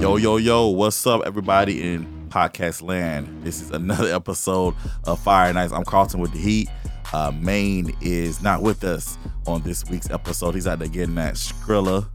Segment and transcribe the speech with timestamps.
[0.00, 3.42] Yo, yo, yo, what's up, everybody in podcast land?
[3.42, 4.74] This is another episode
[5.04, 5.72] of Fire Nights.
[5.72, 6.68] I'm Carlton with the Heat.
[7.14, 9.16] Uh, Maine is not with us
[9.46, 10.54] on this week's episode.
[10.54, 12.06] He's out there getting that Skrilla,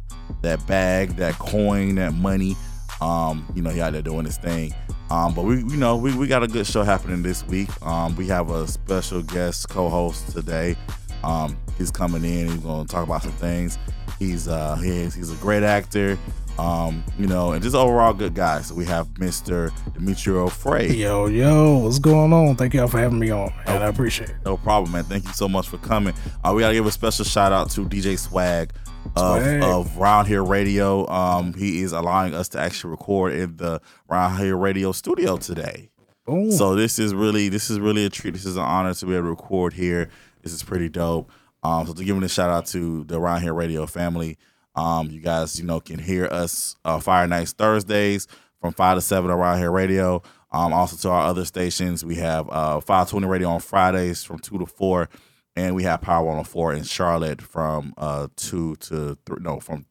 [0.44, 2.56] that bag, that coin, that money.
[3.02, 4.76] Um, you know, he out there doing his thing.
[5.10, 7.70] Um, but we, you know, we, we got a good show happening this week.
[7.82, 10.76] Um, we have a special guest co-host today.
[11.24, 12.48] Um, he's coming in.
[12.48, 13.78] He's going to talk about some things.
[14.20, 16.18] He's uh, he's, he's a great actor
[16.60, 18.62] um, you know, and just overall good guy.
[18.62, 19.72] So we have Mr.
[19.94, 20.92] Demetrio Frey.
[20.92, 22.56] Yo, yo, what's going on?
[22.56, 23.82] Thank y'all for having me on, man.
[23.82, 24.36] I appreciate it.
[24.46, 25.04] No problem, man.
[25.04, 26.14] Thank you so much for coming.
[26.44, 28.72] Uh, we gotta give a special shout out to DJ Swag
[29.16, 29.64] of, Swag.
[29.64, 31.08] of Round Here Radio.
[31.08, 35.90] Um, he is allowing us to actually record in the Round Here Radio studio today.
[36.26, 36.52] Boom.
[36.52, 38.32] So this is really this is really a treat.
[38.32, 40.10] This is an honor to be able to record here.
[40.44, 41.32] This is pretty dope.
[41.64, 44.38] Um, so to give a shout out to the Round Here Radio family.
[44.76, 48.28] Um, you guys, you know, can hear us uh, Fire Nights Thursdays
[48.60, 50.22] from five to seven around here radio.
[50.52, 54.58] Um, also to our other stations, we have uh, 520 Radio on Fridays from two
[54.58, 55.10] to four,
[55.56, 59.38] and we have Power 104 in Charlotte from uh two to three.
[59.42, 59.86] No, from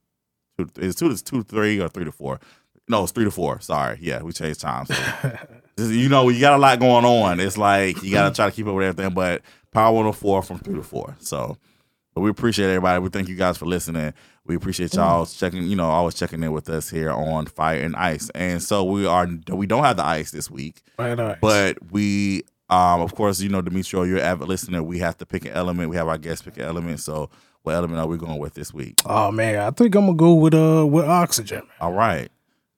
[0.59, 0.67] two.
[0.67, 2.41] Two to two to three or three to four.
[2.89, 3.61] No, it's three to four.
[3.61, 4.89] Sorry, yeah, we changed times.
[4.89, 5.39] So,
[5.79, 7.41] you know, you got a lot going on.
[7.41, 10.59] It's like you got to try to keep up with everything, but Power 104 from
[10.59, 11.17] three to four.
[11.21, 11.57] So,
[12.15, 13.01] but we appreciate everybody.
[13.01, 14.13] We thank you guys for listening.
[14.45, 17.95] We appreciate y'all checking, you know, always checking in with us here on Fire and
[17.97, 18.29] Ice.
[18.35, 21.39] And so we are we don't have the ice this week, on.
[21.41, 24.83] but we um of course, you know, Demetrio, you're an avid listener.
[24.83, 25.91] We have to pick an element.
[25.91, 27.01] We have our guests pick an element.
[27.01, 27.31] So
[27.63, 28.97] what element are we going with this week?
[29.07, 31.63] oh man, I think I'm gonna go with uh with oxygen.
[31.81, 32.31] All right.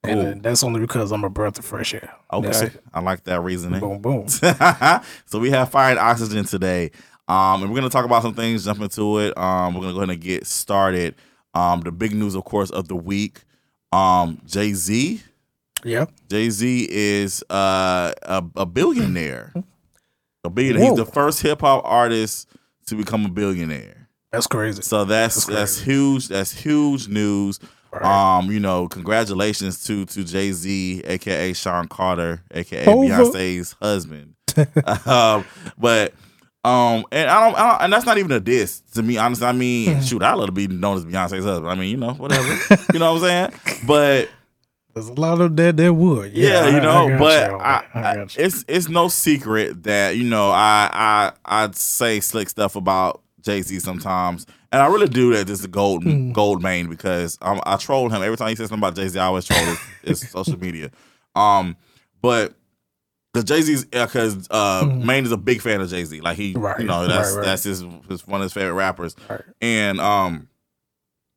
[0.05, 0.30] And Cool.
[0.30, 2.14] uh, that's only because I'm a breath of fresh air.
[2.33, 2.70] Okay.
[2.92, 3.80] I like that reasoning.
[3.80, 4.28] Boom, boom.
[5.27, 6.91] so we have fire and oxygen today.
[7.27, 9.36] Um, and we're gonna talk about some things, jump into it.
[9.38, 11.14] Um, we're gonna go ahead and get started.
[11.55, 13.42] Um, the big news, of course, of the week.
[13.92, 15.22] Um, Jay Z.
[15.84, 16.06] Yeah.
[16.28, 19.52] Jay Z is uh, a, a billionaire.
[20.45, 20.84] A billionaire.
[20.90, 22.48] He's the first hip hop artist
[22.86, 24.08] to become a billionaire.
[24.30, 24.83] That's crazy.
[24.83, 26.29] So that's That's that's, huge.
[26.29, 27.61] That's huge news.
[28.00, 28.38] Right.
[28.38, 33.06] Um, you know, congratulations to to Jay Z, aka Sean Carter, aka Over.
[33.08, 34.34] Beyonce's husband.
[35.06, 35.44] um,
[35.78, 36.12] but
[36.64, 39.18] um, and I don't, I don't, and that's not even a diss to me.
[39.18, 41.68] Honestly, I mean, shoot, I love to be known as Beyonce's husband.
[41.68, 42.48] I mean, you know, whatever.
[42.92, 43.80] you know what I'm saying?
[43.86, 44.30] But
[44.94, 46.32] There's a lot of that that would.
[46.32, 47.84] yeah, Yeah, you know, I got but you I.
[47.94, 51.32] I I- it's it's no secret that you know I I
[51.64, 55.46] I'd say slick stuff about Jay Z sometimes, and I really do that.
[55.46, 56.33] Just the gold Hmm.
[56.33, 59.18] gold main because um, I troll him every time he says something about Jay Z.
[59.18, 59.79] I always troll his,
[60.20, 60.90] his social media.
[61.36, 61.77] Um,
[62.20, 62.55] but
[63.33, 66.20] because Jay Z's because uh, Maine is a big fan of Jay Z.
[66.20, 66.55] Like he.
[66.55, 67.45] Right, you know, that's right, right.
[67.45, 69.40] that's his, his one of his favorite rappers, Right.
[69.61, 70.48] and um,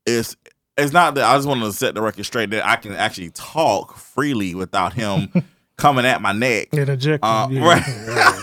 [0.06, 0.36] it's
[0.78, 3.32] it's not that I just want to set the record straight that I can actually
[3.32, 5.30] talk freely without him
[5.78, 6.70] coming at my neck.
[6.72, 7.84] Uh, yeah, right.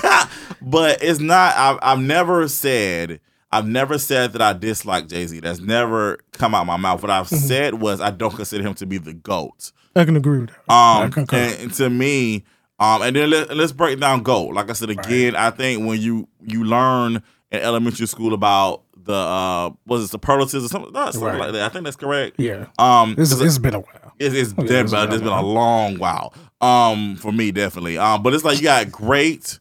[0.03, 0.29] right.
[0.63, 1.55] but it's not.
[1.57, 3.21] I've, I've never said.
[3.55, 5.41] I've never said that I dislike Jay Z.
[5.41, 7.03] That's never come out my mouth.
[7.03, 7.47] What I've Mm-hmm.
[7.47, 9.73] said was I don't consider him to be the goat.
[9.97, 10.73] I can agree with that.
[10.75, 12.45] Um, and, and to me,
[12.81, 14.55] um, and then let, let's break down goat.
[14.55, 17.23] Like I said again, I think when you you learn
[17.53, 21.39] in elementary school about the uh, was it superlatives or something, no, something Right.
[21.39, 21.63] like that.
[21.63, 22.41] I think that's correct.
[22.41, 22.67] yeah.
[22.79, 24.13] Um, This 'cause it's been a while.
[24.19, 26.33] it's, it's, Oh, yeah, been, it's been it's been a long while.
[26.61, 27.99] Um, for me, definitely.
[27.99, 29.59] Um, but it's like you got great,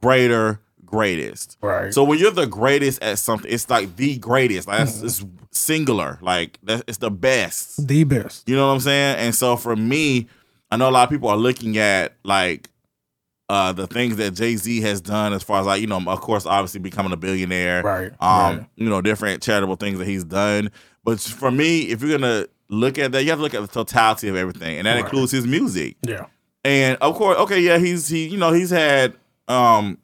[0.00, 1.58] greater, greatest.
[1.60, 1.92] Right.
[1.92, 4.68] So when you're the greatest at something, it's like the greatest.
[4.68, 6.18] Like that's it's singular.
[6.22, 7.86] Like that, it's the best.
[7.86, 8.48] the best.
[8.48, 9.16] You know what I'm saying?
[9.18, 10.28] And so for me,
[10.70, 12.70] I know a lot of people are looking at like
[13.48, 16.20] uh the things that Jay Z has done as far as like you know, of
[16.20, 18.12] course, obviously becoming a billionaire Right.
[18.20, 18.66] um, right.
[18.76, 20.70] you know, different charitable things that he's done.
[21.04, 23.68] But for me, if you're gonna look at that, you have to look at the
[23.68, 25.04] totality of everything, and that Right.
[25.04, 25.96] includes his music.
[26.02, 26.26] Yeah.
[26.64, 29.14] And of course, okay, yeah, he's he, you know, he's had
[29.46, 29.98] um,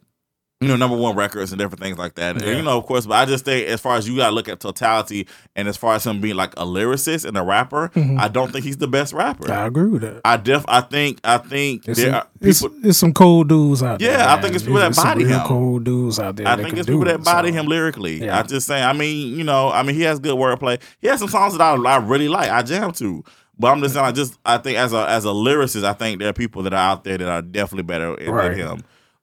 [0.62, 2.37] you know, number one records and different things like that.
[2.37, 2.56] And, Yeah.
[2.56, 4.61] you know, of course, but I just think as far as you gotta look at
[4.61, 8.19] totality and as far as him being like a lyricist and a rapper, Mhm.
[8.20, 9.50] I don't think he's the best rapper.
[9.53, 10.20] I agree with that.
[10.25, 13.49] I def I think I think It's, there some, are it's, people it's some cold
[13.49, 14.12] dudes out there.
[14.12, 15.41] Yeah, I think it's people that some body him.
[15.47, 16.47] Cold dudes out there.
[16.49, 17.55] I think it's people that body so.
[17.61, 18.25] him lyrically.
[18.25, 18.38] Yeah.
[18.38, 18.85] I just saying.
[18.85, 20.79] I mean, you know, I mean, he has good wordplay.
[21.00, 22.50] He has some songs that I, I really like.
[22.50, 23.25] I jam to.
[23.58, 24.06] But I'm just saying.
[24.06, 26.73] I just I think as a as a lyricist, I think there are people that
[26.73, 28.82] are out there that are definitely better than him.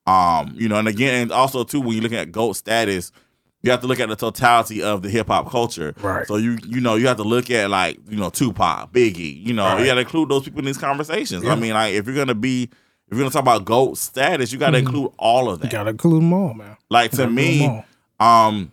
[0.10, 3.12] Um, you know, and again, and also too, when you're looking at GOAT status,
[3.62, 5.94] you have to look at the totality of the hip hop culture.
[6.02, 6.26] Right.
[6.28, 9.46] So you you know you have to look at like you know Tupac, Biggie.
[9.46, 9.80] You know Right.
[9.82, 11.44] you got to include those people in these conversations.
[11.44, 11.52] Yeah.
[11.52, 14.58] I mean, like if you're gonna be if you're gonna talk about GOAT status, you
[14.60, 14.82] got to Mhm.
[14.86, 15.66] include all of that.
[15.66, 16.78] You gotta include them all, man.
[16.90, 17.66] Like to me,
[18.20, 18.72] um,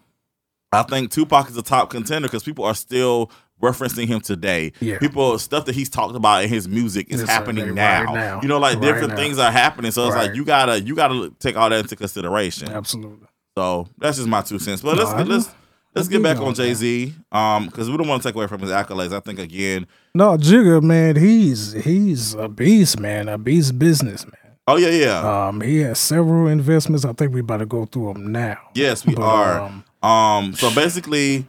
[0.72, 3.30] I think Tupac is a top contender because people are still
[3.62, 4.72] referencing him today.
[4.80, 4.98] Yeah.
[4.98, 8.02] People stuff that he's talked about in his music is happening right now.
[8.14, 8.40] now.
[8.42, 9.16] You know, like Right different now.
[9.16, 9.90] things are happening.
[9.92, 12.68] So it's like you gotta you gotta take all that into consideration.
[12.68, 13.26] Absolutely.
[13.56, 14.82] So that's just my two cents.
[14.82, 15.54] But No, let's let's
[15.94, 16.54] let's get back on.
[16.54, 17.14] Jay Z.
[17.32, 19.14] Um, because we don't want to take away from his accolades.
[19.14, 19.86] I think again.
[20.14, 24.34] No, Jigga, man, he's he's a beast, man, a beast businessman.
[24.68, 25.46] Oh yeah, yeah.
[25.48, 27.04] Um, he has several investments.
[27.04, 28.58] I think we about to go through them now.
[28.74, 29.60] yes, we but, are.
[29.60, 31.46] um, Um, so basically,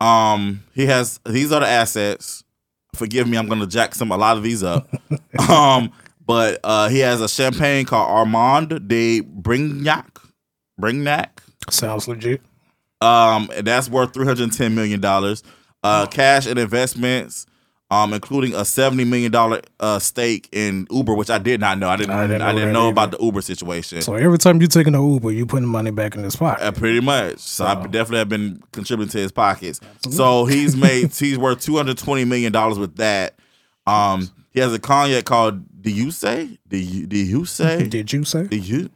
[0.00, 2.44] um, he has these are the assets.
[2.94, 4.88] Forgive me, I'm gonna jack some a lot of these up.
[5.48, 5.92] um,
[6.26, 10.06] but uh, he has a champagne called Armand de Brignac,
[10.80, 11.28] Brignac.
[11.68, 12.40] Sounds legit.
[13.00, 15.42] Um, and that's worth three hundred ten million dollars.
[15.82, 17.46] Uh, cash and investments,
[17.90, 21.88] um, including a seventy million dollar uh stake in Uber, which I did not know.
[21.88, 22.10] I didn't.
[22.12, 22.90] I I didn't didn't, know that know either.
[22.92, 24.02] about the Uber situation.
[24.02, 26.62] So every time you taking an Uber, you putting money back in his pocket.
[26.62, 27.38] Uh, pretty much.
[27.38, 29.80] So I definitely have been contributing to his pockets.
[30.08, 33.34] So he's made he's worth two hundred twenty million dollars with that.
[33.86, 36.58] Um, he has a cognac called Do you say?
[36.68, 37.88] Do you do you say?
[37.88, 38.46] Did you say?
[38.48, 38.90] Do you?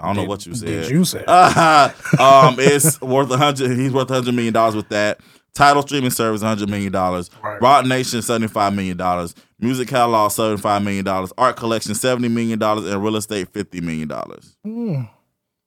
[0.00, 0.68] I don't know what you said.
[0.68, 1.22] Did you say?
[1.26, 3.76] Uh, um, it's worth a hundred.
[3.76, 5.20] He's worth a hundred million dollars with that.
[5.54, 7.30] Tidal streaming service, hundred million dollars.
[7.42, 7.60] Right.
[7.60, 9.34] Roc Nation, seventy five million dollars.
[9.58, 11.32] Music catalog, seventy five million dollars.
[11.36, 14.56] Art collection, seventy million dollars, and real estate, fifty million dollars.
[14.64, 15.02] Hmm,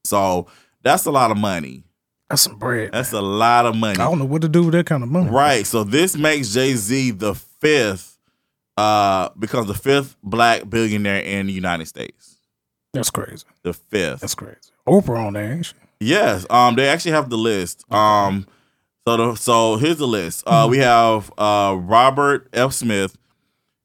[0.06, 0.48] So
[0.84, 1.84] that's a lot of money.
[2.30, 2.92] that's some bread.
[2.94, 4.00] That's a lot of money.
[4.00, 5.30] I don't know what to do with that kind of money.
[5.30, 5.68] Right.
[5.68, 8.18] So this makes Jay Z the fifth,
[8.78, 12.38] uh, becomes the fifth black billionaire in the United States.
[12.94, 13.44] That's crazy.
[13.64, 14.22] The fifth.
[14.22, 14.58] That's crazy.
[14.88, 15.74] Oprah on there, ain't she?
[16.00, 16.46] Yes.
[16.50, 17.84] Um, they actually have the list.
[17.92, 18.48] Um,
[19.08, 20.44] so the so here's the list.
[20.46, 22.74] Uh, we have uh Robert F.
[22.74, 23.18] Smith.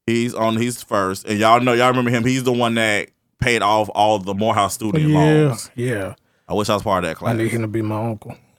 [0.07, 0.57] He's on.
[0.57, 2.25] He's first, and y'all know y'all remember him.
[2.25, 3.09] He's the one that
[3.41, 5.71] paid off all the Morehouse student Yeah, loans.
[5.75, 6.15] yeah.
[6.49, 7.35] I wish I was part of that class.
[7.35, 8.37] I need him to be my uncle.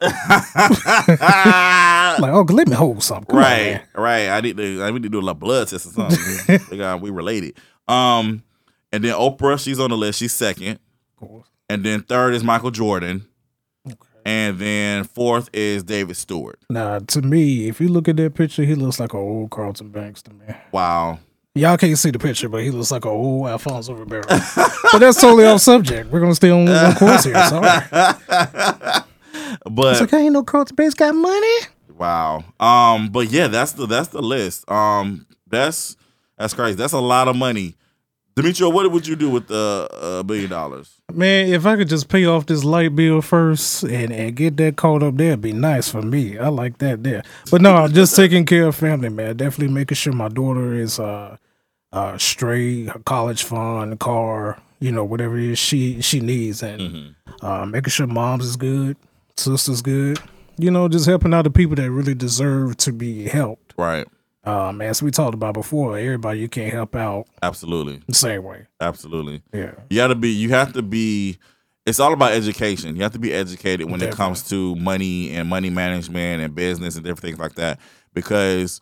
[2.20, 3.26] Like, uncle, let me hold something.
[3.26, 3.82] Come on, right, man.
[3.94, 4.28] right.
[4.30, 4.82] I need to.
[4.82, 6.60] I need to do a little blood test or something.
[6.70, 7.56] we got we related.
[7.86, 8.42] Um,
[8.92, 10.18] and then Oprah, she's on the list.
[10.18, 10.80] She's second,
[11.20, 11.48] Of course.
[11.68, 13.27] and then third is Michael Jordan,
[14.28, 16.60] and then fourth is David Stewart.
[16.68, 19.88] Now, to me, if you look at that picture, he looks like an old Carlton
[19.88, 20.44] Banks to me.
[20.70, 21.20] Wow.
[21.54, 24.24] Y'all can't see the picture, but he looks like an old Alfonso Ribeiro.
[24.28, 26.10] but that's totally off subject.
[26.10, 27.42] We're gonna stay on one course here.
[27.46, 29.02] Sorry.
[29.70, 31.56] But It's I ain't no Carlton Banks got money.
[31.96, 32.44] wow.
[32.60, 34.70] Um, but yeah, that's the that's the list.
[34.70, 35.96] Um, that's
[36.36, 36.76] that's crazy.
[36.76, 37.76] That's a lot of money.
[38.38, 41.00] Demetrio, what would you do with the uh, billion dollars?
[41.12, 44.76] Man, if I could just pay off this light bill first and, and get that
[44.76, 46.38] caught up there, it'd be nice for me.
[46.38, 47.24] I like that there.
[47.50, 49.36] But no, I'm just taking care of family, man.
[49.36, 51.36] Definitely making sure my daughter is uh
[51.92, 57.16] uh straight, her college fund, car, you know, whatever it is she she needs and
[57.42, 58.96] uh making sure mom's is good,
[59.36, 60.20] sister's good.
[60.58, 63.74] You know, just helping out the people that really deserve to be helped.
[63.76, 64.06] Right.
[64.48, 68.00] Um, as we talked about before, everybody you can't help out Absolutely.
[68.06, 68.66] the same way.
[68.80, 69.42] Absolutely.
[69.52, 69.72] Yeah.
[69.90, 70.30] You got to be.
[70.30, 71.38] You have to be.
[71.86, 72.96] It's all about education.
[72.96, 76.96] You have to be educated when it comes to money and money management and business
[76.96, 77.78] and different things like that.
[78.14, 78.80] Because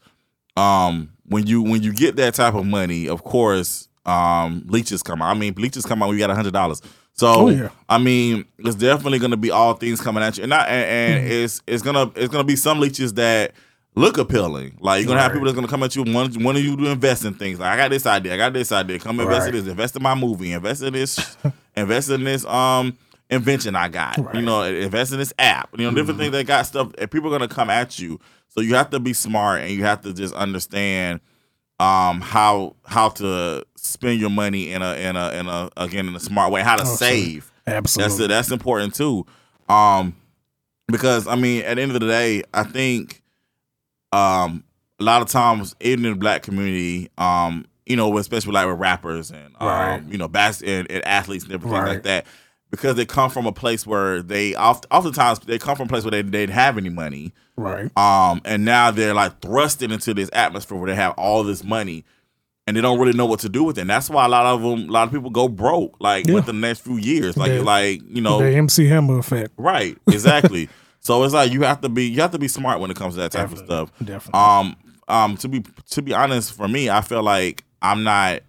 [0.57, 5.23] um, when you when you get that type of money, of course, um, leeches come
[5.23, 5.35] out.
[5.35, 6.81] I mean, leeches come out when you got a hundred dollars.
[7.13, 7.71] So Oh, yeah.
[7.89, 10.85] I mean, it's definitely going to be all things coming at you, and not, and,
[10.85, 11.45] and Mm-hmm.
[11.45, 13.53] it's it's gonna it's gonna be some leeches that
[13.97, 14.77] look appealing.
[14.81, 15.37] Like you're gonna have Right.
[15.37, 17.59] people that's gonna come at you and want, want you to invest in things.
[17.59, 18.99] Like I got this idea, I got this idea.
[19.01, 21.37] Come invest in this, invest in my movie, invest in this,
[21.77, 22.97] invest in this um
[23.31, 24.19] invention I got.
[24.19, 24.35] You Right.
[24.37, 24.45] Mm-hmm.
[24.45, 25.71] know, invest in this app.
[25.77, 26.93] You know, different things that got stuff.
[26.99, 28.21] And people are gonna come at you.
[28.49, 31.21] So you have to be smart and you have to just understand
[31.81, 36.15] um how how to spend your money in a in a in a again in
[36.15, 37.51] a smart way, how to save.
[37.67, 38.29] Absolutely.
[38.29, 38.49] That's.
[38.49, 39.27] That's important too.
[39.69, 40.15] Um,
[40.89, 43.23] because I mean, at the end of the day, I think
[44.17, 44.65] um
[44.99, 48.79] a lot of times even in the black community, um, you know, especially like with
[48.79, 50.03] rappers and um, Right.
[50.09, 51.89] you know, bas- and, and athletes and everything Right.
[51.95, 52.27] like that,
[52.71, 56.03] because they come from a place where they oft, oftentimes they come from a place
[56.03, 57.35] where they, they didn't have any money.
[57.59, 57.91] Right.
[57.99, 62.05] Um, and now they're like thrusted into this atmosphere where they have all this money
[62.67, 63.83] and they don't really know what to do with it.
[63.83, 66.37] And that's why a lot of them, a lot of people go broke like Yeah.
[66.37, 67.37] within the next few years.
[67.37, 69.53] Like, like you know, The MC Hammer effect.
[69.59, 69.99] right?
[70.09, 70.71] Exactly.
[71.07, 73.15] so it's like you have to be, you have to be smart when it comes
[73.15, 73.93] to that type of stuff.
[74.03, 74.41] Definitely.
[74.41, 78.41] Um, um, to be to be honest, for me, I feel like I'm not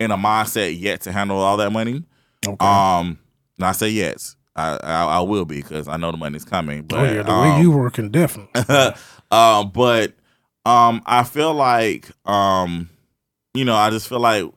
[0.00, 2.02] in a mindset yet to handle all that money.
[2.44, 2.66] okay.
[2.66, 3.16] Um,
[3.56, 6.82] and I say yes, I I, I will be because I know the money's coming.
[6.82, 8.60] But oh yeah, the um, way you working, definitely.
[9.30, 10.12] um, but
[10.66, 12.90] um, I feel like um,
[13.54, 14.50] you know, I just feel like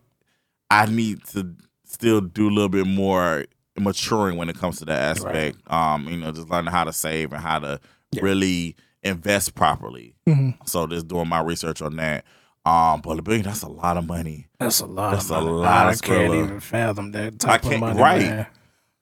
[0.71, 1.53] I need to
[1.85, 3.45] still do a little bit more
[3.77, 5.57] maturing when it comes to that aspect.
[5.71, 7.79] Um, you know, just learning how to save and how to
[8.11, 8.21] Yeah.
[8.23, 10.15] really invest properly.
[10.27, 10.55] Mhm.
[10.67, 12.23] So just doing my research on that.
[12.65, 14.47] Um, but a billion that's a lot of money.
[14.59, 15.11] That's a lot.
[15.11, 15.51] That's of a money.
[15.57, 17.99] lot I of can't even fathom that I type of can't- money.
[17.99, 18.21] right.
[18.21, 18.47] Man.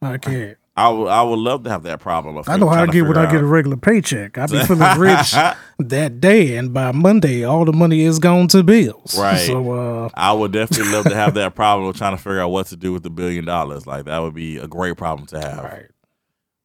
[0.01, 0.57] I can't.
[0.75, 2.37] I would I would love to have that problem.
[2.37, 4.37] of I know how I get when I get a regular paycheck.
[4.37, 5.33] I be feeling rich
[5.79, 9.17] that day, and by Monday, all the money is gone to bills.
[9.21, 9.45] Right.
[9.45, 12.49] So, uh, I would definitely love to have that problem of trying to figure out
[12.49, 13.85] what to do with the billion dollars.
[13.85, 15.63] Like that would be a great problem to have.
[15.63, 15.87] right.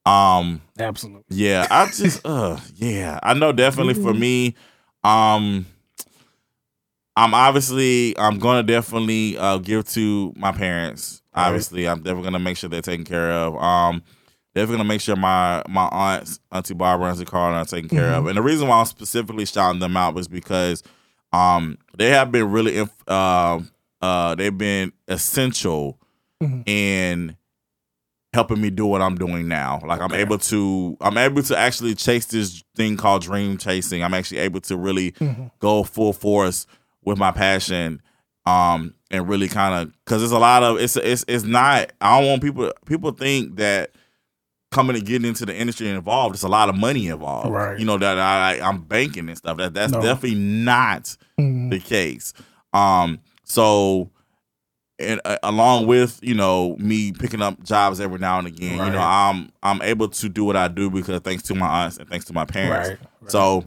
[0.07, 1.25] Um, Absolutely.
[1.31, 4.55] yeah, I just, uh, yeah, I know definitely for me,
[5.03, 5.67] um,
[7.17, 11.23] I'm obviously, I'm gonna definitely uh, give to my parents.
[11.37, 11.47] Right.
[11.49, 13.57] Obviously, I'm definitely gonna make sure they're taken care of.
[13.57, 14.03] Um,
[14.55, 18.27] definitely gonna make sure my my aunts, Auntie Barbara, Auntie Carl, are taken care of.
[18.27, 20.83] And the reason why I'm specifically shouting them out was because,
[21.33, 25.99] um, they have been really, inf- um, uh, they've been essential
[26.43, 26.69] Mhm.
[26.69, 27.37] in
[28.33, 29.81] helping me do what I'm doing now.
[29.87, 34.03] Like I'm able to I'm able to actually chase this thing called dream chasing.
[34.05, 35.51] I'm actually able to really Mhm.
[35.59, 36.67] go full force
[37.05, 38.03] with my passion
[38.45, 42.19] um and really kind of cuz it's a lot of it's it's it's not I
[42.21, 43.93] don't want people people think that
[44.73, 47.51] coming and getting into the industry and involved it's a lot of money involved.
[47.51, 47.79] Right.
[47.79, 49.57] You know that I I'm banking and stuff.
[49.59, 50.03] That that's No.
[50.03, 51.71] definitely not Mhm.
[51.71, 52.33] the case.
[52.73, 54.11] Um, so
[54.99, 58.91] and uh, along with you know me picking up jobs every now and again, you
[58.93, 62.09] know, I'm I'm able to do what I do because thanks to my aunts and
[62.09, 62.89] thanks to my parents.
[62.89, 62.99] Right.
[63.21, 63.31] right.
[63.31, 63.65] So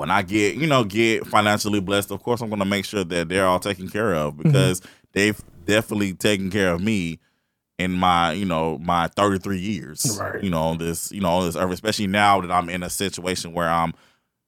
[0.00, 3.04] when I get you know get financially blessed, of course I'm going to make sure
[3.04, 4.42] that they're all taken care of Mm-hmm.
[4.42, 7.18] because they've definitely taken care of me
[7.78, 10.42] in my you know my 33 years Right.
[10.44, 13.70] you know this you know this earth especially now that i'm in a situation where
[13.70, 13.94] i'm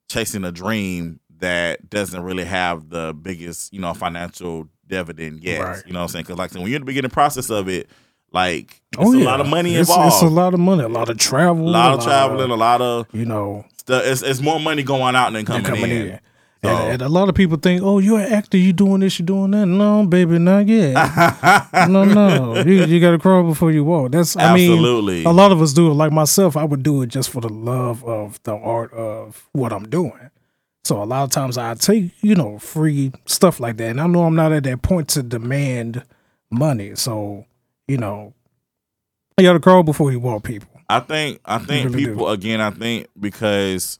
[0.09, 5.83] chasing a dream that doesn't really have the biggest you know financial dividend yet Right.
[5.87, 7.89] you know what i'm saying because like when you're in the beginning process of it
[8.33, 9.25] like it's oh, a yeah.
[9.25, 11.71] lot of money it's, involved It's a lot of money, a lot of travel, a
[11.71, 15.33] lot of traveling a lot of you know, stuff it's, it's more money going out
[15.33, 16.21] than coming, coming in, in.
[16.65, 18.57] So- And, and a lot of people think, "Oh, you're an actor.
[18.57, 19.19] You doing this?
[19.19, 20.95] You doing that?" No, baby, not yet.
[21.89, 22.63] no, no.
[22.63, 24.13] You, you got to crawl before you walk.
[24.13, 25.25] That's I mean, Absolutely.
[25.25, 25.95] a lot of us do it.
[25.95, 29.73] Like myself, I would do it just for the love of the art of what
[29.73, 30.31] I'm doing.
[30.85, 34.07] So a lot of times I take you know free stuff like that, and I
[34.07, 36.05] know I'm not at that point to demand
[36.49, 36.95] money.
[36.95, 37.45] So
[37.89, 38.35] you know,
[39.37, 40.72] you got to crawl before you walk, people.
[40.89, 42.11] I think I think really do.
[42.11, 42.61] people again.
[42.61, 43.99] I think because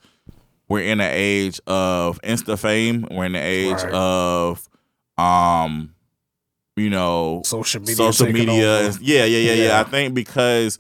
[0.69, 3.93] we're in an age of insta fame, we're in the age Right.
[3.93, 4.69] of
[5.19, 5.95] um,
[6.77, 8.91] you know, Social media, social media.
[9.01, 9.81] Yeah, yeah, yeah, yeah, Yeah.
[9.81, 10.79] I think because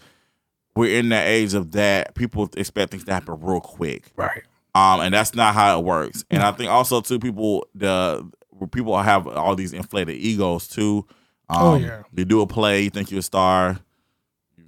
[0.74, 4.10] we're in the age of that, people expect things to happen real quick.
[4.16, 4.42] right?
[4.74, 6.24] Um, and that's not how it works.
[6.30, 8.26] And I think also too, people the
[8.70, 11.06] people have all these inflated egos too.
[11.50, 12.02] Um, Oh, yeah.
[12.16, 13.78] You do a play, you think you're a star,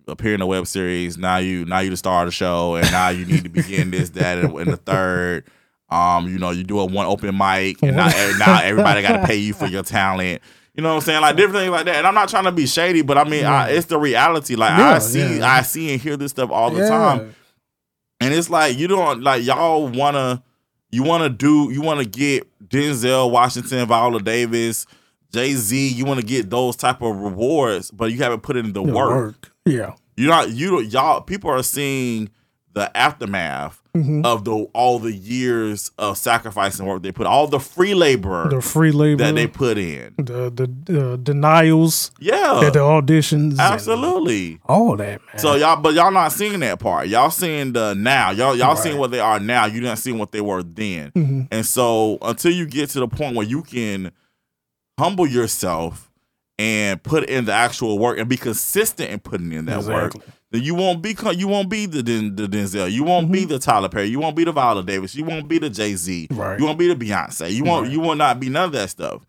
[0.07, 1.17] appear in a web series.
[1.19, 3.91] Now you now you the star of the show, and now you need to begin
[3.91, 5.45] this, that, and, and the third.
[5.91, 8.09] Um, you know, you do a one open mic, and now
[8.39, 10.43] now everybody got to pay you for your talent.
[10.75, 11.21] You know what I'm saying?
[11.21, 11.97] Like different things like that.
[11.97, 14.57] And I'm not trying to be shady, but I mean, I, it's the reality.
[14.57, 15.47] Like I see, yeah.
[15.53, 16.89] I see and hear this stuff all the Yeah.
[16.89, 17.35] time.
[18.21, 20.43] And it's like you don't like y'all wanna
[20.91, 24.87] you wanna do you wanna get Denzel Washington, Viola Davis,
[25.33, 25.89] Jay Z.
[25.91, 29.53] You wanna get those type of rewards, but you haven't put in the The work.
[29.65, 29.95] Yeah.
[30.17, 32.29] You're not you don't y'all people are seeing
[32.75, 34.25] the aftermath Mhm.
[34.27, 38.49] of the all the years of sacrifice and work they put, all the free labor
[38.49, 40.15] The free labor, that they put in.
[40.17, 44.59] the the uh, denials, Yeah, at the auditions, absolutely.
[44.67, 45.39] all that, man.
[45.39, 47.07] So y'all, but y'all not seeing that part.
[47.07, 48.31] Y'all seeing the now.
[48.33, 48.79] Y'all y'all Right.
[48.79, 49.67] seeing what they are now.
[49.67, 51.13] You not seeing what they were then.
[51.15, 51.49] Mhm.
[51.53, 54.11] And so until you get to the point where you can
[54.99, 56.11] humble yourself
[56.59, 60.13] and put in the actual work and be consistent in putting in that work,
[60.53, 62.91] then you won't be you won't be the Den- the Denzel.
[62.91, 64.07] You won't be the Tyler Perry.
[64.07, 65.15] You won't be the Viola Davis.
[65.15, 66.29] You won't be the Jay Z.
[66.31, 66.59] Right.
[66.59, 67.51] You won't be the Beyonce.
[67.53, 67.93] You won't Right.
[67.93, 69.27] you will not be none of that stuff.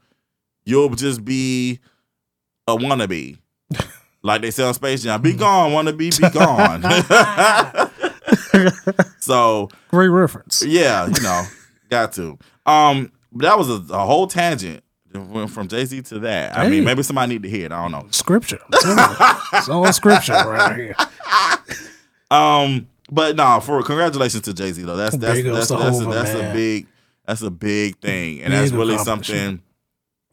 [0.66, 1.80] You'll just be
[2.68, 3.38] a wannabe.
[4.24, 6.82] Like they say on Space Jam, be gone, wannabe, be gone.
[9.20, 10.64] so Great reference.
[10.66, 11.44] yeah, you know,
[11.90, 12.38] got to.
[12.66, 14.84] Um, that was a, a whole tangent.
[15.18, 16.58] Went from Jay Z to that.
[16.58, 17.72] I mean, maybe somebody need to hear it.
[17.72, 18.08] I don't know.
[18.12, 18.60] Scripture.
[18.66, 19.38] I'm telling you.
[19.54, 20.96] it's all scripture right here.
[22.32, 24.96] Um, but no, for congratulations to Jay Z though.
[24.96, 26.88] That's that's Big that's to that's, a, that's a big
[27.26, 29.62] that's a big thing, and Big that's really something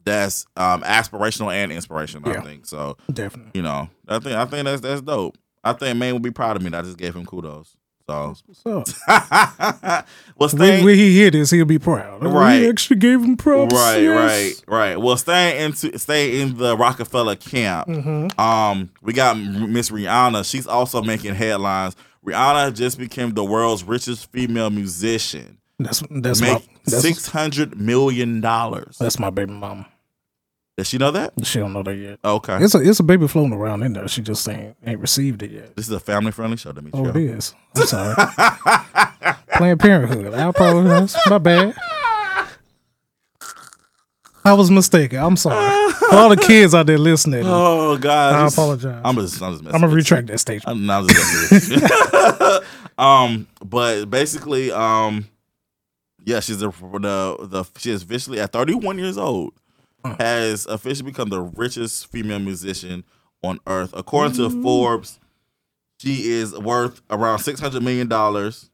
[0.03, 2.31] that's um aspirational and inspirational.
[2.31, 2.97] I think so.
[3.11, 3.51] Definitely.
[3.53, 5.37] You know, I think I think that's that's dope.
[5.63, 7.77] I think man would be proud of me that I just gave him kudos.
[8.09, 8.65] So, What's
[9.07, 10.07] up?
[10.37, 12.21] well, staying, when he hear this, he'll be proud.
[12.21, 12.59] Right.
[12.59, 13.73] We actually gave him props.
[13.73, 14.61] right, yes.
[14.67, 14.95] right, right.
[14.99, 17.87] Well, staying into stay in the Roc-A-Fella camp.
[17.87, 18.37] Mhm.
[18.37, 20.49] Um, we got Miss Rihanna.
[20.49, 21.95] She's also making headlines.
[22.25, 25.59] Rihanna just became the world's richest female musician.
[25.79, 28.97] That's that's my Make that's, six hundred million dollars.
[28.99, 29.87] that's my baby mama.
[30.75, 31.33] Does she know that?
[31.45, 32.19] She don't know that yet.
[32.25, 32.57] Okay.
[32.63, 34.07] It's a it's a baby floating around in there.
[34.07, 35.75] She just ain't ain't received it yet.
[35.75, 37.05] This is a family friendly show, Demetrio.
[37.05, 37.53] Oh, it is.
[37.75, 38.15] I'm sorry.
[39.55, 40.33] Planned Parenthood.
[40.33, 41.15] I apologize.
[41.27, 41.75] My bad.
[44.45, 45.19] I was mistaken.
[45.19, 45.93] I'm sorry.
[45.93, 49.01] For all the kids out there listening, Oh God, I apologize.
[49.05, 50.15] I'm just, I'm just messing I'm gonna with you.
[50.15, 50.67] retract that statement.
[50.67, 52.63] I'm not just messing
[52.97, 55.29] um, but basically, um,
[56.25, 59.53] yeah, she's the the the she is officially at 31 years old
[60.03, 60.19] Mm.
[60.19, 63.05] has officially become the richest female musician
[63.41, 64.61] on earth, according to mm-hmm.
[64.61, 65.19] Forbes.
[65.99, 68.69] She is worth around 600 million dollars,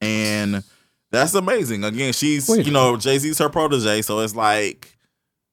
[0.00, 0.62] and
[1.10, 1.84] that's amazing.
[1.84, 2.66] Again, she's Wait.
[2.66, 4.98] you know Jay Z's her protege, so it's like,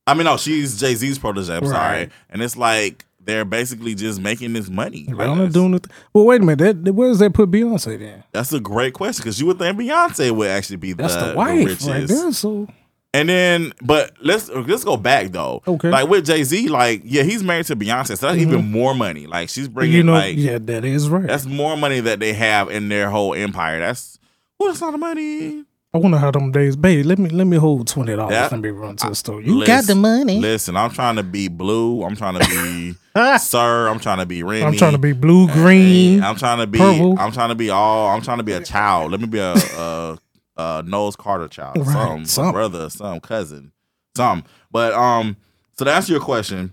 [0.06, 1.56] I mean, no, she's Jay Z's protege.
[1.56, 5.06] I'm sorry, and it's like they're basically just making this money.
[5.08, 5.54] I Rihanna guess.
[5.54, 5.88] doing it.
[6.14, 6.84] Well, wait a minute.
[6.84, 8.24] That, where does that put Beyonce then?
[8.32, 11.36] That's a great question because you would think Beyonce would actually be That's the, the,
[11.36, 11.88] wife richest.
[11.88, 12.32] right there.
[12.34, 12.68] So
[13.14, 15.62] And then, but let's let's go back though.
[15.68, 15.90] Okay.
[15.90, 18.72] Like with Jay Z, like yeah, he's married to Beyonce, so that's even mm-hmm.
[18.72, 19.28] more money.
[19.28, 21.28] Like she's bringing you know, like yeah, that is right.
[21.28, 23.80] that's more money that they have in their whole empire.
[23.80, 24.18] That's
[24.58, 25.66] well, that's not the money.
[25.94, 27.04] I wonder how them days, baby.
[27.04, 28.32] Let me let me hold twenty dollars.
[28.32, 29.42] Let me run to the store.
[29.42, 30.40] You Listen- got the money.
[30.40, 32.04] Listen, I'm trying to be blue.
[32.04, 32.96] I'm trying to be
[33.40, 33.90] sir.
[33.90, 34.66] I'm trying to be Remy.
[34.66, 36.24] I'm trying to be blue, green.
[36.24, 36.80] I'm trying to be.
[36.80, 37.20] purple.
[37.20, 38.08] I'm trying to be all.
[38.08, 39.12] I'm trying to be a child.
[39.12, 40.18] Let me be a, a,
[40.58, 41.78] a Knowles Carter child.
[41.78, 42.52] Right, Some something.
[42.54, 43.72] brother, some cousin,
[44.16, 44.44] some.
[44.72, 45.38] But um,
[45.78, 46.72] so to answer your question,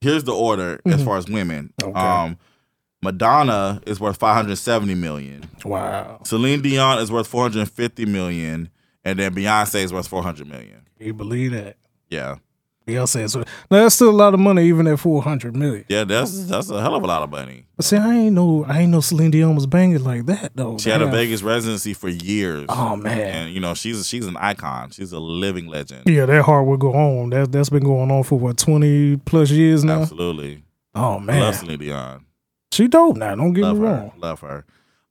[0.00, 1.72] here's the order as far as women.
[1.80, 1.90] Mm-hmm.
[1.90, 2.00] Okay.
[2.00, 2.38] Um,
[3.02, 5.44] Madonna is worth 570 million.
[5.64, 8.70] Wow, Celine Dion is worth 450 million,
[9.04, 10.82] and then Beyonce is worth 400 million.
[10.98, 11.76] you believe that?
[12.10, 12.36] Yeah,
[12.88, 13.30] Beyonce.
[13.30, 13.44] So now
[13.82, 15.84] that's still a lot of money, even at four hundred million.
[15.88, 17.66] yeah, that's that's a hell of a lot of money.
[17.76, 20.78] But see, I ain't know, I ain't know Celine Dion was banging like that though.
[20.78, 22.66] She had a Vegas residency for years.
[22.68, 24.90] Oh man, and you know she's she's an icon.
[24.90, 26.02] She's a living legend.
[26.06, 27.30] yeah, that heart will go on.
[27.30, 30.02] That that's been going on for what twenty plus years now.
[30.02, 32.24] Absolutely, Oh I love man, Celine Dion.
[32.72, 33.34] she dope now.
[33.36, 34.12] Don't get Love me her, wrong.
[34.16, 34.64] love her.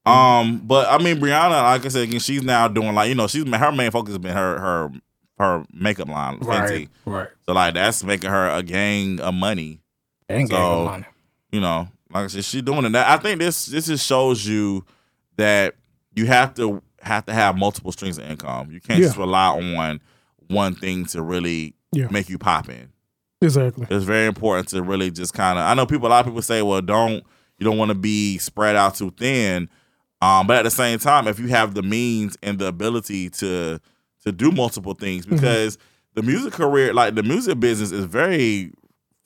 [0.06, 3.28] Um, but I mean Rihanna, like I said, again, she's now doing like you know
[3.28, 4.92] she's her main focus has been her her
[5.38, 6.90] her makeup line, Fenty.
[7.06, 7.28] Right, right.
[7.46, 9.80] So like that's making her a gang of money.
[10.30, 11.06] And So- so, money.
[11.52, 12.96] You know, like I said, she's doing it.
[12.96, 14.84] I think this this just shows you
[15.38, 15.76] that
[16.16, 18.72] you have to have to have multiple streams of income.
[18.72, 19.06] You can't Yeah.
[19.08, 20.02] just rely on
[20.50, 22.08] one thing to really Yeah.
[22.10, 22.90] make you pop in.
[23.40, 23.86] Exactly.
[23.92, 26.42] it's very important to really just kind of i know people a lot of people
[26.42, 27.24] say well don't
[27.60, 29.70] you don't want to be spread out too thin
[30.24, 33.80] um, but at the same time if you have the means and the ability to
[34.26, 35.36] to do multiple things Mm-hmm.
[35.36, 35.78] because
[36.16, 38.72] the music career like the music business is very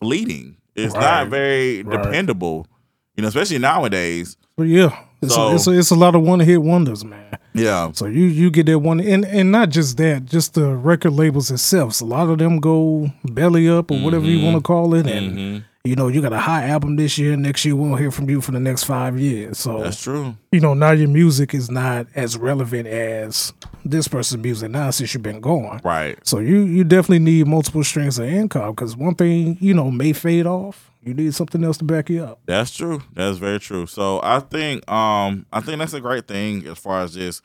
[0.02, 2.02] fleeting it's not very Right.
[2.04, 2.68] dependable
[3.16, 6.22] you know especially nowadays But yeah, it's, So- a, it's, a, it's a lot of
[6.24, 7.38] one hit wonders, man.
[7.54, 11.14] yeah So you you get that one, and and not just that, just the record
[11.14, 12.02] labels themselves.
[12.02, 15.38] A lot of them go belly up or whatever you want to call it, and
[15.38, 15.64] Mhm.
[15.84, 17.36] You know you got a high album this year.
[17.36, 19.58] Next year we won't hear from you for the next five years.
[19.58, 23.54] So that's true you know now your music is not as relevant as
[23.86, 25.82] this person's music now since you've been gone.
[25.84, 29.90] right So you you definitely need multiple streams of income because one thing you know
[29.92, 30.88] may fade off.
[31.04, 32.42] You need something else to back you up.
[32.46, 33.02] That's true.
[33.14, 33.88] That's very true.
[33.88, 37.42] So I think um I think that's a great thing as far as just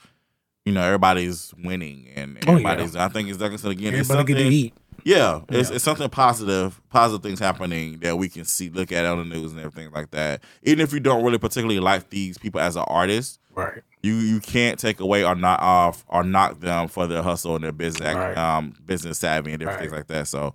[0.67, 2.53] you know everybody's winning and Oh, yeah.
[2.53, 2.97] everybody's.
[2.97, 3.95] I think it's like I said again.
[3.95, 4.75] It's Everybody get to eat.
[5.07, 5.77] Yeah, it's, Yeah.
[5.77, 9.53] it's something positive, positive things happening that we can see, look at on the news
[9.53, 10.43] and everything like that.
[10.65, 13.83] Even if you don't really particularly like these people as an artist, Right.
[14.03, 17.63] you you can't take away or not off or knock them for their hustle and
[17.65, 18.37] their business Right.
[18.37, 19.89] um business savvy and different Right.
[19.89, 20.27] things like that.
[20.27, 20.55] So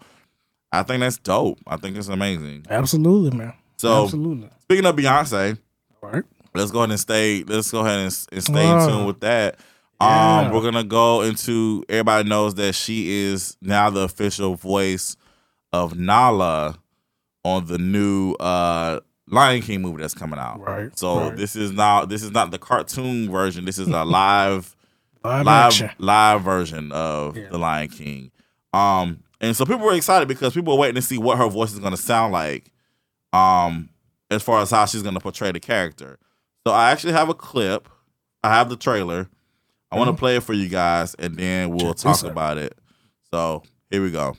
[0.72, 1.58] I think that's dope.
[1.66, 2.66] I think it's amazing.
[2.70, 3.54] Absolutely, man.
[3.78, 4.50] So Absolutely.
[4.64, 5.58] speaking of Beyonce,
[6.04, 6.24] All right.
[6.54, 7.44] let's go ahead and stay.
[7.46, 8.84] Let's go ahead and, and stay Wow.
[8.84, 9.60] in tune with that.
[10.02, 10.42] Yeah.
[10.48, 11.84] Um, we're gonna go into.
[11.90, 15.16] Everybody knows that she is now the official voice
[15.74, 16.78] of Nala
[17.44, 20.60] on the new uh Lion King movie that's coming out.
[20.60, 20.98] Right.
[20.98, 21.38] So right.
[21.38, 23.66] this is now this is not the cartoon version.
[23.66, 24.76] This is a live
[25.24, 27.50] live, live live version of Yeah.
[27.50, 28.32] the Lion King.
[28.74, 31.74] Um, and so people were excited because people were waiting to see what her voice
[31.74, 32.72] is going to sound like.
[33.34, 33.90] Um,
[34.30, 36.18] as far as how she's going to portray the character.
[36.66, 37.90] So I actually have a clip.
[38.44, 39.30] I have the trailer.
[39.92, 40.20] I want to Mhm.
[40.20, 42.78] play it for you guys, and then we'll Check talk about it.
[43.34, 44.36] So here we go.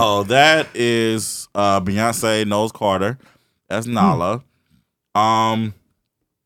[0.00, 3.18] So that is uh Beyonce Knowles Carter.
[3.68, 4.42] That's Nala.
[5.14, 5.74] Um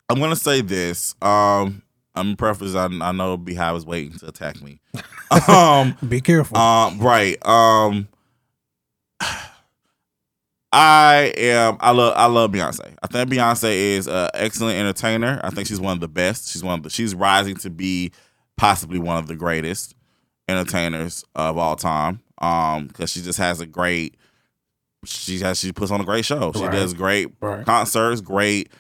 [0.08, 1.14] I'm gonna say this.
[1.22, 1.82] Um
[2.16, 4.80] I'm preface I, I know BeyHive is waiting to attack me.
[5.48, 6.56] um Be careful.
[6.58, 7.36] um right.
[7.46, 8.08] Um
[10.72, 12.96] I am I love I love Beyonce.
[13.04, 15.40] I think Beyonce is an excellent entertainer.
[15.44, 16.50] I think she's one of the best.
[16.50, 18.10] She's one of the she's rising to be
[18.56, 19.94] possibly one of the greatest
[20.48, 22.18] entertainers of all time.
[22.44, 24.16] Um, because she just has a great
[25.07, 26.50] she has she puts on a great show.
[26.54, 26.72] She Right.
[26.72, 27.64] does great Right.
[27.66, 28.70] concerts, great,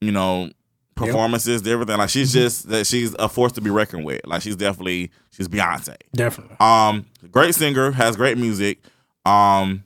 [0.00, 0.50] you know,
[0.96, 1.96] performances, everything.
[1.98, 2.18] Like Mm-hmm.
[2.18, 4.20] she's just that she's a force to be reckoned with.
[4.26, 5.96] Like she's definitely she's Beyonce.
[6.14, 6.56] Definitely.
[6.60, 8.80] Um, great singer, has great music.
[9.24, 9.84] Um,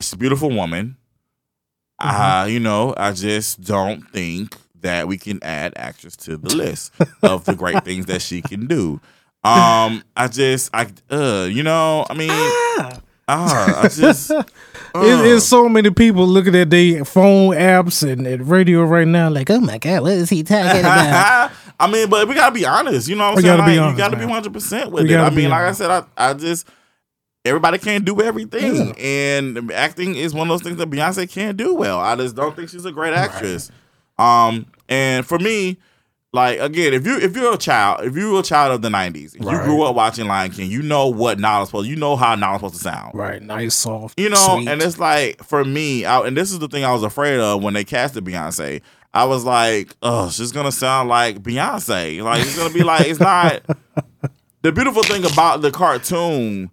[0.00, 0.96] she's a beautiful woman.
[1.98, 6.92] Uh, you know, I just don't think that we can add actress to the list
[7.22, 9.00] of the great things that she can do.
[9.44, 13.00] Um, I just, I, uh, you know, I mean, ah,
[13.82, 14.30] I just,
[14.94, 19.50] uh, so many people looking at their phone apps and, and radio right now, like,
[19.50, 21.50] oh my god, what is he talking about?
[21.78, 23.06] I mean, but we gotta be honest.
[23.08, 23.56] You know what I'm We saying?
[23.58, 24.26] gotta Like, honest, you gotta man.
[24.26, 25.18] be 100 percent with We it.
[25.18, 26.66] I mean, like I said, I, I just
[27.44, 31.74] everybody can't do everything, and acting is one of those things that Beyonce can't do
[31.74, 31.98] well.
[32.00, 33.70] I just don't think she's a great actress.
[34.16, 35.76] Um, and for me,
[36.34, 38.88] like again, if you if you're a child, if you were a child of the
[38.88, 42.16] 90s, and you grew up watching Lion King, you know what Nala's supposed, you know
[42.16, 43.14] how Nala's supposed to sound.
[43.14, 44.66] right, nice, soft, You know, sweet.
[44.68, 47.62] and it's like for me, I, and this is the thing I was afraid of
[47.62, 48.82] when they casted Beyonce.
[49.14, 52.20] I was like, oh, she's gonna sound like Beyonce.
[52.20, 53.62] Like it's gonna be like it's not.
[54.62, 56.68] the beautiful thing about the cartoon,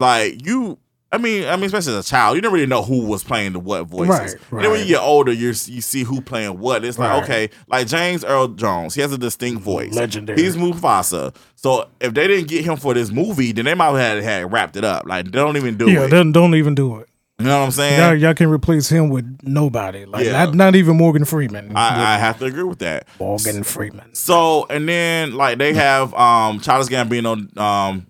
[0.00, 0.76] like you,
[1.10, 3.54] I mean, I mean, especially as a child, you didn't really know who was playing
[3.54, 4.08] the what voices.
[4.10, 6.84] Right, And then when you get older, you you see who playing what.
[6.84, 7.22] It's like Right.
[7.22, 9.94] okay, like James Earl Jones, he has a distinct voice.
[9.94, 10.40] Legendary.
[10.40, 11.34] He's Mufasa.
[11.54, 14.52] So if they didn't get him for this movie, then they might have had, had
[14.52, 15.06] wrapped it up.
[15.06, 16.08] Like they don't even do yeah, it.
[16.10, 17.08] don't, don't even do it.
[17.38, 18.00] You know what I'm saying?
[18.00, 20.04] Y'all, y'all can replace him with nobody.
[20.04, 20.32] Like Yeah.
[20.46, 21.74] not, not even Morgan Freeman.
[21.76, 23.06] I, I have to agree with that.
[23.20, 24.12] Morgan Freeman.
[24.12, 28.07] So and then like they have um Childish Gambino, um,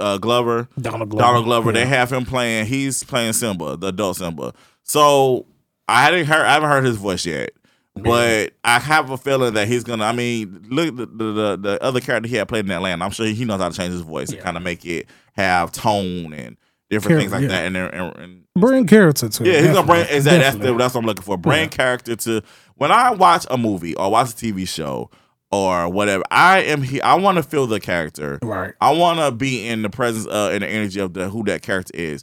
[0.00, 1.22] uh, Glover, Donald Glover.
[1.24, 1.72] Donald Glover.
[1.72, 2.66] They have him playing.
[2.66, 4.52] He's playing Simba, the adult Simba.
[4.82, 5.46] So
[5.88, 6.44] I hadn't heard.
[6.46, 7.50] I haven't heard his voice yet.
[7.96, 10.04] But I have a feeling that he's gonna.
[10.04, 13.04] I mean, look the the, the, the other character he had played in Atlanta.
[13.04, 15.72] I'm sure he knows how to change his voice and kind of make it have
[15.72, 16.56] tone and
[16.88, 17.48] different Char- things like yeah.
[17.48, 17.64] that.
[17.66, 19.64] And, and, and Bring character to yeah, it.
[19.64, 21.36] he's gonna bring definitely, exactly that's, the, that's what I'm looking for.
[21.36, 21.68] Bring Yeah.
[21.68, 22.42] character to
[22.76, 25.10] when I watch a movie or watch a TV show
[25.50, 26.24] or whatever.
[26.30, 27.00] I am here.
[27.04, 28.38] I want to feel the character.
[28.42, 28.74] Right.
[28.80, 31.62] I want to be in the presence of and the energy of the who that
[31.62, 32.22] character is.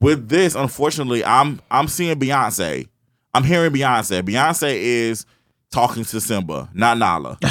[0.00, 2.88] With this, unfortunately, I'm I'm seeing Beyonce.
[3.34, 4.22] I'm hearing Beyonce.
[4.22, 5.26] Beyonce is
[5.70, 7.38] talking to Simba, not Nala.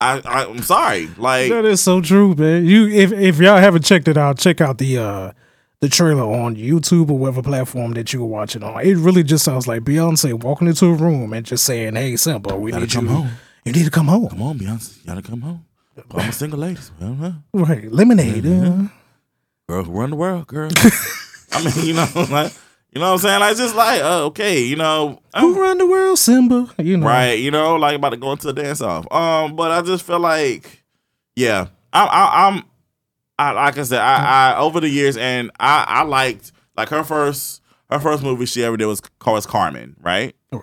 [0.00, 1.08] I, I I'm sorry.
[1.16, 2.66] Like That is so true, man.
[2.66, 5.32] You if if y'all haven't checked it out, check out the uh
[5.82, 8.80] the trailer on YouTube or whatever platform that you were watching on.
[8.86, 12.56] It really just sounds like Beyonce walking into a room and just saying, "Hey, Simba,
[12.56, 13.12] we Gotta need come you.
[13.12, 13.30] home.
[13.64, 15.64] You need to come home." come on, Beyonce, you gotta come home.
[16.12, 16.78] I'm a single lady.
[17.52, 18.44] Right, lemonade.
[18.44, 18.84] Mm-hmm.
[18.84, 18.88] uh,
[19.68, 20.70] girl who run the world, girl.
[21.52, 22.52] I mean, you know, like
[22.92, 23.40] you know what I'm saying?
[23.40, 26.72] Like just like, uh, okay, you know, who I'm, run the world, Simba?
[26.78, 29.10] You know, right, you know, like about to go into a dance off.
[29.12, 30.84] Um, but I just feel like,
[31.34, 32.62] yeah, I, I, I'm,
[33.50, 37.02] I like I said, I, I over the years, and I, I liked like her
[37.04, 40.34] first, her first movie she ever did was called Carmen, right?
[40.50, 40.62] Right.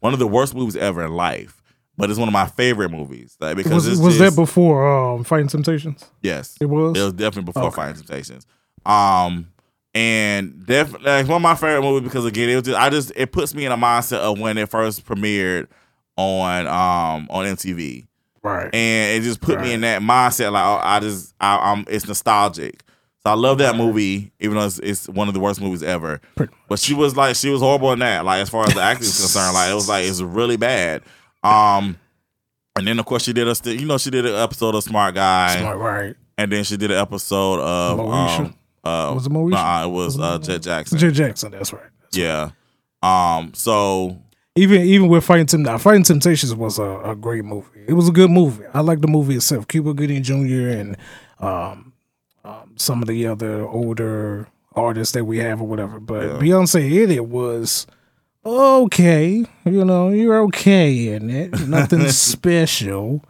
[0.00, 1.62] One of the worst movies ever in life,
[1.96, 5.24] but it's one of my favorite movies, like because Was was just, that before um,
[5.24, 6.04] Fighting Temptations?
[6.22, 6.96] yes, It was.
[6.96, 7.76] It was definitely before Okay.
[7.76, 8.46] Fighting Temptations.
[8.84, 9.48] Um,
[9.94, 13.12] and definitely like one of my favorite movies because again, it was just I just
[13.16, 15.68] it puts me in a mindset of when it first premiered
[16.16, 18.06] on um on MTV,
[18.46, 18.74] right.
[18.74, 20.52] and it just put me in that mindset.
[20.52, 22.82] Like oh, I just I, I'm it's nostalgic.
[23.22, 26.20] So I love that movie, even though it's, it's one of the worst movies ever.
[26.68, 28.24] But she was like she was horrible in that.
[28.24, 31.02] Like as far as the acting is concerned, like it was like it's really bad.
[31.42, 31.98] Um.
[32.78, 34.84] And then of course she did a st- you know she did an episode of
[34.84, 36.14] Smart Guy Smart, right.
[36.36, 38.38] and then she did an episode of Moesha?
[38.40, 38.54] um
[38.84, 39.50] uh Was it Moesha?
[39.52, 40.98] nah, it was uh Jett Jackson.
[40.98, 41.10] J.
[41.10, 41.52] Jackson.
[41.52, 41.88] That's right.
[42.12, 42.50] yeah.
[43.02, 44.18] Um so
[44.56, 47.84] Even even with Fighting Temp- now, Fighting Temptations was a, a great movie.
[47.86, 48.64] It was a good movie.
[48.72, 49.68] I like the movie itself.
[49.68, 50.68] Cuba Gooding Jr.
[50.68, 50.96] and
[51.40, 51.92] um,
[52.44, 56.00] um, some of the other older artists that we have or whatever.
[56.00, 56.32] But Yeah.
[56.38, 57.86] Beyonce it was
[58.44, 59.44] okay.
[59.64, 61.60] You know, you're okay in it.
[61.68, 63.22] Nothing special.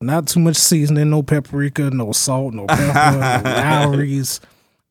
[0.00, 4.40] Not too much seasoning, no paprika, no salt, no pepper, no Lawry's.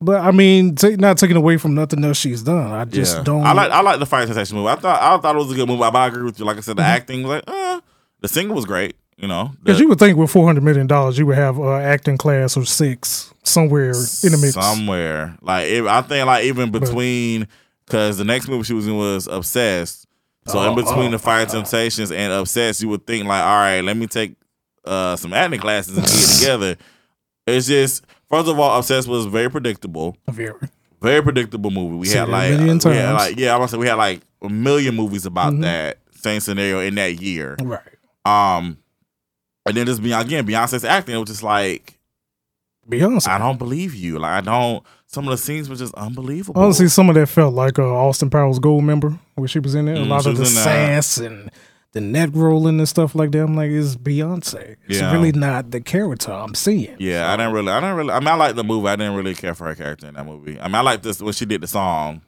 [0.00, 2.70] But I mean, take, not taking away from nothing else she's done.
[2.72, 3.22] I just yeah.
[3.22, 3.44] don't.
[3.46, 4.68] I like I like the Fight Temptation movie.
[4.68, 5.80] I thought I thought it was a good movie.
[5.80, 6.44] But I agree with you.
[6.44, 6.90] Like I said, the Mm-hmm.
[6.90, 7.80] acting was like, uh
[8.20, 8.96] the singer was great.
[9.16, 11.76] you know, Because you would think with four hundred million dollars, you would have uh,
[11.76, 14.52] acting class of six somewhere in the mix.
[14.54, 15.36] somewhere.
[15.40, 17.48] Like I think like even between
[17.86, 20.06] because the next movie she was in was Obsessed.
[20.46, 23.56] So in Oh, between oh, the Fire Temptations and Obsessed, you would think like, all
[23.56, 24.36] right, let me take
[24.84, 26.76] uh, some acting classes and get together.
[27.46, 30.54] It's just first of all, Obsessed was very predictable, Very.
[31.00, 31.96] very predictable movie.
[31.96, 34.94] We had like million had like yeah, I must say we had like a million
[34.94, 35.62] movies about Mhm.
[35.62, 37.56] that same scenario in that year.
[37.62, 37.80] Right.
[38.24, 38.78] Um,
[39.64, 41.98] and then just be again Beyonce's acting, it was just like
[42.88, 43.28] Beyonce.
[43.28, 44.18] I don't believe you.
[44.18, 44.82] Like I don't.
[45.08, 46.60] Some of the scenes were just unbelievable.
[46.60, 49.94] Honestly, some of that felt like uh, Austin Powers Goldmember where she was in there.
[49.94, 51.50] A Mm, lot of the sass and
[51.96, 53.42] the neck rolling and stuff like that.
[53.42, 54.76] I'm like, it's Beyonce.
[54.86, 55.12] It's Yeah.
[55.12, 56.94] really not the character I'm seeing.
[56.98, 57.72] Yeah, I didn't really.
[57.72, 58.12] I didn't really.
[58.12, 58.88] I mean, I like the movie.
[58.88, 60.60] I didn't really care for her character in that movie.
[60.60, 62.20] I mean, I like this when she did the song.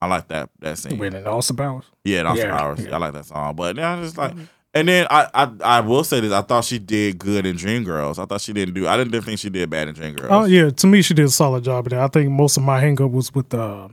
[0.00, 0.98] I like that that scene.
[0.98, 1.84] With an Austin Powers.
[2.04, 2.84] Yeah, that's Yeah, Powers.
[2.84, 2.94] yeah.
[2.94, 3.56] I like that song.
[3.56, 4.32] But yeah, I just like.
[4.74, 6.32] And then I, I I will say this.
[6.32, 8.18] I thought she did good in Dreamgirls.
[8.18, 8.86] I thought she didn't do.
[8.86, 10.28] I didn't think she did bad in Dreamgirls.
[10.30, 12.00] Oh yeah, to me she did a solid job of that.
[12.00, 13.88] I think most of my hang up was with uh,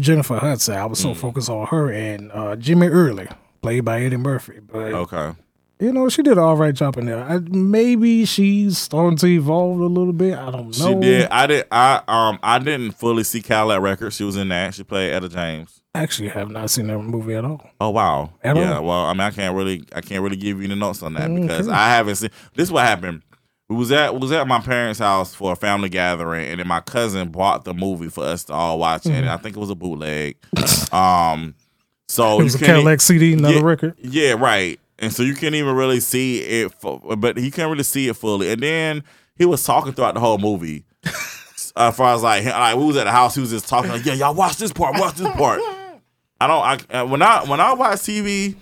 [0.00, 0.76] Jennifer Hudson.
[0.76, 1.16] I was so Mm.
[1.16, 3.28] focused on her and uh, Jimmy Early,
[3.62, 4.60] played by Eddie Murphy.
[4.60, 5.32] But Okay.
[5.78, 7.22] you know, she did an all right job in there.
[7.22, 10.36] I, maybe she's starting to evolve a little bit.
[10.38, 10.88] I don't know.
[10.88, 11.28] She did.
[11.30, 11.66] I did.
[11.70, 12.38] I um.
[12.42, 14.16] I didn't fully see Cadillac Records.
[14.16, 14.74] She was in that.
[14.74, 15.80] She played Etta James.
[15.94, 17.60] Actually, have not seen that movie at all.
[17.80, 18.32] Oh wow.
[18.44, 18.76] At yeah.
[18.76, 18.84] all.
[18.84, 21.28] Well, I mean, I can't really, I can't really give you the notes on that
[21.28, 21.76] Mm, because okay.
[21.76, 22.30] I haven't seen.
[22.54, 23.22] This is what happened.
[23.68, 26.80] We was at was at my parents' house for a family gathering, and then my
[26.80, 29.74] cousin bought the movie for us to all watch, and I think it was a
[29.76, 30.36] bootleg.
[30.92, 31.54] um,
[32.10, 32.30] so.
[32.40, 33.94] It was a Cadillac CD, not yeah, a record.
[33.98, 34.80] Yeah, right.
[34.98, 38.50] And so you can't even really see it, but he can't really see it fully.
[38.50, 39.04] And then
[39.36, 40.84] he was talking throughout the whole movie.
[41.76, 44.04] as far as like, like we was at the house, he was just talking like,
[44.04, 45.60] "Yeah, y'all watch this part, watch this part."
[46.40, 46.92] I don't.
[46.92, 48.56] I uh, when I when I watch TV,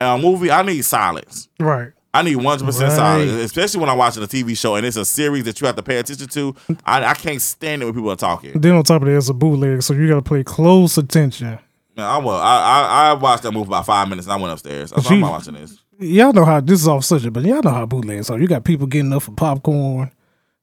[0.00, 1.48] uh, movie, I need silence.
[1.60, 1.92] Right.
[2.14, 4.96] I need one hundred percent silence, especially when I'm watching a TV show and it's
[4.96, 6.56] a series that you have to pay attention to.
[6.86, 8.58] I, I can't stand it when people are talking.
[8.58, 11.58] Then on top of that, it's a bootleg, so you got to pay close attention.
[11.96, 12.30] Man, I will.
[12.30, 14.92] I, I I watched that movie about five minutes and I went upstairs.
[14.92, 15.78] I I'm not watching this.
[15.98, 18.38] Y'all know how this is off subject, but y'all know how bootlegs are.
[18.38, 20.10] You got people getting up for popcorn,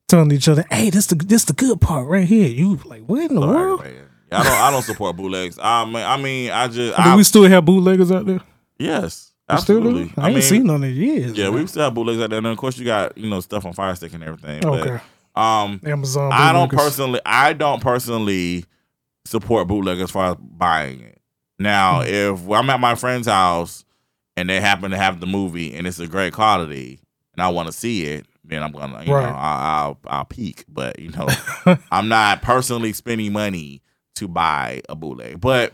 [0.08, 3.30] telling each other, "Hey, this the this the good part right here." You like, what
[3.32, 3.82] in the world?
[3.84, 4.10] Man.
[4.32, 4.54] I don't.
[4.54, 5.58] I don't support bootlegs.
[5.62, 6.96] I mean, I mean, I just.
[6.96, 8.42] Do I, we still have bootleggers out there?
[8.80, 9.90] yes, We Still do?
[9.90, 10.14] absolutely.
[10.18, 11.38] I, ain't mean, seen none in years.
[11.38, 11.62] Yeah, man.
[11.62, 12.38] we still have bootlegs out there.
[12.40, 14.66] And of course, you got you know stuff on Fire Stick and everything.
[14.66, 15.00] okay.
[15.36, 16.32] But, um, Amazon.
[16.32, 16.86] I don't bootleggers.
[16.96, 17.20] personally.
[17.26, 18.66] I don't personally
[19.26, 21.13] support bootleg as far as buying it.
[21.60, 22.08] Now, Hmm.
[22.08, 23.86] if I'm at my friend's house
[24.36, 27.00] and they happen to have the movie and it's a great quality
[27.34, 29.30] and I want to see it, then I'm gonna, you Right.
[29.30, 30.66] know, I, I'll I'll peek.
[30.68, 31.28] But you know,
[31.92, 33.82] I'm not personally spending money
[34.16, 35.40] to buy a bootleg.
[35.40, 35.74] But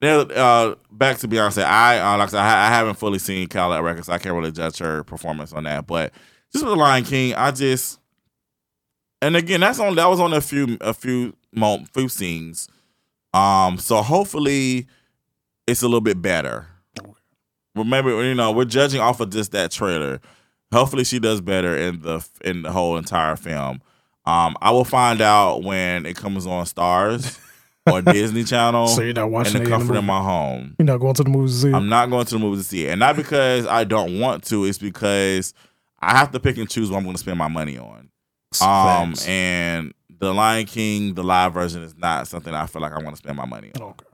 [0.00, 3.46] there, uh, back to Beyonce, I uh, like I said, I, I haven't fully seen
[3.48, 4.06] Cadillac Records.
[4.06, 5.86] So I can't really judge her performance on that.
[5.86, 6.12] But
[6.52, 7.98] just with the Lion King, I just
[9.22, 12.68] and again, that's on that was on a few a few mo- few scenes.
[13.34, 14.86] Um, so hopefully
[15.66, 16.66] it's a little bit better.
[17.74, 20.20] Remember, you know, we're judging off of just that trailer.
[20.72, 23.82] Hopefully, she does better in the in the whole entire film.
[24.24, 27.38] Um, I will find out when it comes on Starz
[27.90, 30.74] or Disney Channel, So you're not watching in the comfort of my home.
[30.78, 31.74] You're not going to the movies to see it.
[31.74, 34.42] I'm not going to the movies to see it, and not because I don't want
[34.44, 34.64] to.
[34.64, 35.54] It's because
[36.00, 38.10] I have to pick and choose what I'm going to spend my money on.
[38.62, 42.96] Um, and the Lion King, the live version, is not something I feel like I
[43.02, 43.82] want to spend my money on.
[43.90, 44.05] okay.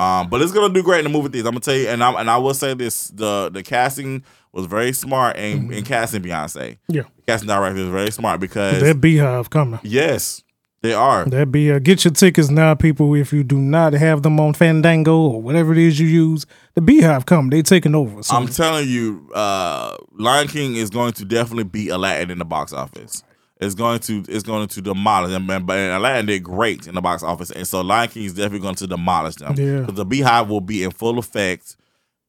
[0.00, 1.46] Um, but it's gonna do great in the movie theaters.
[1.46, 4.66] I'm gonna tell you, and I and I will say this: the the casting was
[4.66, 6.78] very smart in, in casting Beyonce.
[6.88, 7.02] Yeah.
[7.16, 9.78] The casting director is very smart because That BeyHive coming.
[9.82, 10.42] yes,
[10.82, 11.24] they are.
[11.26, 13.14] That be uh, get your tickets now, people.
[13.14, 16.80] If you do not have them on Fandango or whatever it is you use, the
[16.80, 17.50] BeyHive come.
[17.50, 18.22] They taking over.
[18.22, 22.44] So I'm telling you, uh, Lion King is going to definitely beat Aladdin in the
[22.46, 23.22] box office.
[23.60, 27.02] It's going to it's going to demolish them, and, but Aladdin did great in the
[27.02, 29.54] box office, and so Lion King is definitely going to demolish them.
[29.56, 29.80] Yeah.
[29.80, 31.76] because the BeyHive will be in full effect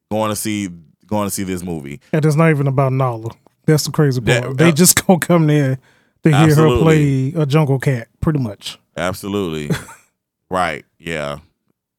[0.09, 0.67] going to see
[1.07, 2.01] going to see this movie.
[2.11, 3.31] and it's not even about Nala.
[3.65, 4.43] That's the crazy part.
[4.43, 5.77] That- they uh, just gonna come there
[6.23, 8.77] to hear her play a jungle cat, pretty much.
[8.97, 9.73] Absolutely.
[10.49, 10.83] right.
[10.99, 11.39] Yeah.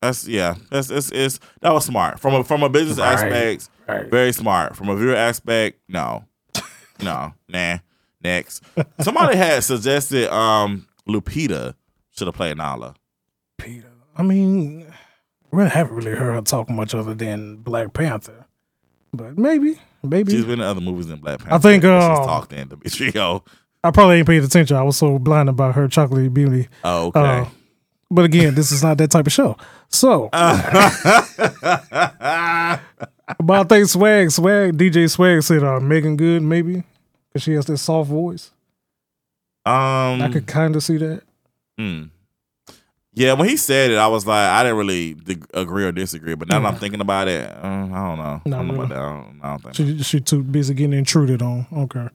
[0.02, 0.56] That's yeah.
[0.70, 3.14] That's it's, it's that was smart from a from a business Right.
[3.14, 3.68] aspect.
[3.88, 4.10] Right.
[4.10, 5.78] Very smart from a viewer aspect.
[5.88, 6.24] No,
[7.02, 7.78] no, nah.
[8.22, 8.62] Next,
[9.00, 11.74] somebody had suggested um Lupita
[12.10, 12.94] should have played Nala.
[13.58, 13.90] Peter.
[14.16, 14.86] I mean,
[15.50, 18.46] we haven't really heard her talk much other than Black Panther,
[19.12, 20.32] but maybe, maybe.
[20.32, 21.54] She's been in other movies than Black Panther.
[21.54, 23.44] I think, she's uh, talked in Demetrio.
[23.84, 24.76] I probably ain't paid attention.
[24.76, 26.68] I was so blinded by her chocolate beauty.
[26.84, 27.20] Oh, okay.
[27.20, 27.46] Uh,
[28.10, 29.56] but again, this is not that type of show.
[29.88, 30.40] So but
[33.50, 36.84] I think Swag, Swag, DJ Swag said uh, Meagan Good maybe
[37.32, 38.50] because she has this soft voice.
[39.64, 41.22] Um, I could kind of see that.
[41.78, 42.04] hmm.
[43.14, 46.34] Yeah, when he said it, I was like, I didn't really dig- agree or disagree.
[46.34, 46.78] But now that I'm Mhm.
[46.78, 47.94] thinking about it, uh, I don't know.
[47.94, 48.84] I Not don't know really.
[48.86, 48.98] about that.
[48.98, 49.74] I don't, I don't think.
[49.98, 51.66] She she too busy getting intruded on.
[51.70, 52.08] Okay.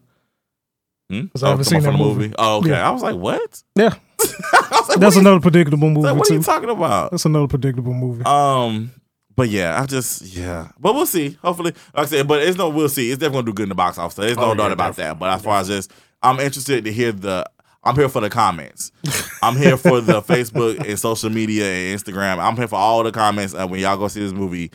[1.12, 1.26] Hmm?
[1.28, 2.34] 'Cause I haven't seen that movie.
[2.40, 2.70] Oh, okay.
[2.72, 2.88] Yeah.
[2.88, 3.62] I was like, what?
[3.76, 6.34] Yeah, I was like, that's what, another predictable movie Like, what are too.
[6.38, 7.12] you talking about?
[7.12, 8.24] That's another predictable movie.
[8.26, 8.92] Um,
[9.38, 11.38] but yeah, I just yeah, but we'll see.
[11.42, 13.10] Hopefully, like I said, but it's no we'll see.
[13.12, 14.16] It's definitely gonna do good in the box office.
[14.16, 15.18] There's no Oh, doubt yeah, about that.
[15.20, 17.46] But as far as just, I'm interested to hear the.
[17.84, 18.92] I'm here for the comments.
[19.42, 22.40] I'm here for the Facebook and social media and Instagram.
[22.40, 23.54] I'm here for all the comments.
[23.54, 24.72] And when y'all go see this movie,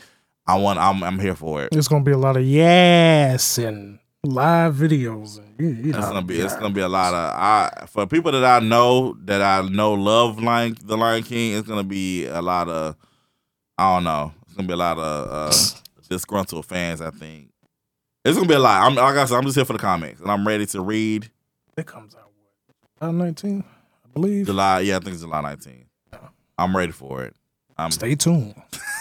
[0.47, 0.79] I want.
[0.79, 1.03] I'm.
[1.03, 1.69] I'm here for it.
[1.75, 5.37] It's gonna be a lot of yes and live videos.
[5.37, 6.39] And, you, It's gonna be.
[6.39, 7.35] It's gonna be a lot of.
[7.35, 11.57] I for people that I know that I know love Lion the Lion King.
[11.57, 12.95] It's gonna be a lot of.
[13.77, 14.31] I don't know.
[14.53, 15.51] It's gonna be a lot of uh,
[16.07, 17.01] disgruntled fans.
[17.01, 17.49] I think
[18.23, 18.83] it's gonna be a lot.
[18.83, 19.35] I'm like I said.
[19.35, 21.31] I'm just here for the comics, and I'm ready to read
[21.75, 22.29] It comes out
[22.99, 23.09] what?
[23.09, 24.45] July 19, I believe.
[24.45, 24.81] July.
[24.81, 25.85] Yeah, I think it's July 19th.
[26.59, 27.35] I'm ready for it.
[27.79, 27.89] I'm.
[27.89, 28.53] Stay tuned.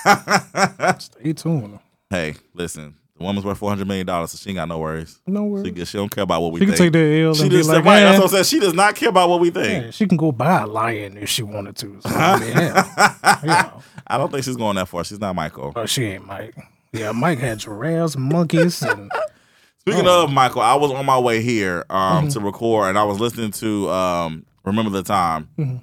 [0.99, 1.81] Stay tuned.
[2.09, 2.95] hey, listen.
[3.23, 5.21] The woman's worth 400 million dollars, so she ain't got no worries.
[5.29, 5.73] No She, worries.
[5.73, 6.73] get- she don't care about what we think.
[6.73, 8.01] She can take that L she and be just like, right.
[8.01, 8.45] That's what I'm saying.
[8.45, 9.85] She does not care about what we think.
[9.85, 12.01] yeah, she can go buy a lion if she wanted to.
[12.01, 13.39] So, I mean, yeah.
[13.43, 13.83] you know.
[14.09, 15.05] I don't think she's going that far.
[15.05, 15.73] She's not Michael.
[15.77, 16.57] Oh, she ain't Mike.
[16.93, 19.11] Yeah, Mike had giraffes, monkeys, and
[19.79, 20.25] Speaking Oh.
[20.25, 22.29] of Michael, I was on my way here um, Mm-hmm.
[22.31, 25.77] to record, and I was listening to um, "Remember the Time." Mm-hmm.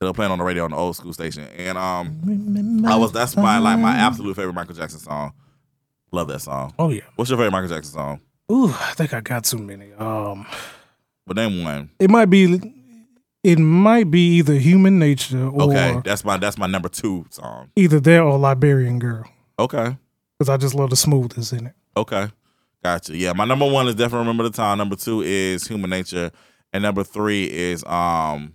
[0.00, 3.12] They were playing on the radio on the old school station, and um, I was
[3.12, 5.32] that's my like my absolute favorite Michael Jackson song.
[6.12, 6.74] Love that song.
[6.78, 7.02] oh yeah.
[7.16, 8.20] What's your favorite Michael Jackson song?
[8.50, 9.92] Ooh, I think I got too many.
[9.94, 10.44] Um,
[11.26, 11.90] But name one.
[12.00, 12.74] it might be,
[13.44, 17.70] it might be either Human Nature or Okay, that's my that's my number two song.
[17.76, 19.24] either that or Liberian Girl
[19.58, 19.96] Okay,
[20.38, 21.74] because I just love the smoothness in it.
[21.96, 22.28] okay,
[22.82, 23.16] gotcha.
[23.16, 24.78] Yeah, my number one is definitely Remember the Time.
[24.78, 26.32] Number two is Human Nature,
[26.72, 28.52] and number three is um,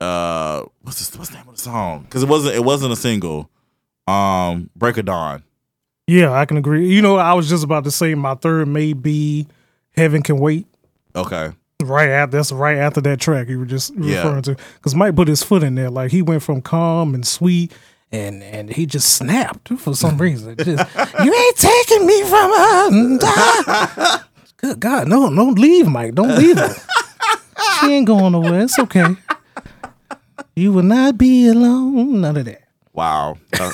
[0.00, 2.02] uh, what's the, what's the name of the song?
[2.02, 3.50] Because it wasn't it wasn't a single.
[4.06, 5.42] Um, Break of Dawn.
[6.06, 6.88] Yeah, I can agree.
[6.88, 9.46] You know, I was just about to say my third may be
[9.96, 10.66] Heaven Can Wait.
[11.16, 11.50] Okay.
[11.82, 14.18] Right after that's right after that track you were just Yeah.
[14.18, 17.26] referring to, because Mike put his foot in there, like he went from calm and
[17.26, 17.72] sweet,
[18.12, 20.56] and and he just snapped for some reason.
[20.56, 20.68] Just,
[21.24, 24.24] you ain't taking me from her.
[24.58, 26.14] Good God, no, don't leave, Mike.
[26.14, 26.74] Don't leave her.
[27.80, 28.62] she ain't going nowhere.
[28.62, 29.16] It's okay.
[30.56, 32.20] You will not be alone.
[32.20, 32.62] None of that.
[32.92, 33.36] Wow.
[33.58, 33.72] Uh,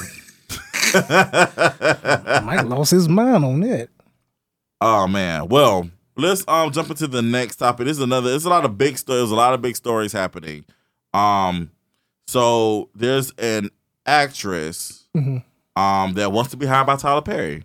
[2.45, 3.89] Mike lost his mind on that.
[4.81, 5.49] oh man.
[5.49, 7.87] Well, let's um jump into the next topic.
[7.87, 8.35] This is another.
[8.35, 9.21] It's a lot of big stories.
[9.21, 10.65] There's a lot of big stories happening.
[11.15, 11.71] Um,
[12.27, 13.71] so there's an
[14.07, 15.43] actress Mhm.
[15.77, 17.65] um that wants to be hired by Tyler Perry.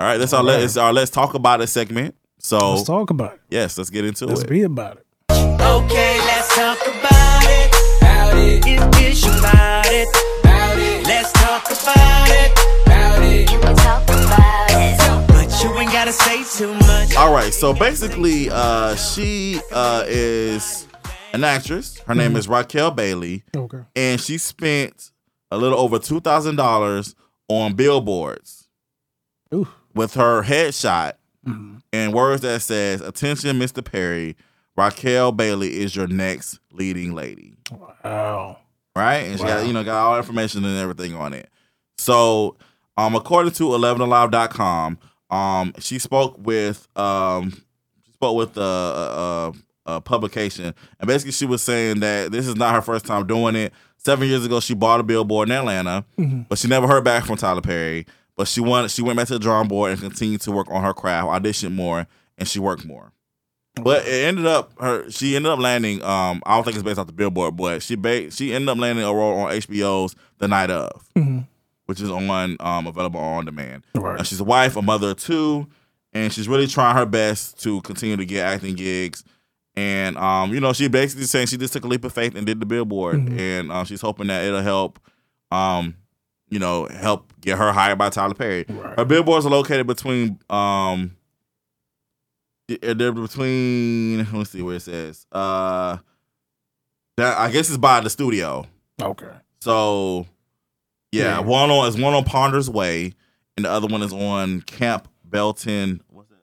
[0.00, 0.18] All right.
[0.18, 0.62] That's our let.
[0.62, 2.14] It's our let's talk about it segment.
[2.38, 3.40] So Let's talk about it.
[3.50, 4.28] yes, let's get into it.
[4.28, 5.06] Let's be about it.
[5.30, 7.74] Okay, let's talk about it.
[8.02, 8.62] About it.
[9.02, 10.06] It's about it.
[10.44, 11.06] About it.
[11.06, 11.32] Let's
[11.74, 12.52] talk about it.
[12.86, 13.48] About it.
[13.48, 15.28] Can we talk about it?
[15.28, 17.14] But you ain't gotta say too much.
[17.16, 17.52] All right.
[17.52, 20.86] So basically, uh, she uh is
[21.32, 21.98] an actress.
[22.06, 23.42] Her name is Raquel Bailey.
[23.54, 23.80] Okay.
[23.94, 25.10] and she spent
[25.50, 27.14] a little over two thousand dollars
[27.48, 28.68] on billboards
[29.54, 29.68] Ooh.
[29.94, 31.12] with her headshot
[31.46, 31.80] Mhm.
[31.92, 33.84] and words that says "Attention, Mr.
[33.84, 34.36] Perry,
[34.76, 38.58] Raquel Bailey is your next leading lady." Wow.
[38.96, 41.48] Right, and she got you know got all information and everything on it.
[41.98, 42.56] So,
[42.96, 44.98] um, according to 11alive.com,
[45.30, 47.50] um, she spoke with um,
[48.04, 49.52] she spoke with a, a,
[49.96, 53.56] a publication, and basically she was saying that this is not her first time doing
[53.56, 53.72] it.
[53.98, 56.46] Seven years ago, she bought a billboard in Atlanta, Mhm.
[56.48, 58.06] but she never heard back from Tyler Perry.
[58.36, 60.82] But she wanted she went back to the drawing board and continued to work on
[60.84, 62.06] her craft, auditioned more,
[62.38, 63.12] and she worked more.
[63.82, 66.02] But it ended up her she ended up landing.
[66.04, 68.78] Um, I don't think it's based off the billboard, but she ba- she ended up
[68.78, 71.46] landing a role on HBO's The Night of, Mhm.
[71.86, 73.84] Which is on um available on demand.
[73.94, 74.20] Right.
[74.20, 75.66] Uh, she's a wife, a mother of two,
[76.12, 79.24] and she's really trying her best to continue to get acting gigs.
[79.74, 82.46] And um, you know, she basically saying she just took a leap of faith and
[82.46, 83.38] did the billboard, Mhm.
[83.38, 84.98] and uh, she's hoping that it'll help,
[85.50, 85.94] um,
[86.48, 88.64] you know, help get her hired by Tyler Perry.
[88.68, 88.98] Right.
[88.98, 91.16] Her billboards are located between um,
[92.68, 94.18] they're they're between.
[94.18, 95.26] Let me see where it says.
[95.30, 95.98] Uh,
[97.16, 98.66] that I guess it's by the studio.
[99.00, 99.30] Okay.
[99.60, 100.26] So,
[101.16, 101.40] yeah, Yeah.
[101.40, 103.12] one on is one on Ponders Way,
[103.56, 106.00] and the other one is on Camp Belton.
[106.08, 106.38] What's that?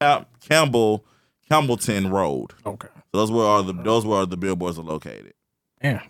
[0.00, 1.04] Camp Campbell
[1.50, 2.52] Campbellton Road.
[2.66, 2.88] Okay.
[3.12, 5.34] So those where all the those were the billboards are located.
[5.82, 6.02] Yeah.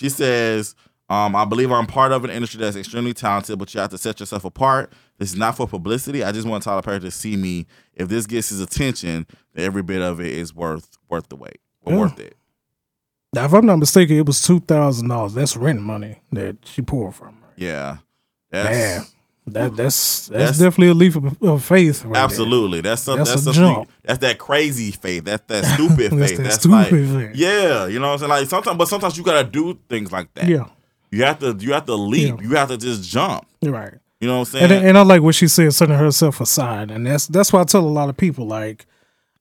[0.00, 0.74] She says,
[1.08, 3.98] Um, I believe I'm part of an industry that's extremely talented, but you have to
[3.98, 4.92] set yourself apart.
[5.18, 6.24] This is not for publicity.
[6.24, 7.66] I just want Tyler Perry to see me.
[7.94, 11.92] If this gets his attention, every bit of it is worth worth the wait or
[11.92, 11.98] Yeah.
[12.00, 12.36] worth it.
[13.36, 15.34] Now, if I'm not mistaken, it was two thousand dollars.
[15.34, 17.52] That's rent money that she pulled from her.
[17.56, 17.98] Yeah,
[18.50, 19.14] Man, that's
[19.46, 22.04] that that's that's, That's- definitely a leap of, of faith.
[22.04, 22.22] Right there.
[22.24, 23.74] absolutely that's some, That's that's, a something.
[23.74, 23.90] jump.
[24.02, 25.24] That's that crazy faith.
[25.24, 26.36] That's that stupid That's faith.
[26.38, 27.30] that That's, stupid like faith.
[27.36, 28.30] yeah, you know what I'm saying.
[28.30, 30.48] Like sometimes, but sometimes you gotta do things like that.
[30.48, 30.64] Yeah,
[31.10, 32.40] you have to you have to leap.
[32.40, 32.48] Yeah.
[32.48, 33.46] You have to just jump.
[33.62, 33.94] right.
[34.20, 34.72] You know what I'm saying?
[34.72, 37.64] And and I like what she said, setting herself aside, and that's that's why I
[37.64, 38.86] tell a lot of people like.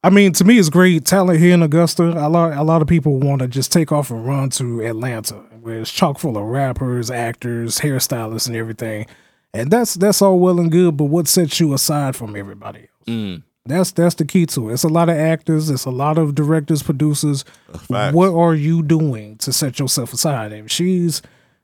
[0.06, 2.04] I mean, to me, it's great talent here in Augusta.
[2.04, 5.34] A lot, a lot of people want to just take off and run to Atlanta,
[5.62, 9.08] where it's chock full of rappers, actors, hairstylists, and everything.
[9.52, 13.08] And that's that's all well and good, but what sets you aside from everybody else?
[13.08, 13.44] Mm.
[13.66, 14.74] That's that's the key to it.
[14.74, 17.44] It's a lot of actors, it's a lot of directors, producers.
[17.74, 18.14] Facts.
[18.14, 20.54] What are you doing to set yourself aside?
[20.54, 21.24] If she's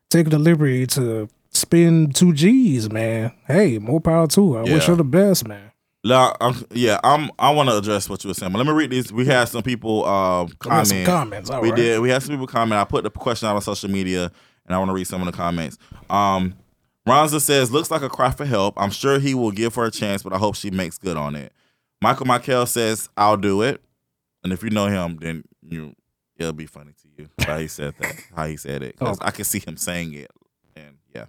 [0.10, 4.60] taking the liberty to spend two G's, man, hey, more power to her.
[4.62, 5.71] I wish her the best, man.
[6.04, 7.30] La- I'm, yeah, I'm.
[7.38, 9.14] I want to address what you were saying, but let me read these.
[9.14, 10.48] We had some people We got
[10.88, 11.06] some comment.
[11.06, 11.50] comments.
[11.52, 11.76] All we right.
[11.76, 12.00] did.
[12.02, 12.80] We had some people comment.
[12.80, 14.32] I put the question out on social media,
[14.66, 15.78] and I want to read some of the comments.
[16.10, 16.56] Um,
[17.08, 18.74] Ronza says, "Looks like a cry for help.
[18.78, 21.36] I'm sure he will give her a chance, but I hope she makes good on
[21.36, 21.54] it."
[22.02, 23.80] Michael Michael says, "I'll do it,"
[24.44, 25.96] and if you know him, then you
[26.38, 29.30] it'll be funny to you how he said that, how he said it, 'Cause I
[29.30, 30.32] can see him saying it,
[30.76, 31.26] and yeah.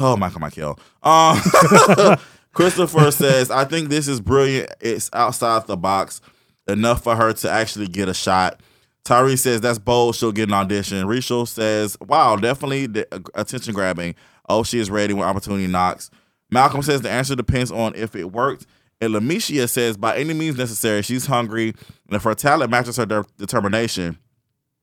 [0.00, 0.78] Oh, Michael Michael.
[1.04, 1.38] Um,
[2.54, 4.70] Christopher says, I think this is brilliant.
[4.80, 6.20] It's outside the box
[6.68, 8.60] enough for her to actually get a shot.
[9.04, 10.14] Tyree says that's bold.
[10.14, 11.06] She'll get an audition.
[11.06, 14.14] Rachel says, "Wow, definitely the, uh, attention grabbing.
[14.48, 16.10] Oh, she is ready when opportunity knocks."
[16.50, 18.64] Malcolm says the answer depends on if it worked.
[19.00, 21.74] And Lamicia says, by any means necessary, she's hungry,
[22.06, 24.16] and if her talent matches her de- determination,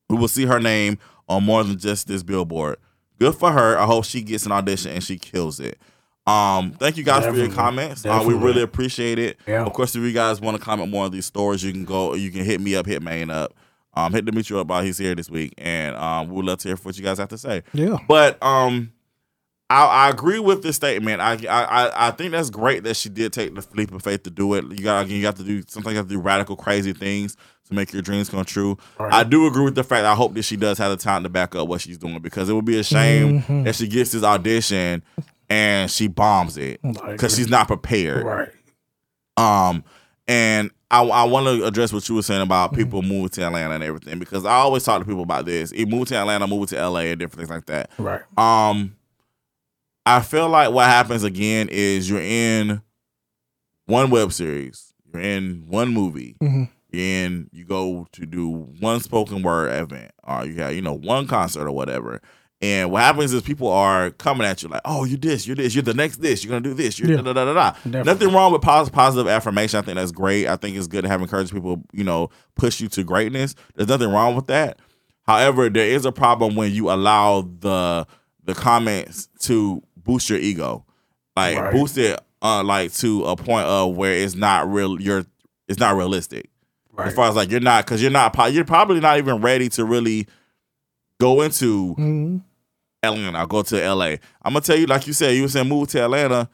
[0.08, 0.98] we will see her name
[1.28, 2.76] on more than just this billboard.
[3.18, 3.78] Good for her.
[3.78, 5.80] I hope she gets an audition and she kills it.
[6.26, 8.06] Um, thank you guys for your comments.
[8.06, 9.38] Uh, we really appreciate it.
[9.46, 9.64] Yeah.
[9.64, 12.14] Of course, if you guys want to comment more on these stories, you can go.
[12.14, 13.54] You can hit me up, hit Maine up.
[13.94, 16.76] Um, hit Demetri up while he's here this week, and um, we'd love to hear
[16.78, 17.62] what you guys have to say.
[17.74, 17.98] Yeah.
[18.08, 18.90] But um,
[19.68, 21.20] I, I agree with this statement.
[21.20, 24.22] I, I I- I think that's great that she did take the leap of faith
[24.22, 24.64] to do it.
[24.70, 27.36] You got you have to do sometimes you have to do radical, crazy things
[27.68, 28.78] to make your dreams come true.
[28.98, 29.12] Right.
[29.12, 30.06] I do agree with the fact.
[30.06, 32.48] I hope that she does have the time to back up what she's doing because
[32.48, 33.64] it would be a shame Mhm.
[33.64, 35.02] that she gets this audition
[35.52, 38.24] and she bombs it because she's not prepared.
[38.24, 38.48] Right.
[39.36, 39.84] Um,
[40.28, 42.48] and I, I want to address what you were saying Mm-hmm.
[42.48, 45.72] about people moving to Atlanta and everything because I always talk to people about this.
[45.72, 47.90] You moved to Atlanta, moved to LA, and different things like that.
[47.98, 48.20] Right.
[48.38, 48.96] Um,
[50.04, 52.82] I feel like what happens again is you're in
[53.86, 56.68] one web series, you're in one movie, Mhm.
[56.90, 58.48] you're in you go to do
[58.80, 62.20] one spoken word event, or you got you know one concert or whatever.
[62.62, 65.74] And what happens is people are coming at you like, "Oh, you're this, you're this,
[65.74, 67.16] you're the next this, you're gonna do this, you're Yeah.
[67.16, 68.04] da da da da." da." Definitely.
[68.04, 69.78] Nothing wrong with pos- positive affirmation.
[69.78, 70.46] I think that's great.
[70.46, 73.56] I think it's good to have encouraged people, you know, push you to greatness.
[73.74, 74.78] There's nothing wrong with that.
[75.26, 78.06] However, there is a problem when you allow the
[78.44, 80.84] the comments to boost your ego,
[81.36, 81.72] like Right.
[81.72, 85.00] boost it, uh, like to a point of where it's not real.
[85.00, 85.24] You're
[85.68, 86.48] it's not realistic
[86.92, 87.08] Right.
[87.08, 89.84] as far as like you're not because you're not you're probably not even ready to
[89.84, 90.26] really
[91.20, 92.42] go into Mhm.
[93.02, 93.38] Atlanta.
[93.38, 94.04] I'll go to LA.
[94.42, 96.48] I'm gonna tell you, like you said, you were saying move to Atlanta.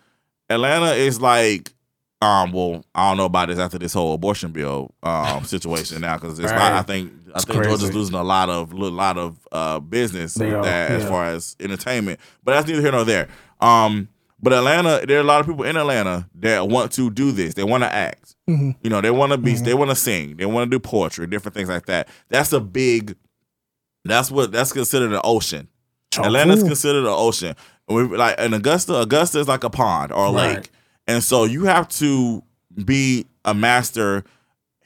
[0.48, 1.72] Atlanta is like,
[2.22, 6.16] um, well, I don't know about this after this whole abortion bill um situation now
[6.16, 6.58] because it's Right.
[6.58, 9.78] not, I think I It's think Georgia's losing a lot of a lot of uh
[9.80, 12.18] business They with are, that as far as entertainment.
[12.42, 13.28] But that's neither here nor there.
[13.60, 14.08] Um,
[14.40, 17.54] but Atlanta, there are a lot of people in Atlanta that want to do this.
[17.54, 18.36] They want to act.
[18.48, 18.76] Mhm.
[18.82, 19.64] You know, they want to be, Mhm.
[19.64, 22.08] they want to sing, they want to do poetry, different things like that.
[22.28, 23.16] That's a big.
[24.04, 25.68] That's what that's considered an ocean.
[26.16, 27.54] Atlanta's considered an ocean.
[27.88, 30.56] And we like in Augusta, Augusta is like a pond or a Right.
[30.56, 30.70] lake.
[31.06, 32.42] And so you have to
[32.84, 34.24] be a master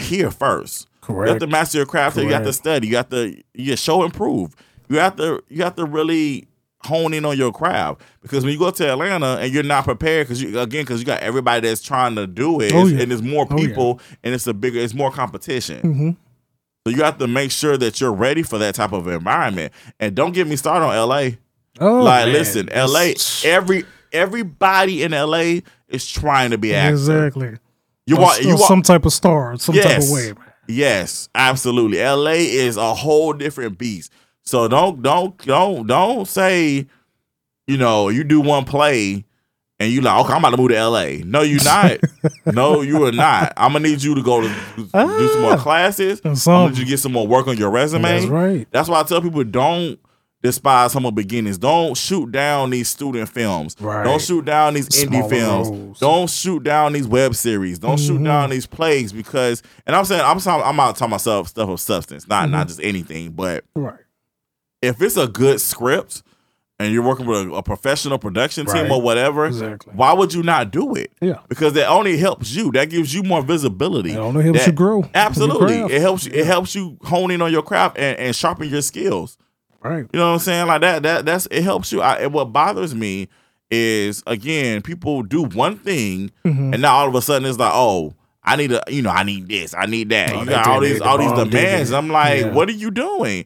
[0.00, 0.88] here first.
[1.00, 1.26] Correct.
[1.28, 2.16] You have to master your craft.
[2.16, 2.24] here.
[2.26, 2.86] You have to study.
[2.88, 4.54] You have to you show improve.
[4.88, 6.46] You have to you have to really
[6.84, 10.26] hone in on your craft because when you go to Atlanta and you're not prepared
[10.26, 13.00] because you again because you got everybody that's trying to do it Oh, yeah.
[13.02, 13.66] and there's more Oh, yeah.
[13.68, 15.80] people and it's a bigger it's more competition.
[15.82, 16.16] Mhm.
[16.86, 19.72] So you have to make sure that you're ready for that type of environment.
[20.00, 21.30] And don't get me started on LA.
[21.80, 22.32] Oh, like, man.
[22.32, 23.12] listen, LA,
[23.44, 26.92] every everybody in LA is trying to be actor.
[26.92, 27.56] Exactly.
[28.06, 30.52] You want you want some type of star, some type of way, man.
[30.68, 32.02] Yes, absolutely.
[32.02, 34.12] LA is a whole different beast.
[34.42, 36.86] So don't don't don't don't say,
[37.66, 39.24] you know, you do one play
[39.82, 41.06] and you like, okay, I'm about to move to LA.
[41.24, 41.98] No, you're not.
[42.46, 43.52] no, you are not.
[43.56, 45.56] I'm gonna need you to go to do some more Ah.
[45.56, 46.20] classes.
[46.24, 48.02] I'm Some- gonna need you to get some more work on your resume.
[48.02, 48.66] That's right.
[48.70, 49.98] That's why I tell people don't
[50.42, 51.56] despise some humble beginnings.
[51.56, 53.76] Don't shoot down these student films.
[53.80, 54.02] Right.
[54.04, 55.68] Don't shoot down these indie films.
[55.68, 55.98] roles.
[56.00, 57.78] Don't shoot down these web series.
[57.78, 59.62] Don't shoot down these plays because.
[59.86, 62.80] And I'm saying I'm talking, I'm not talking myself stuff of substance, not not just
[62.82, 64.00] anything, but Right.
[64.80, 66.22] if it's a good script
[66.78, 68.90] and you're working with a, a professional production team Right.
[68.90, 69.92] or whatever, Exactly.
[69.94, 71.12] why would you not do it?
[71.20, 71.38] Yeah.
[71.48, 72.72] Because that only helps you.
[72.72, 74.12] That gives you more visibility.
[74.12, 75.76] It only helps That- you grow Absolutely.
[75.94, 78.82] It helps you it helps you hone in on your craft and, and sharpen your
[78.82, 79.38] skills.
[79.80, 80.06] Right.
[80.12, 80.66] You know what I'm saying?
[80.66, 82.00] Like that that that's it helps you.
[82.00, 83.28] I, and what bothers me
[83.70, 86.72] is again, people do one thing Mm-hmm.
[86.74, 88.14] and now all of a sudden it's like, oh,
[88.44, 90.32] I need a you know, I need this, I need that.
[90.34, 91.92] Oh, you got all these all these demands.
[91.92, 92.52] I'm like, Yeah.
[92.52, 93.44] what are you doing?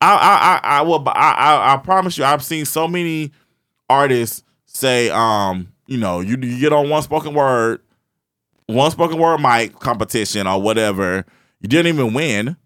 [0.00, 3.32] I I I I will I, I I promise you I've seen so many
[3.90, 7.80] artists say, um, you know, you you get on one spoken word,
[8.66, 11.24] one spoken word mic competition or whatever,
[11.60, 12.56] you didn't even win.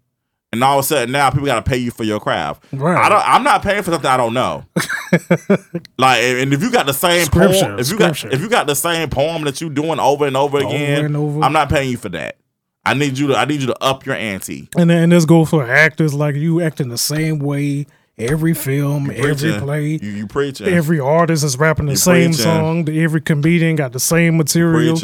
[0.51, 2.63] And all of a sudden now people gotta pay you for your craft.
[2.71, 3.03] Right.
[3.03, 4.63] I don't I'm not paying for something I don't know.
[5.97, 8.67] like and if you got the same Scripture, poem, if you got if you got
[8.67, 11.41] the same poem that you doing over and over again, and over.
[11.41, 12.37] I'm not paying you for that.
[12.85, 14.69] I need you to I need you to up your ante.
[14.77, 19.35] And and this goes for actors like you acting the same way every film, every
[19.35, 19.59] Preaching.
[19.59, 19.87] play.
[20.01, 20.67] You you preaching.
[20.67, 22.43] Every artist is rapping the You same preaching.
[22.43, 22.89] song.
[22.89, 24.99] Every comedian got the same material.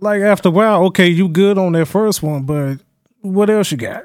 [0.00, 2.78] Like after a while, okay, you good on that first one, but
[3.20, 4.04] what else you got?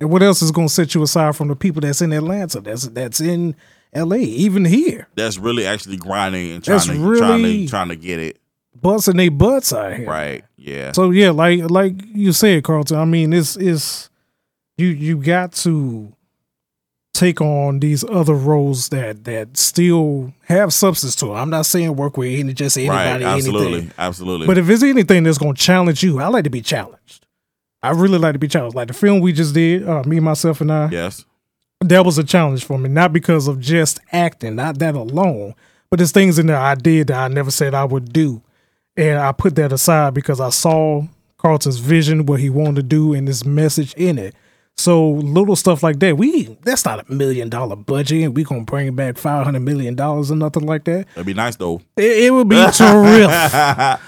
[0.00, 2.88] And what else is gonna set you aside from the people that's in Atlanta, that's
[2.88, 3.54] that's in
[3.94, 7.96] LA, even here, That's really actually grinding and trying That's to trying to trying to
[7.96, 8.38] get it.
[8.82, 10.06] Busting their butts out here.
[10.06, 10.44] Right.
[10.56, 10.92] Yeah.
[10.92, 12.98] So yeah, like like you said, Carlton.
[12.98, 14.10] I mean, it's it's
[14.76, 16.12] you you got to
[17.14, 21.34] take on these other roles that that still have substance to it.
[21.34, 23.34] I'm not saying work with any just anybody, right.
[23.34, 23.72] Absolutely.
[23.72, 23.92] anything.
[23.98, 24.46] Absolutely.
[24.46, 27.26] But if it's anything that's gonna challenge you, I like to be challenged.
[27.82, 28.76] I really like to be challenged.
[28.76, 30.88] Like the film we just did, uh, me, myself, and I.
[30.90, 31.24] yes.
[31.80, 35.56] That was a challenge for me, not because of just acting, not that alone,
[35.90, 38.40] but there's things in there I did that I never said I would do.
[38.96, 41.02] And I put that aside because I saw
[41.38, 44.34] Carlton's vision, what he wanted to do, and his message in it.
[44.76, 48.62] So little stuff like that, we that's not a million dollar budget, and we gonna
[48.62, 51.06] bring back five hundred million dollars or nothing like that.
[51.14, 51.82] That'd be nice though.
[51.96, 54.00] It, it would be terrific,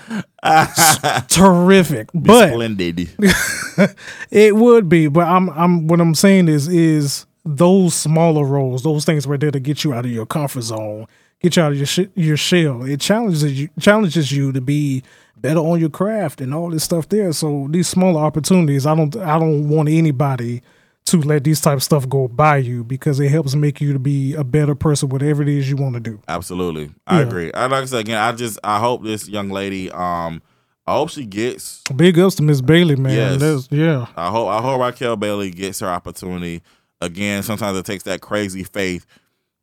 [1.28, 2.08] terrific.
[2.14, 3.10] But Splendid.
[4.30, 9.04] it would be, but I'm I'm what I'm saying is is those smaller roles, those
[9.04, 11.06] things right there to get you out of your comfort zone,
[11.44, 12.84] you out of your sh- your shell.
[12.84, 15.02] It challenges you challenges you to be
[15.36, 17.32] better on your craft and all this stuff there.
[17.32, 20.62] So these smaller opportunities, I don't I don't want anybody
[21.06, 23.98] to let these type of stuff go by you because it helps make you to
[23.98, 26.18] be a better person, whatever it is you want to do.
[26.28, 26.90] Absolutely.
[27.06, 27.26] I Yeah.
[27.26, 27.52] agree.
[27.52, 30.40] I like I said again, I just I hope this young lady, um,
[30.86, 33.12] I hope she gets Big ups to Miss Bailey, man.
[33.14, 33.40] Yes.
[33.40, 34.06] That's, yeah.
[34.16, 36.62] I hope I hope Raquel Bailey gets her opportunity.
[37.00, 39.04] Again, sometimes it takes that crazy faith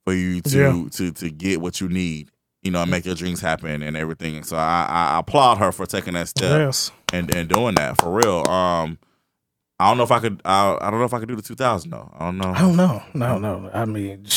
[0.05, 0.83] for you to Yeah.
[0.91, 2.29] to to get what you need,
[2.63, 4.43] you know, and make your dreams happen and everything.
[4.43, 6.91] So I, I applaud her for taking that step Yes.
[7.13, 8.47] and, and doing that for real.
[8.49, 8.97] Um,
[9.79, 10.41] I don't know if I could.
[10.45, 12.11] I, I don't know if I could do the two thousand though.
[12.17, 12.51] I don't know.
[12.55, 13.03] I don't know.
[13.15, 13.69] No, no.
[13.73, 14.27] I mean,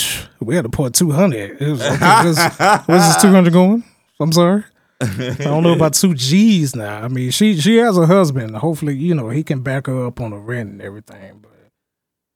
[0.40, 1.60] we had to put 200.
[1.60, 2.38] It was, okay, where's,
[2.86, 3.84] where's this 200 going?
[4.20, 4.64] I'm sorry.
[5.02, 7.02] I don't know about two G's now.
[7.02, 8.56] I mean, she she has a husband.
[8.56, 11.40] Hopefully, you know, he can back her up on the rent and everything.
[11.42, 11.50] But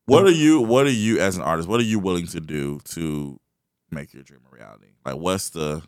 [0.09, 0.61] What are you?
[0.61, 1.69] What are you as an artist?
[1.69, 3.39] What are you willing to do to
[3.91, 4.87] make your dream a reality?
[5.05, 5.83] Like, what's the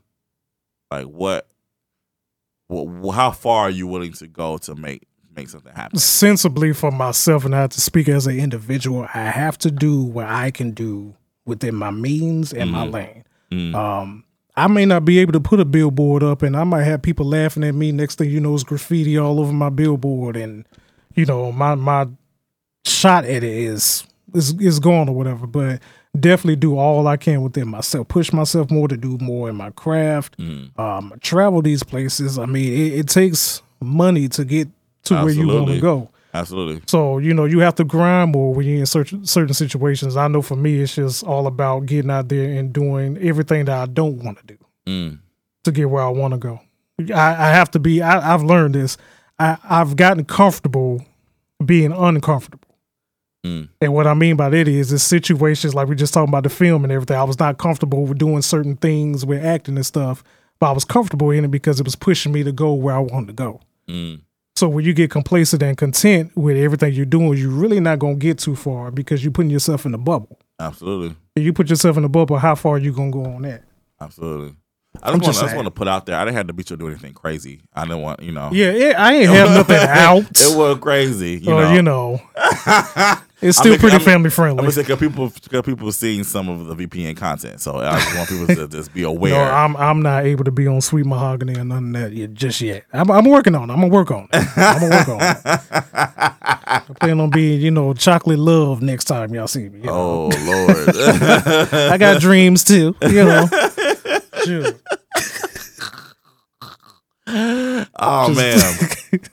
[0.91, 1.47] like what?
[2.71, 5.99] wh- how far are you willing to go to make make something happen?
[5.99, 10.03] sensibly for myself, and I have to speak as an individual, I have to do
[10.03, 11.15] what I can do
[11.47, 12.93] within my means and my Mhm.
[12.93, 13.25] lane.
[13.51, 13.75] Mm.
[13.75, 14.25] Um,
[14.57, 17.27] I may not be able to put a billboard up, and I might have people
[17.27, 17.91] laughing at me.
[17.93, 20.67] Next thing you know, is graffiti all over my billboard, and
[21.15, 22.07] you know my my
[22.85, 24.05] shot at it is
[24.35, 25.47] is is gone or whatever.
[25.47, 25.81] But
[26.19, 28.09] definitely do all I can within myself.
[28.09, 30.37] Push myself more to do more in my craft.
[30.39, 30.79] Mm.
[30.79, 32.39] Um, travel these places.
[32.39, 34.69] I mean, it, it takes money to get
[35.05, 36.11] to where you want to go.
[36.33, 36.81] Absolutely.
[36.87, 40.17] So you know you have to grind more when you're in certain certain situations.
[40.17, 43.77] I know for me, it's just all about getting out there and doing everything that
[43.77, 44.57] I don't want to do
[44.87, 45.19] Mm.
[45.65, 46.61] to get where I want to go.
[47.15, 48.01] I, I have to be.
[48.03, 48.97] I, I've learned this.
[49.39, 51.05] I, I've gotten comfortable
[51.65, 52.70] being uncomfortable.
[53.45, 53.69] Mm.
[53.81, 56.51] And what I mean by that is, is situations like we just talking about the
[56.51, 57.17] film and everything.
[57.17, 60.23] I was not comfortable with doing certain things with acting and stuff,
[60.59, 62.99] but I was comfortable in it because it was pushing me to go where I
[62.99, 63.61] wanted to go.
[63.89, 64.21] Mm.
[64.57, 68.17] So when you get complacent and content with everything you're doing, you're really not gonna
[68.17, 70.39] get too far because you're putting yourself in a bubble.
[70.59, 71.17] Absolutely.
[71.35, 73.63] If you put yourself in a bubble, how far are you gonna go on that?
[74.01, 74.55] Absolutely.
[75.03, 76.17] I just, want, just I just want to put out there.
[76.17, 77.63] I didn't have to beat you to do anything crazy.
[77.73, 78.51] I didn't want, you know.
[78.53, 80.25] Yeah, it, I ain't have nothing out.
[80.39, 81.41] It was crazy.
[81.43, 81.73] You or know.
[81.73, 82.21] you know,
[83.43, 84.57] It's still pretty I mean- family I'm friendly.
[84.59, 88.15] gonna say because people because people seeing some of the VPN content, so I just
[88.17, 89.33] want people to just be aware.
[89.33, 92.35] No, I'm I'm not able to be on Sweet Mahogany or none of that yet,
[92.35, 92.85] just yet.
[92.93, 93.73] I'm, I'm working on it.
[93.73, 94.47] I'm gonna work on it.
[94.59, 95.39] I'm gonna work on it.
[96.73, 99.79] I plan on being, you know, chocolate love next time y'all see me.
[99.81, 99.93] you know.
[99.93, 100.89] oh Lord.
[101.93, 103.47] I got dreams too, you know.
[104.45, 104.73] Sure.
[107.27, 108.61] Oh man.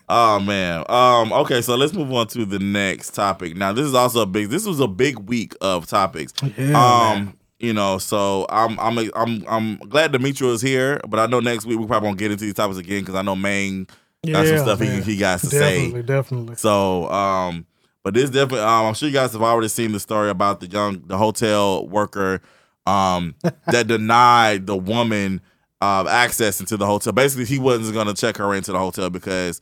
[0.10, 0.84] Oh man.
[0.90, 1.32] Um.
[1.34, 3.56] Okay, so let's move on to the next topic.
[3.56, 4.50] Now, this is also a big.
[4.50, 6.34] This was a big week of topics.
[6.58, 7.38] Yeah, um.
[7.60, 11.66] You know, so I'm I'm I'm I'm glad Demetrio is here, but I know next
[11.66, 13.88] week we probably won't get into these topics again because I know Maine
[14.26, 15.02] got some stuff he man.
[15.02, 16.02] he got to Definitely, say.
[16.04, 16.56] definitely.
[16.56, 17.66] So, um,
[18.04, 20.68] but this definitely, um, I'm sure you guys have already seen the story about the
[20.68, 22.42] young, the hotel worker,
[22.86, 23.34] um,
[23.72, 25.42] that denied the woman,
[25.82, 27.12] um, access into the hotel.
[27.12, 29.62] Basically, he wasn't going to check her into the hotel because,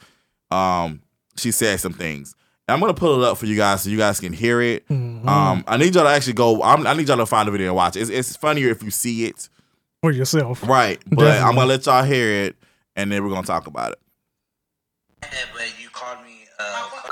[0.51, 1.01] um,
[1.37, 2.35] she said some things.
[2.67, 4.87] I'm gonna pull it up for you guys so you guys can hear it.
[4.89, 5.27] Mm-hmm.
[5.29, 6.63] Um, I need y'all to actually go.
[6.63, 8.01] I'm, I need y'all to find the video and watch it.
[8.01, 9.49] It's, it's funnier if you see it,
[10.01, 10.67] For yourself.
[10.67, 10.99] right?
[11.05, 12.55] But I'm gonna let y'all hear it,
[12.95, 13.99] and then we're gonna talk about it.
[15.23, 16.45] Yeah, but you called me.
[16.59, 17.11] Uh, f-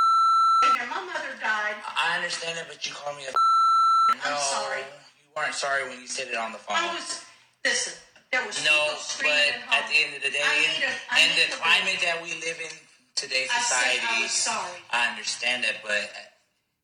[0.89, 1.75] my mother died.
[1.85, 3.31] I understand it, but you called me a.
[3.31, 4.79] No, I'm sorry.
[4.81, 6.77] You weren't sorry when you said it on the phone.
[6.77, 7.21] I was.
[7.65, 7.93] Listen,
[8.31, 9.37] there was no, but screaming
[9.71, 11.99] at the end of the day, I in, need a- I in need the climate
[12.01, 12.73] that we live in
[13.15, 16.11] today's I said society, I was sorry I understand that, but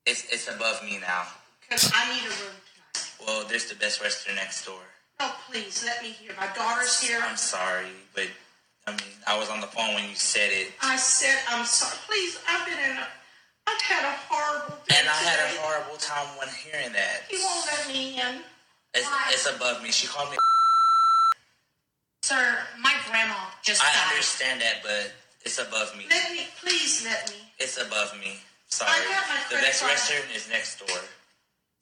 [0.06, 1.24] it's it's above me now.
[1.62, 3.12] because I need a room tonight.
[3.26, 4.82] Well, there's the best restaurant next door.
[5.20, 6.32] Oh, please let me hear.
[6.40, 7.20] My daughter's here.
[7.22, 8.28] I'm sorry, but
[8.88, 11.98] I mean, I was on the phone when you said it, I said I'm sorry.
[12.08, 13.08] Please, I've been in a.
[13.68, 17.30] I've had a horrible day and I had a horrible time when hearing that.
[17.30, 18.42] You won't let me in.
[18.96, 19.30] It's, Why?
[19.30, 19.92] it's above me.
[19.92, 20.38] She called me.
[22.24, 24.10] Sir, my grandma just I died.
[24.14, 25.12] understand that, but
[25.46, 26.06] it's above me.
[26.10, 27.36] Let me, please let me.
[27.60, 28.38] It's above me.
[28.68, 28.92] Sorry.
[28.92, 29.92] I got my The credit best card.
[29.94, 30.98] restaurant is next door.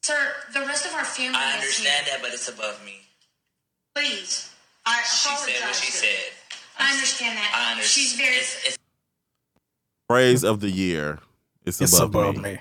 [0.04, 0.18] Sir,
[0.54, 3.02] the rest of our family I understand that, but it's above me.
[3.96, 4.50] Please.
[4.86, 5.56] I She apologize.
[5.56, 6.32] said what she said.
[6.80, 7.52] I understand that.
[7.56, 7.90] I understand.
[7.90, 8.36] She's very.
[8.36, 8.78] It's, it's,
[10.10, 11.20] Phrase of the year.
[11.66, 12.42] It's, It's above, above me.
[12.54, 12.60] me.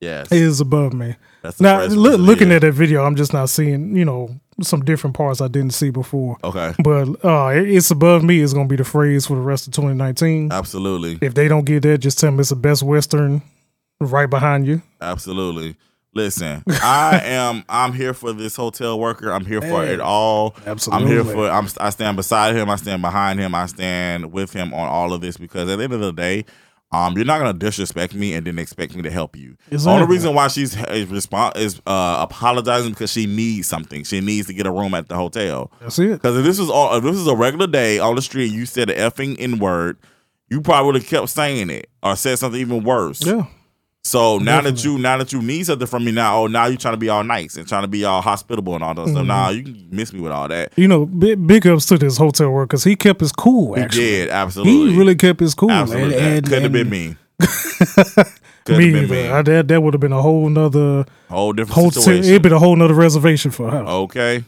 [0.00, 0.30] Yes.
[0.30, 1.16] It is above me.
[1.42, 2.56] That's Now, phrase loo- of the looking year.
[2.58, 5.90] at that video, I'm just not seeing, you know, some different parts I didn't see
[5.90, 6.36] before.
[6.44, 6.74] Okay.
[6.82, 9.66] But uh, it- it's above me is going to be the phrase for the rest
[9.66, 10.52] of 2019.
[10.52, 11.18] Absolutely.
[11.20, 13.42] If they don't get that, just tell them it's the best Western
[14.00, 14.82] right behind you.
[15.00, 15.76] Absolutely.
[16.12, 17.64] Listen, I am.
[17.68, 19.30] I'm here for this hotel worker.
[19.32, 19.94] I'm here for Hey.
[19.94, 20.56] it all.
[20.66, 21.06] Absolutely.
[21.06, 21.48] I'm here for.
[21.48, 21.68] I'm.
[21.78, 22.68] I stand beside him.
[22.68, 23.54] I stand behind him.
[23.54, 26.46] I stand with him on all of this because at the end of the day,
[26.92, 29.56] um, you're not gonna disrespect me and then expect me to help you.
[29.68, 34.02] The only reason why she's is respond is uh, apologizing because she needs something.
[34.04, 35.70] She needs to get a room at the hotel.
[35.80, 36.12] That's it.
[36.12, 38.66] Because if this was all, if this was a regular day on the street, you
[38.66, 39.98] said an effing n word,
[40.48, 43.24] you probably would have kept saying it or said something even worse.
[43.24, 43.46] Yeah.
[44.02, 46.78] So now that you now that you need something from me now, oh now you
[46.78, 49.12] trying to be all nice and trying to be all hospitable and all that Mm-hmm.
[49.14, 49.26] stuff.
[49.26, 50.72] Nah, you can miss me with all that.
[50.76, 53.84] You know, big, big ups to this hotel worker because he kept his cool, He
[53.88, 54.92] did absolutely.
[54.92, 55.70] He really kept his cool.
[55.70, 57.16] absolutely And, and, could have been and me.
[58.66, 59.14] Could Me have been either.
[59.14, 59.28] me.
[59.28, 62.02] I- that that would have been a whole nother Whole different hotel.
[62.02, 62.30] situation.
[62.30, 63.78] It'd been a whole nother reservation for her.
[63.78, 64.44] okay.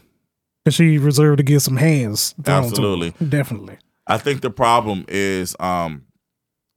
[0.65, 2.33] And she reserved to get some hands.
[2.43, 2.67] thrown to her.
[2.69, 3.13] Absolutely.
[3.27, 3.77] Definitely.
[4.07, 6.03] I think the problem is um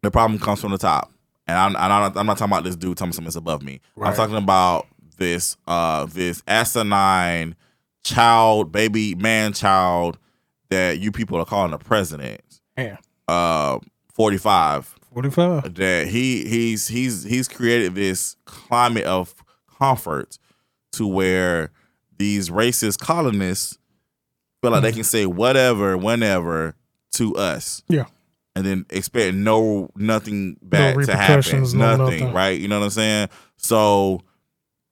[0.03, 1.12] the problem comes from the top,
[1.47, 3.80] and I'm I'm not, I'm not talking about this dude telling me something above me.
[4.01, 4.86] I'm talking about
[5.18, 7.57] this uh this asinine
[8.05, 10.18] child, baby, man, child
[10.70, 12.40] that you people are calling the president.
[12.76, 12.97] Yeah.
[13.28, 13.78] Uh,
[14.12, 14.94] forty five.
[15.12, 15.76] 45.
[15.76, 19.34] That he he's he's he's created this climate of
[19.78, 20.38] comfort
[20.92, 21.70] to where
[22.18, 23.78] these racist colonists
[24.61, 26.74] feel like they can say whatever, whenever
[27.12, 28.05] to us Yeah.
[28.57, 31.36] And then expect no nothing back to happen.
[31.36, 32.34] repercussions, no Nothing, nothing.
[32.34, 32.59] right?
[32.59, 33.28] You know what I'm saying?
[33.57, 34.22] So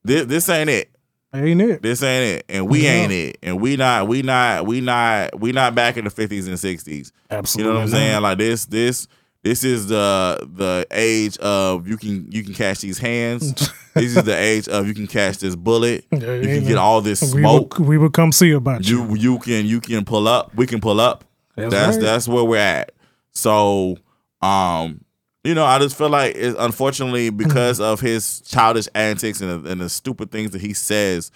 [0.05, 0.91] this this ain't it.
[1.35, 1.83] Ain't it?
[1.83, 2.45] This ain't it.
[2.49, 2.89] And we No.
[2.89, 3.39] ain't it.
[3.43, 7.11] And we not we not we not we not back in the 50s and 60s.
[7.31, 7.69] Absolutely.
[7.69, 8.23] You know what I'm saying?
[8.23, 9.09] Like this this
[9.43, 13.53] this is the the age of you can you can catch these hands.
[13.95, 16.05] this is the age of you can catch this bullet.
[16.13, 17.79] Yeah, You can get no- all this we smoke.
[17.81, 19.05] Will, we will come see about you.
[19.09, 20.55] you you can you can pull up.
[20.55, 21.25] We can pull up.
[21.57, 22.03] That's That's right.
[22.05, 22.93] that's where we're at.
[23.35, 23.97] So,
[24.43, 25.05] um,
[25.43, 29.71] you know, I just feel like it, unfortunately because of his childish antics and the,
[29.71, 31.31] and the stupid things that he says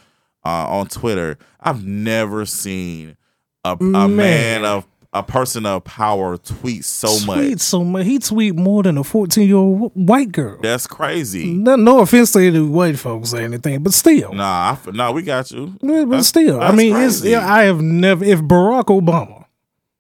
[0.44, 3.16] uh, on Twitter, I've never seen
[3.64, 4.16] a, a man.
[4.16, 4.64] Man.
[4.64, 7.58] of a person of power tweet so Tweet much.
[7.60, 8.04] so much.
[8.04, 10.60] He tweet more than a 14 year old white girl.
[10.62, 11.50] That's crazy.
[11.50, 14.34] No, no offense to any white folks or anything, but still.
[14.34, 15.74] Nah, I nah, we got you.
[15.80, 18.22] Yeah, but That's- still, I that's mean, it's yeah, I have never.
[18.22, 19.46] If Barack Obama,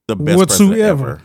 [0.08, 1.22] the best whatsoever, president ever.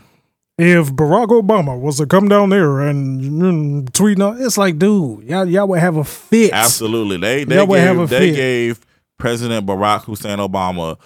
[0.68, 5.24] If Barack Obama was to come down there and mm, tweet, out, it's like, dude,
[5.24, 6.52] y'all, y'all would have a fit.
[6.54, 7.18] Absolutely.
[7.18, 8.36] They they That would have a gave, they fit.
[8.36, 8.86] gave
[9.18, 10.98] President Barack Hussein Obama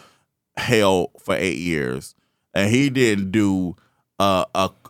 [0.55, 2.15] hell for eight years,
[2.53, 3.75] and he didn't do
[4.19, 4.45] uh,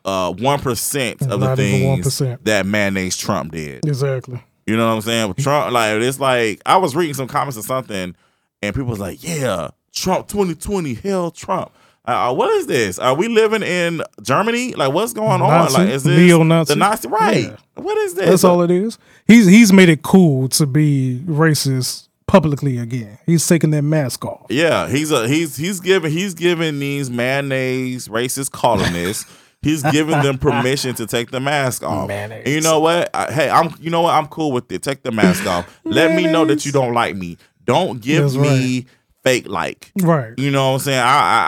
[0.05, 2.39] a one percent of the things 1%.
[2.43, 3.86] that mayonnaise Trump did.
[3.86, 4.41] Exactly.
[4.65, 5.34] You know what I'm saying?
[5.36, 8.15] Trump, like it's like I was reading some comments or something,
[8.61, 11.72] and people was like, "Yeah, Trump 2020, hell Trump."
[12.08, 12.97] Uh, what is this?
[12.99, 14.74] Are we living in Germany?
[14.74, 15.74] Like, what's going on?
[15.74, 16.74] Like, is this Neo-Nazi?
[16.74, 17.08] the Nazi?
[17.10, 17.43] Right?
[17.43, 17.58] Yeah.
[17.76, 18.30] What is this?
[18.30, 18.97] That's all it is.
[19.28, 23.20] He's he's made it cool to be racist publicly again.
[23.26, 24.45] He's taking that mask off.
[24.49, 29.30] Yeah, he's a he's he's giving he's giving these mayonnaise racist colonists.
[29.62, 32.08] He's giving them permission to take the mask off.
[32.08, 32.43] Mayonnaise.
[32.45, 33.10] And you know what?
[33.14, 34.14] I, hey, I'm you know what?
[34.14, 34.82] I'm cool with it.
[34.82, 35.68] Take the mask off.
[35.84, 37.38] Let me know that you don't like me.
[37.66, 38.86] Don't give That's me
[39.28, 39.92] fake like.
[40.02, 40.34] Right.
[40.38, 41.00] You know what I'm saying?
[41.00, 41.04] I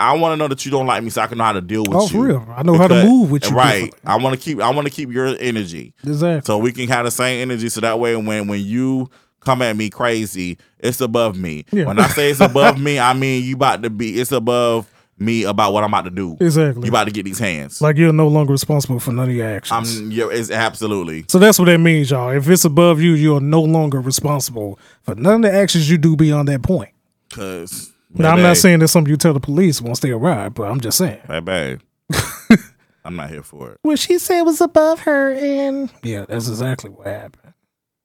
[0.08, 1.52] I, I want to know that you don't like me so I can know how
[1.52, 2.08] to deal with Oh, you.
[2.08, 2.46] for real.
[2.56, 3.94] I know how to move with you Right.
[4.04, 5.94] I want to keep I want to keep your energy.
[6.04, 6.46] Exactly.
[6.46, 9.10] So we can have the same energy so that way when when you
[9.40, 11.64] come at me crazy, it's above me.
[11.72, 11.86] Yeah.
[11.86, 15.44] When I say it's above me, I mean you about to be it's above me
[15.44, 16.34] about what I'm about to do.
[16.40, 16.84] Exactly.
[16.84, 17.82] You about to get these hands.
[17.82, 19.98] like you're no longer responsible for none of your actions.
[20.00, 21.26] I'm yeah, it's absolutely.
[21.28, 22.30] so that's what that means, y'all.
[22.30, 26.16] If it's above you, you're no longer responsible for none of the actions you do
[26.16, 26.90] beyond that point.
[27.30, 30.64] Cause Now, I'm not saying that's something you tell the police once they arrive, but
[30.64, 31.20] I'm just saying.
[31.44, 31.80] baby,
[33.04, 33.78] I'm not here for it.
[33.82, 37.54] What she said was above her, and yeah, that's exactly what happened.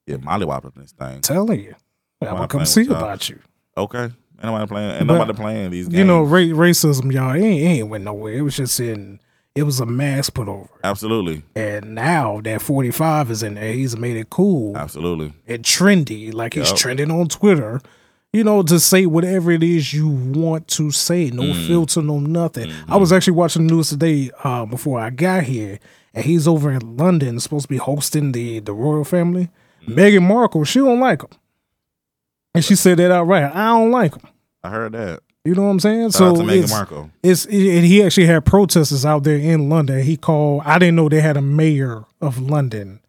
[0.08, 1.22] Yeah, Molly whopping this thing.
[1.22, 1.76] telling you,
[2.22, 2.96] I'm Why gonna come see y'all.
[2.98, 3.40] about you.
[3.76, 4.04] Okay.
[4.04, 5.98] Ain't nobody playing ain't But, nobody playing these games.
[6.00, 8.34] You know, ra- racism, y'all, it ain't, it ain't went nowhere.
[8.34, 9.20] It was just in.
[9.56, 10.68] It was a mask put over.
[10.84, 11.42] Absolutely.
[11.56, 15.32] and now that 45 is in there, he's made it cool Absolutely.
[15.48, 16.78] and trendy, like he's Yup.
[16.78, 17.80] trending on Twitter.
[18.36, 21.68] You know, to say whatever it is you want to say, no Mm.
[21.68, 22.68] filter, no nothing.
[22.70, 22.92] Mm-hmm.
[22.92, 25.80] I was actually watching the news today uh, before I got here,
[26.14, 29.48] and he's over in London, supposed to be hosting the the royal family.
[29.88, 29.96] Mm.
[29.96, 31.30] Meghan Markle, she don't like him,
[32.54, 33.56] and she said that outright.
[33.56, 34.28] I don't like him.
[34.66, 35.22] I heard that.
[35.46, 36.12] You know what I'm saying?
[36.12, 37.12] Shout Meghan it's, Markle.
[37.24, 40.02] it's it, and he actually had protesters out there in London.
[40.04, 40.64] He called.
[40.66, 43.00] I didn't know they had a mayor of London.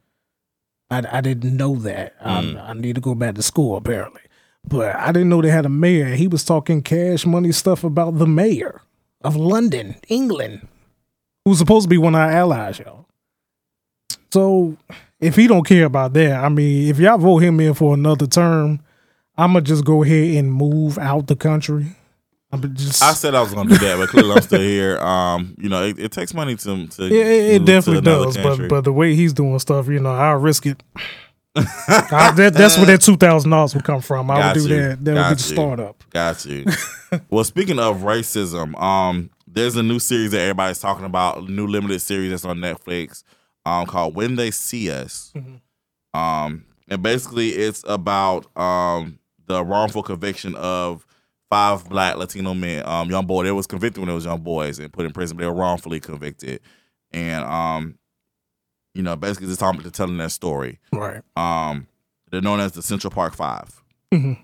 [0.88, 2.16] I, I didn't know that.
[2.20, 2.60] Mm.
[2.62, 4.20] I, I need to go back to school apparently,
[4.68, 6.14] but I didn't know they had a mayor.
[6.14, 8.82] He was talking cash money stuff about the mayor
[9.22, 10.66] of London, England,
[11.44, 13.06] who's supposed to be one of our allies, y'all.
[14.32, 14.76] So
[15.20, 18.26] if he don't care about that, I mean, if y'all vote him in for another
[18.26, 18.80] term,
[19.38, 21.86] I'm gonna just go ahead and move out the country.
[22.52, 24.98] I'm just I said I was gonna do that, but clearly I'm still here.
[24.98, 28.68] Um, you know, it, it takes money to to It, it, it definitely does, country.
[28.68, 30.82] but but the way he's doing stuff, you know, I'll risk it.
[31.56, 34.30] I, that, that's where that two thousand dollars would come from.
[34.30, 34.82] I Got would do you.
[34.82, 35.04] that.
[35.04, 35.54] That would Got be the you.
[35.54, 36.04] startup.
[36.10, 36.64] Got you.
[37.30, 41.66] well, speaking of racism, um, there's a new series that everybody's talking about, a new
[41.66, 43.22] limited series that's on Netflix,
[43.64, 45.32] um, called When They See Us.
[45.34, 46.18] Mm-hmm.
[46.18, 51.06] Um, and basically it's about um the wrongful conviction of
[51.50, 53.44] five black Latino men, um, young boy.
[53.44, 55.54] They was convicted when they was young boys and put in prison, but they were
[55.54, 56.60] wrongfully convicted.
[57.12, 57.98] And um,
[58.96, 60.78] you know, basically just talking telling that story.
[60.92, 61.22] Right.
[61.36, 61.86] Um,
[62.30, 63.82] they're known as the Central Park 5
[64.12, 64.38] Mhm.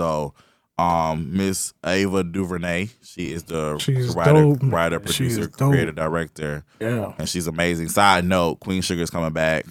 [0.00, 0.34] So,
[0.78, 4.58] um, Miss Ava DuVernay, she is the She's writer, dope.
[4.62, 7.12] writer, producer, creator, director, Yeah.
[7.18, 7.88] and she's amazing.
[7.88, 9.66] Side note: Queen Sugar is coming back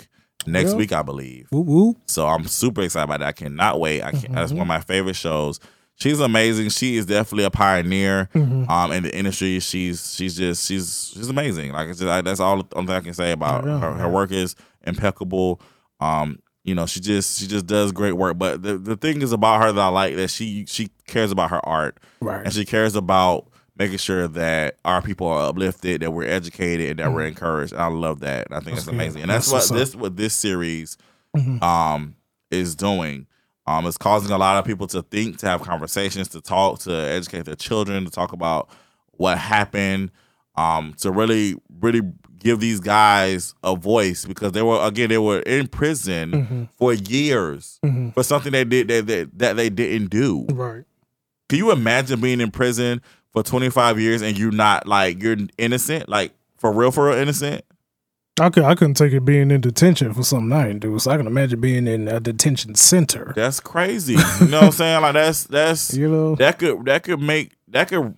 [0.48, 0.78] next Yeah.
[0.78, 1.48] week, I believe.
[1.52, 1.98] Whoop whoop.
[2.08, 3.28] So I'm super excited about that.
[3.28, 4.02] I cannot wait.
[4.02, 4.58] I can, That's Mm-hmm.
[4.60, 5.60] one of my favorite shows.
[6.04, 6.70] She's amazing.
[6.70, 8.70] She is definitely a pioneer Mm-hmm.
[8.70, 9.60] um, in the industry.
[9.60, 11.72] She's she's just she's she's amazing.
[11.72, 13.78] Like it's just, I, that's all the only thing I can say about her.
[13.94, 15.62] Her work is impeccable.
[16.00, 18.38] Um, you know, she just she just does great work.
[18.38, 21.50] But the, the thing is about her that I like that she she cares about
[21.52, 22.44] her art Right.
[22.46, 23.48] and she cares about
[23.78, 27.74] making sure that our people are uplifted, that we're educated, and that we're encouraged.
[27.74, 28.48] And I love that.
[28.52, 28.76] I think Mm-hmm.
[28.76, 29.22] That's amazing.
[29.24, 30.98] And that's, That's what this what this series
[31.36, 31.62] Mhm.
[31.64, 32.16] um
[32.52, 33.28] is doing.
[33.66, 36.92] Um, it's causing a lot of people to think, to have conversations, to talk, to
[36.94, 38.70] educate their children, to talk about
[39.14, 40.12] what happened,
[40.56, 42.02] um, to really, really
[42.40, 46.70] give these guys a voice because they were again they were in prison Mhm.
[46.78, 48.14] for years Mhm.
[48.14, 50.46] for something they did that, that that they didn't do.
[50.52, 50.84] Right.
[51.48, 53.02] Can you imagine being in prison
[53.32, 57.64] for 25 years and you're not like you're innocent, like for real, for real innocent?
[58.40, 60.98] I could I couldn't take it being in detention for something I didn't do.
[61.00, 63.32] So I can imagine being in a detention center.
[63.36, 64.14] That's crazy.
[64.14, 65.02] You know what I'm saying?
[65.02, 66.36] Like that's that's You know.
[66.36, 68.16] that could that could make that could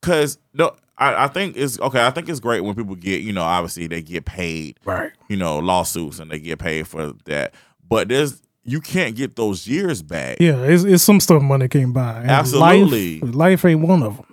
[0.00, 3.32] because no I, I think it's okay i think it's great when people get you
[3.32, 5.12] know obviously they get paid Right.
[5.28, 7.54] you know lawsuits and they get paid for that
[7.88, 10.62] but there's you can't get those years back Yeah.
[10.62, 12.20] It's, it's some stuff money can't buy.
[12.20, 13.20] And Absolutely.
[13.20, 14.26] Life, life ain't one of them.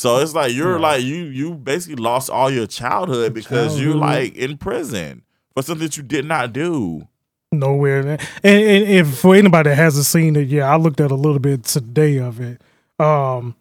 [0.00, 4.34] So it's like you're like you you basically lost all your childhood because you're like
[4.34, 5.20] in prison
[5.52, 7.06] for something that you did not do.
[7.52, 7.98] nowhere.
[7.98, 11.38] And, and if for anybody that hasn't seen it, yeah, I looked at a little
[11.38, 12.62] bit today of it.
[12.98, 13.54] Um,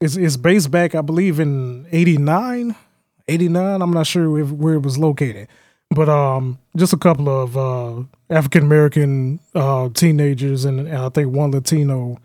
[0.00, 2.74] it's it's based back, I believe, in 89,
[3.28, 3.82] 89.
[3.82, 5.48] I'm not sure if, where it was located,
[5.90, 11.30] but um, just a couple of uh, African American uh, teenagers and, and I think
[11.30, 12.16] one Latino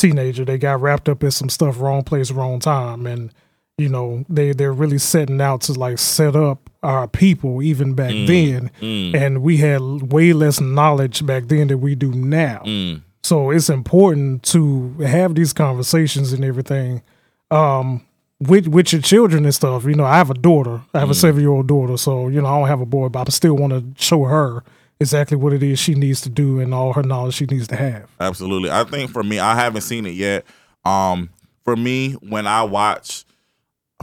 [0.00, 0.44] teenager.
[0.44, 3.32] They got wrapped up in some stuff, wrong place, wrong time, and
[3.78, 8.12] you know they they're really setting out to like set up our people even back
[8.12, 8.70] mm, then.
[8.80, 9.14] Mm.
[9.14, 9.80] and we had
[10.12, 12.62] way less knowledge back then than we do now.
[12.64, 13.02] Mm.
[13.22, 17.02] So it's important to have these conversations and everything
[17.50, 18.04] um
[18.38, 19.84] with with your children and stuff.
[19.84, 20.82] You know i have a daughter.
[20.94, 21.96] I have a seven year old daughter.
[21.96, 24.62] So you know i don't have a boy but i still want to show her
[25.00, 27.76] exactly what it is she needs to do and all her knowledge she needs to
[27.76, 28.70] have Absolutely.
[28.70, 30.44] I think for me, I haven't seen it yet.
[30.84, 31.30] Um,
[31.64, 33.24] for me, when I watch,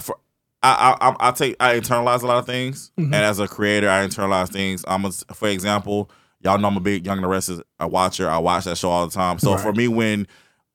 [0.01, 0.17] for
[0.63, 4.05] I I I, take I internalize a lot of things, and as a creator, I
[4.05, 4.83] internalize things.
[4.87, 6.09] I'm a, for example,
[6.41, 8.29] y'all know I'm a big Young and the Restless a watcher.
[8.29, 9.39] I watch that show all the time.
[9.39, 10.27] So for me, when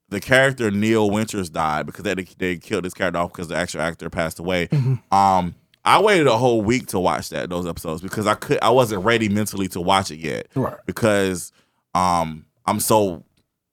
[0.09, 3.81] the character Neil Winters died because they they killed this character off because the actual
[3.81, 4.69] actor passed away.
[5.11, 5.55] Um,
[5.85, 9.03] I waited a whole week to watch that those episodes because I could I wasn't
[9.03, 10.47] ready mentally to watch it yet.
[10.55, 10.77] Right.
[10.85, 11.51] Because
[11.93, 13.23] um I'm so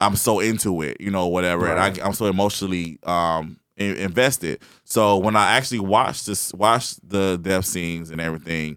[0.01, 4.61] I'm so into it, you know, whatever, and I, I'm so emotionally um in- invested.
[4.85, 8.77] So when I actually watched this, watched the death scenes and everything,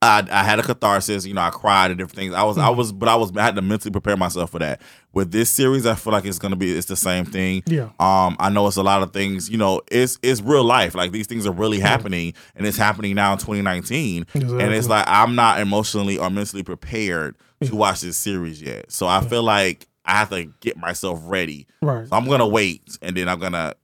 [0.00, 1.26] I, I had a catharsis.
[1.26, 2.32] You know, I cried and different things.
[2.34, 4.80] I was, I was, but I was, I had to mentally prepare myself for that.
[5.12, 7.64] With this series, I feel like it's gonna be, it's the same thing.
[7.66, 7.88] Yeah.
[7.98, 9.50] Um, I know it's a lot of things.
[9.50, 10.94] You know, it's it's real life.
[10.94, 14.26] Like these things are really happening, and it's happening now in 2019.
[14.34, 17.34] And it's like I'm not emotionally or mentally prepared
[17.64, 18.92] to watch this series yet.
[18.92, 21.66] So I feel like I have to get myself ready.
[21.82, 22.06] Right.
[22.06, 23.74] So I'm gonna wait, and then I'm gonna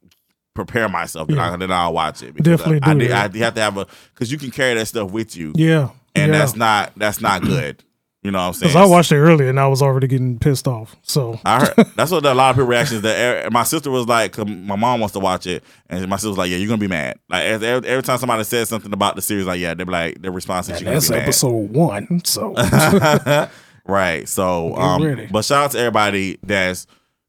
[0.55, 1.27] prepare myself.
[1.27, 1.53] Then, Yeah.
[1.53, 2.37] I, then I'll watch it.
[2.37, 3.35] Definitely I, I, do did- that.
[3.35, 5.91] I have to have a because you can carry that stuff with you, Yeah.
[6.15, 6.39] And yeah.
[6.39, 7.83] that's not that's not good.
[8.25, 8.73] You know what I'm saying?
[8.73, 10.97] Because I watched it earlier and I was already getting pissed off.
[11.03, 14.39] So I heard that's what a lot of people reactions that my sister was like,
[14.39, 16.89] my mom wants to watch it, and my sister was like, "Yeah, you're gonna be
[16.89, 20.23] mad." Like every, every time somebody says something about the series, like, "Yeah," they're like,
[20.23, 22.25] their response is, "You're gonna that's be mad." episode one.
[22.25, 22.55] So
[23.87, 24.27] right.
[24.27, 26.87] So, um, but shout out to everybody that's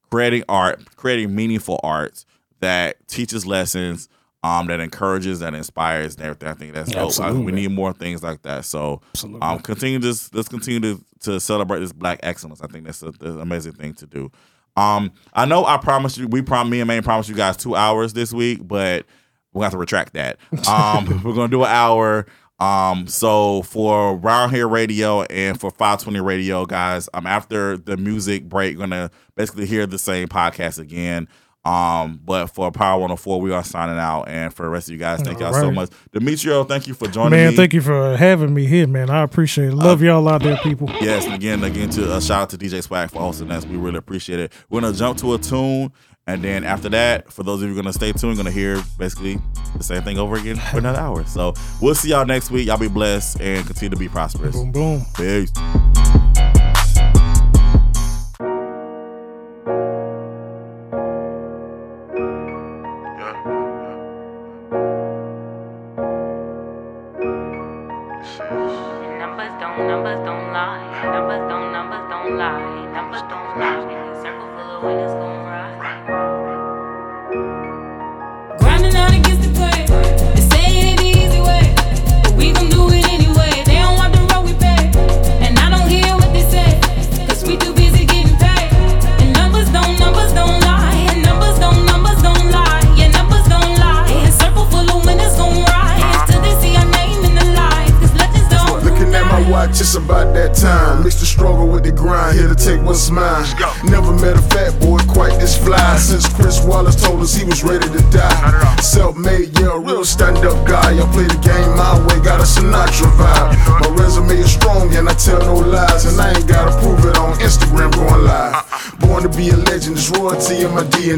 [0.10, 2.24] creating art, creating meaningful art
[2.62, 4.08] that teaches lessons,
[4.46, 6.48] um, that encourages, that inspires, and everything.
[6.50, 7.20] I think that's dope.
[7.20, 8.64] I- we need more things like that.
[8.66, 9.42] So, Absolutely.
[9.42, 10.32] um, continue this.
[10.36, 12.62] Let's continue to, to celebrate this black excellence.
[12.62, 14.32] I think that's a, that's an amazing thing to do.
[14.78, 17.76] Um, I know I promised you, we prom me and Maine promised you guys two
[17.76, 19.06] hours this week, but
[19.52, 20.38] we're gonna have to retract that.
[20.68, 22.28] Um, we're gonna do an hour.
[22.60, 28.48] Um, so for Round Here Radio and for 520 Radio, guys, um, after the music
[28.48, 31.28] break, gonna basically hear the same podcast again.
[31.66, 34.30] Um, but for Power 104, we are signing out.
[34.30, 35.74] And for the rest of you guys, thank y'all so Alright.
[35.74, 35.90] much.
[36.14, 37.56] Demetrio, thank you for joining man, me.
[37.56, 39.10] thank you for having me here, man.
[39.10, 39.74] I appreciate it.
[39.74, 40.90] Love y'all out there, people.
[41.02, 43.66] Yes, and again, again to a shout out to DJ Swag for hosting us.
[43.66, 44.54] We really appreciate it.
[44.70, 45.92] We're gonna jump to a tune,
[46.28, 48.82] and then after that, for those of you who are gonna stay tuned, gonna hear
[49.00, 49.40] basically
[49.76, 51.26] the same thing over again for another hour.
[51.26, 52.68] So we'll see y'all next week.
[52.68, 54.56] Y'all be blessed and continue to be prosperous.
[54.56, 55.02] Boom, boom.
[55.16, 55.52] Peace.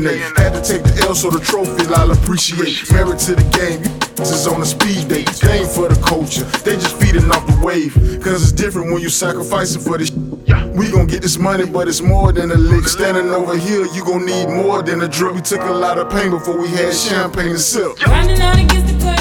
[0.08, 0.36] In.
[0.36, 2.91] Had to take the L so the trophy I'll appreciate.
[2.91, 5.28] Merit to the game, you is on a speed date.
[5.41, 7.93] Game for the culture, they just feeding off the wave.
[8.24, 10.12] Cause it's different when you sacrificing for this.
[10.78, 12.88] We gon' get this money, but it's more than a lick.
[12.88, 15.34] Standing over here, you gon' need more than a drip.
[15.34, 17.97] We took a lot of pain before we had champagne to sip.
[17.97, 19.16] Grinding out against the.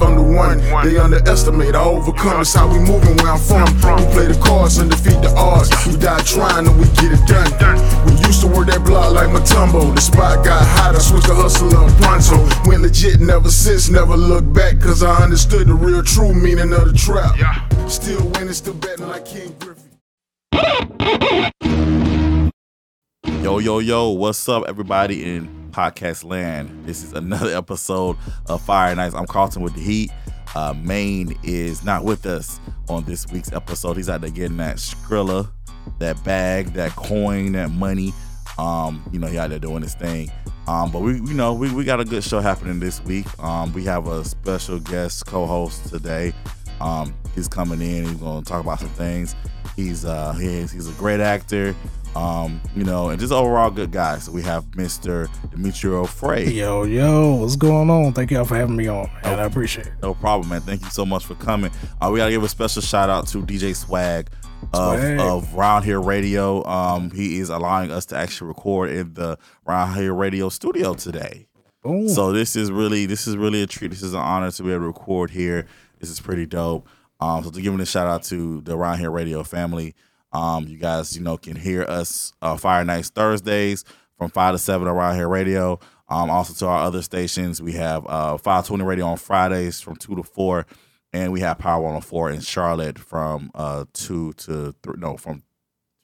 [0.00, 1.74] The one they underestimate.
[1.74, 2.40] I overcome.
[2.40, 3.64] It's how we moving where I'm from.
[3.96, 5.70] We play the cards and defeat the odds.
[5.86, 7.50] We die trying and we get it done.
[8.06, 9.94] We used to work that block like Mutombo.
[9.94, 12.68] The spot got hot, I switched to hustle up pronto.
[12.68, 14.80] Went legit never since, never looked back.
[14.80, 17.36] Cause I understood the real true meaning of the trap.
[17.88, 19.90] Still winning, still betting like Ken Griffey.
[23.42, 26.84] Yo, yo, yo, what's up, everybody in podcast land?
[26.84, 28.16] This is another episode
[28.46, 29.14] of Fire and Ice.
[29.14, 30.10] I'm Carlton with the Heat.
[30.54, 33.96] Uh, Maine is not with us on this week's episode.
[33.96, 35.50] He's out there getting that Skrilla,
[35.98, 38.12] that bag, that coin, that money.
[38.58, 40.30] Um, you know, he out there doing his thing.
[40.66, 43.26] Um, but we, you know, we, we got a good show happening this week.
[43.42, 46.32] Um, we have a special guest co-host today.
[46.80, 48.04] Um, he's coming in.
[48.06, 49.34] He's going to talk about some things.
[49.76, 51.74] He's uh, he's he's a great actor.
[52.16, 54.18] Um, you know, and just overall good guy.
[54.18, 55.28] So we have Mr.
[55.50, 56.48] Demetrio Frey.
[56.48, 58.12] Yo, yo, what's going on?
[58.12, 59.38] Thank y'all for having me on, man.
[59.38, 59.92] I appreciate it.
[60.02, 60.60] No problem, man.
[60.60, 61.70] Thank you so much for coming.
[62.00, 64.28] Uh, we gotta give a special shout out to DJ Swag
[64.72, 65.20] of, Swag.
[65.20, 66.64] of Round Here Radio.
[66.64, 71.46] Um, he is allowing us to actually record in the Round Here Radio studio today.
[71.82, 73.90] So this is really this is really a treat.
[73.90, 75.66] This is an honor to be able to record here.
[75.98, 76.86] This is pretty dope.
[77.20, 79.94] Um, so to give him a shout out to the Around Here Radio family.
[80.32, 83.84] Um, you guys, you know, can hear us uh, Fire and Ice Thursdays
[84.16, 85.78] from five to seven around here radio.
[86.08, 90.16] Um, also to our other stations, we have uh, 520 Radio on Fridays from two
[90.16, 90.66] to four,
[91.12, 94.94] and we have Power 104 in Charlotte from uh two to three.
[94.98, 95.42] No, from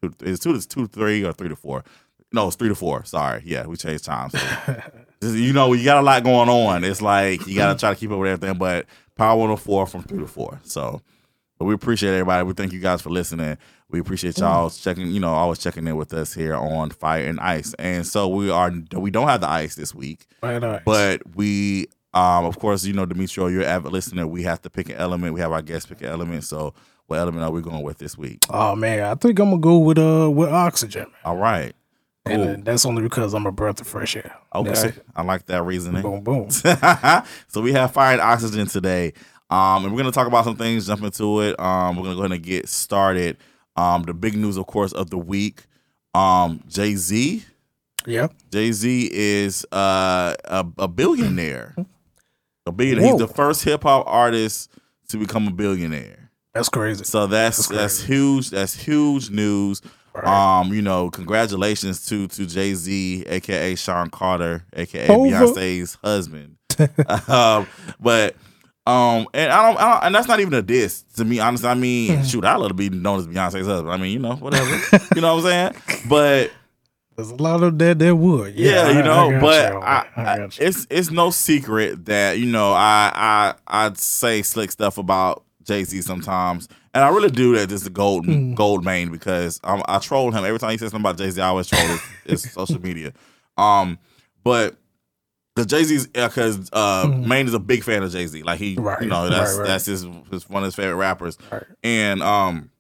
[0.03, 0.13] two.
[0.21, 1.85] It's two to two to three or three to four.
[2.33, 3.05] No, it's three to four.
[3.05, 4.33] Sorry, yeah, we changed times.
[5.23, 6.85] Just, you know, you got a lot going on.
[6.85, 8.59] It's like you got to try to keep up with everything.
[8.59, 10.61] But Power 104 from three to four.
[10.65, 11.01] So,
[11.59, 12.45] but we appreciate everybody.
[12.45, 13.57] We thank you guys for listening.
[13.89, 17.39] We appreciate y'all checking, you know, always checking in with us here on Fire and
[17.39, 17.73] Ice.
[17.79, 20.83] And so we are, we don't have the ice this week, nice.
[20.85, 24.27] but we, um, of course, you know, Demetrio, you're an avid listener.
[24.27, 25.35] We have to pick an element.
[25.35, 26.43] We have our guests pick an element.
[26.45, 26.75] So,
[27.07, 28.41] what element are we going with this week?
[28.51, 31.13] oh man, I think I'm gonna go with uh with oxygen, man.
[31.25, 31.73] All right.
[32.25, 32.53] And Cool.
[32.55, 34.35] uh, that's only because I'm a breath of fresh air.
[34.53, 34.93] Okay.
[35.15, 36.03] I like that reasoning.
[36.03, 36.51] Boom, boom.
[37.47, 39.13] so we have fire and oxygen today.
[39.49, 41.61] Um, and we're gonna talk about some things, jump into it.
[41.61, 43.37] Um, we're gonna go ahead and get started.
[43.77, 45.65] Um, the big news, of course, of the week.
[46.15, 47.45] Um, Jay Z.
[48.07, 48.29] Yeah.
[48.51, 51.75] Jay Z is uh, a, a billionaire.
[52.67, 53.13] A billionaire.
[53.13, 54.71] He's the first hip hop artist
[55.09, 56.31] to become a billionaire.
[56.55, 57.05] That's crazy.
[57.05, 58.51] So that's That's that's, huge.
[58.51, 59.83] That's huge news.
[60.15, 60.61] Right.
[60.61, 65.31] Um, you know, congratulations to to Jay Z, aka Sean Carter, aka Hova.
[65.31, 66.57] Beyonce's husband.
[67.29, 67.67] um,
[68.01, 68.37] but
[68.87, 71.41] um, and I don't, I don't, and that's not even a diss to me.
[71.41, 73.91] Honestly, I mean, shoot, I love to be known as Beyonce's husband.
[73.91, 74.71] I mean, you know, whatever.
[75.15, 76.03] you know what I'm saying?
[76.09, 76.53] But
[77.17, 78.55] There's a lot of that that would.
[78.55, 80.07] yeah, Yeah, you know, I got but you I.
[80.17, 83.55] I I- it's it's no secret that you know I I
[83.87, 87.91] I'd say slick stuff about Jay Z sometimes, and I really do that just the
[87.91, 88.55] gold Hmm.
[88.55, 91.41] gold main because um, I troll him every time he says something about Jay Z.
[91.41, 92.01] I always troll his,
[92.45, 93.13] his social media,
[93.59, 93.99] um,
[94.45, 94.77] but.
[95.57, 98.43] Because Jay Z's, because uh, Maine is a big fan of Jay Z.
[98.43, 98.77] Like he.
[98.79, 99.67] Right, you know, that's right, right.
[99.67, 101.39] that's his, his one of his favorite rappers.
[101.51, 101.63] Right.
[101.83, 102.71] And um,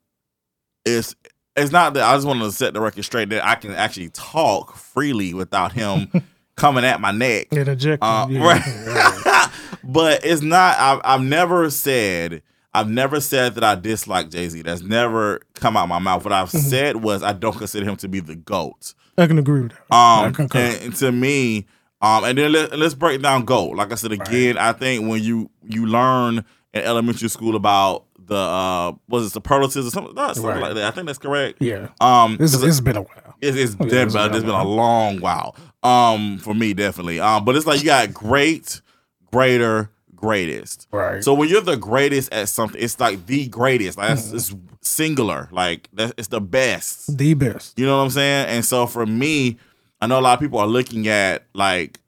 [0.84, 1.16] it's
[1.56, 4.10] it's not that I just want to set the record straight that I can actually
[4.10, 6.10] talk freely without him
[6.56, 7.48] coming at my neck.
[7.50, 8.02] Interject.
[8.02, 9.50] Uh, yeah, right.
[9.84, 10.78] but it's not.
[10.78, 12.42] I've, I've never said.
[12.74, 14.60] I've never said that I dislike Jay Z.
[14.60, 16.24] That's never come out my mouth.
[16.24, 16.58] What I've Mm-hmm.
[16.68, 18.92] said was I don't consider him to be the goat.
[19.16, 19.96] I can agree with that.
[19.96, 20.52] Um, and,
[20.82, 21.66] and to me,
[22.01, 23.76] um, and then let, let's break down gold.
[23.76, 26.44] Like I said again, I think when you you learn
[26.74, 30.61] in elementary school about the uh, was it superlatives or something, no, something Right.
[30.61, 30.84] like that.
[30.84, 31.62] I think that's correct.
[31.62, 31.88] yeah.
[32.01, 33.34] Um, It's, it's been a while.
[33.40, 35.55] it's, it's, Oh, yeah, dead, it's been it's a been a long while.
[35.82, 37.20] Um, for me, definitely.
[37.20, 38.80] Um, but it's like you got great,
[39.30, 40.88] greater, greatest.
[40.90, 41.22] Right.
[41.22, 43.97] So when you're the greatest at something, it's like the greatest.
[43.99, 45.49] Like that's it's singular.
[45.53, 47.16] Like that, it's the best.
[47.16, 47.78] the best.
[47.78, 48.47] You know what I'm saying?
[48.49, 49.57] And so for me,
[50.01, 52.01] I know a lot of people are looking at like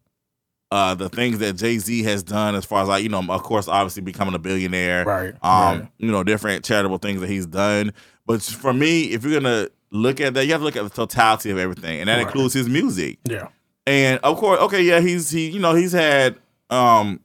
[0.70, 3.42] uh the things that Jay Z has done as far as like, you know, of
[3.42, 5.04] course, obviously becoming a billionaire.
[5.04, 5.34] Right.
[5.42, 5.88] Um, right.
[5.98, 7.92] you know, different charitable things that he's done.
[8.26, 10.90] But for me, if you're gonna look at that, you have to look at the
[10.90, 12.00] totality of everything.
[12.00, 12.26] And that Right.
[12.26, 13.18] includes his music.
[13.24, 13.48] Yeah.
[13.86, 16.36] And of course, okay, yeah, he's he, you know, he's had
[16.68, 17.20] um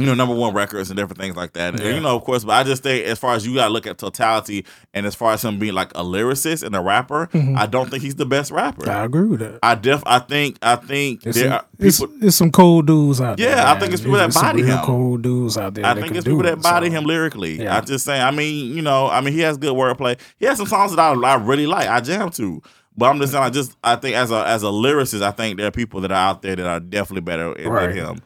[0.00, 1.74] you know, number one records and different things like that.
[1.74, 1.94] And, Yeah.
[1.94, 3.98] you know, of course, but I just think as far as you gotta look at
[3.98, 7.56] totality and as far as him being like a lyricist and a rapper, Mhm.
[7.58, 8.88] I don't think he's the best rapper.
[8.90, 9.58] I agree with that.
[9.62, 12.86] I def I think I think It's, there some, are it's, people it's some cold
[12.86, 13.50] dudes out there.
[13.50, 14.78] Yeah, I think it's people that some body him.
[14.84, 15.84] Cold dudes out there.
[15.86, 16.92] I think it's people that body so.
[16.98, 17.62] him lyrically.
[17.62, 17.76] Yeah.
[17.76, 18.22] I just saying.
[18.22, 20.18] I mean, you know, I mean, he has good wordplay.
[20.38, 21.88] He has some songs that I, I really like.
[21.88, 22.62] I jam to.
[22.96, 23.44] But I'm just saying.
[23.44, 26.10] I just I think as a as a lyricist, I think there are people that
[26.10, 28.20] are out there that are definitely better than him.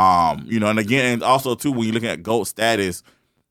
[0.00, 3.02] Um, you know, and again, and also too, when you're looking at GOAT status,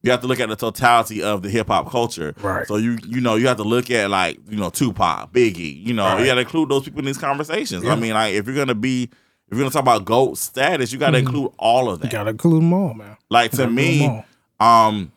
[0.02, 2.34] you have to look at the totality of the hip hop culture.
[2.42, 2.66] Right.
[2.68, 5.86] So you you know you have to look at like you know Tupac, Biggie.
[5.86, 6.22] You know Right.
[6.22, 7.84] you got to include those people in these conversations.
[7.84, 7.92] Yeah.
[7.92, 11.00] I mean, like if you're gonna be if you're gonna talk about GOAT status, you
[11.00, 12.06] got to include all of Mm-hmm.
[12.08, 13.18] You gotta include them all, man.
[13.30, 14.06] Like to me,
[14.60, 15.12] um,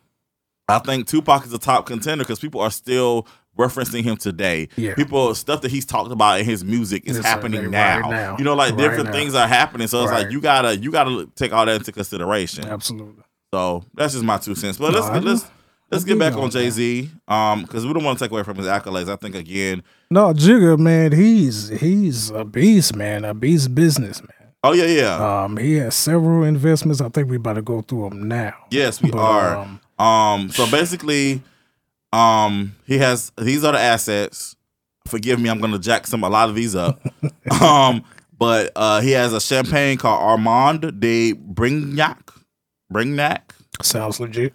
[0.68, 3.26] I think Tupac is a top contender because people are still
[3.58, 4.68] referencing him today.
[4.76, 4.94] Yeah.
[4.94, 8.10] People stuff that he's talked about in his music is happening right now.
[8.10, 8.36] now.
[8.38, 9.12] You know, like Right different now.
[9.12, 9.86] things are happening.
[9.88, 10.22] So it's Right.
[10.24, 12.64] like you gotta you gotta take all that into consideration.
[12.66, 13.22] Absolutely.
[13.52, 14.78] So that's just my two cents.
[14.78, 15.44] But let's No, I let's
[15.90, 16.50] let's get back on.
[16.50, 17.10] Jay Z.
[17.28, 19.10] Um, because we don't want to take away from his accolades.
[19.10, 19.82] I think again.
[20.10, 24.30] No, Jigga, man, he's he's a beast, man, a beast businessman.
[24.64, 25.42] Oh yeah, yeah.
[25.44, 27.00] Um, he has several investments.
[27.00, 28.54] I think we about to go through them now.
[28.70, 29.56] yes, we but, are.
[29.56, 31.42] um, Um, so basically,
[32.12, 34.56] um, he has these are the assets.
[35.06, 37.00] Forgive me, I'm gonna jack some a lot of these up.
[37.60, 38.04] um,
[38.38, 42.18] but uh, he has a champagne called Armand de Brignac.
[42.92, 43.40] Brignac.
[43.82, 44.54] Sounds legit.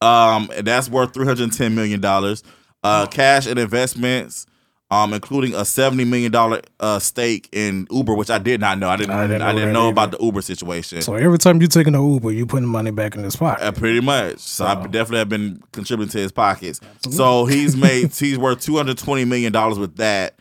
[0.00, 2.42] Um, and that's worth three hundred ten million dollars.
[2.82, 4.46] Uh, cash and investments,
[4.90, 8.88] um, including a seventy million dollar uh stake in Uber, which I did not know.
[8.88, 9.12] I didn't.
[9.12, 9.90] I I didn't didn't, know that know either.
[9.92, 11.02] about the Uber situation.
[11.02, 13.62] So every time you taking an Uber, you putting money back in his pocket.
[13.64, 14.38] Uh, pretty much.
[14.38, 16.80] So I definitely have been contributing to his pockets.
[17.10, 20.34] So he's made he's worth two hundred twenty million dollars with that.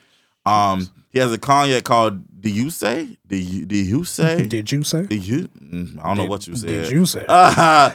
[0.46, 3.18] Um, he has a cognac called D'Ussé?
[3.28, 4.46] Do you do you say?
[4.48, 5.06] Did you say?
[5.08, 5.50] Do you?
[6.02, 6.70] I don't know what you said.
[6.70, 7.26] Did you say?
[7.26, 7.94] um,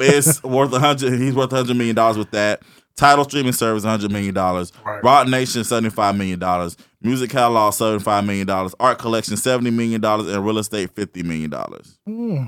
[0.00, 1.18] it's worth a hundred.
[1.18, 2.62] He's worth a hundred million dollars with that.
[3.00, 4.74] Tidal streaming service, hundred million dollars.
[4.84, 5.02] Right.
[5.02, 6.76] Roc Nation, seventy five million dollars.
[7.00, 8.74] Music catalog, seventy five million dollars.
[8.78, 11.98] Art collection, seventy million dollars, and real estate, fifty million dollars.
[12.06, 12.44] Hmm.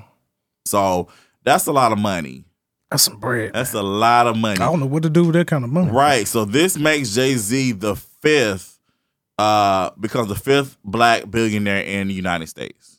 [0.66, 1.08] So
[1.42, 2.44] that's a lot of money.
[2.90, 3.52] That's some bread.
[3.54, 4.60] That's a lot of money.
[4.60, 5.90] I don't know what to do with that kind of money.
[5.90, 6.28] Right.
[6.28, 8.78] So this makes Jay Z the fifth,
[9.38, 12.98] uh, becomes the fifth black billionaire in the United States.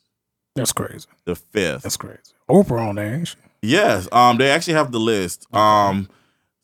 [0.56, 1.06] That's crazy.
[1.26, 1.84] The fifth.
[1.84, 2.34] That's crazy.
[2.50, 3.36] Oprah on there, ain't she?
[3.62, 5.46] Yes, um, they actually have the list.
[5.54, 6.10] Um,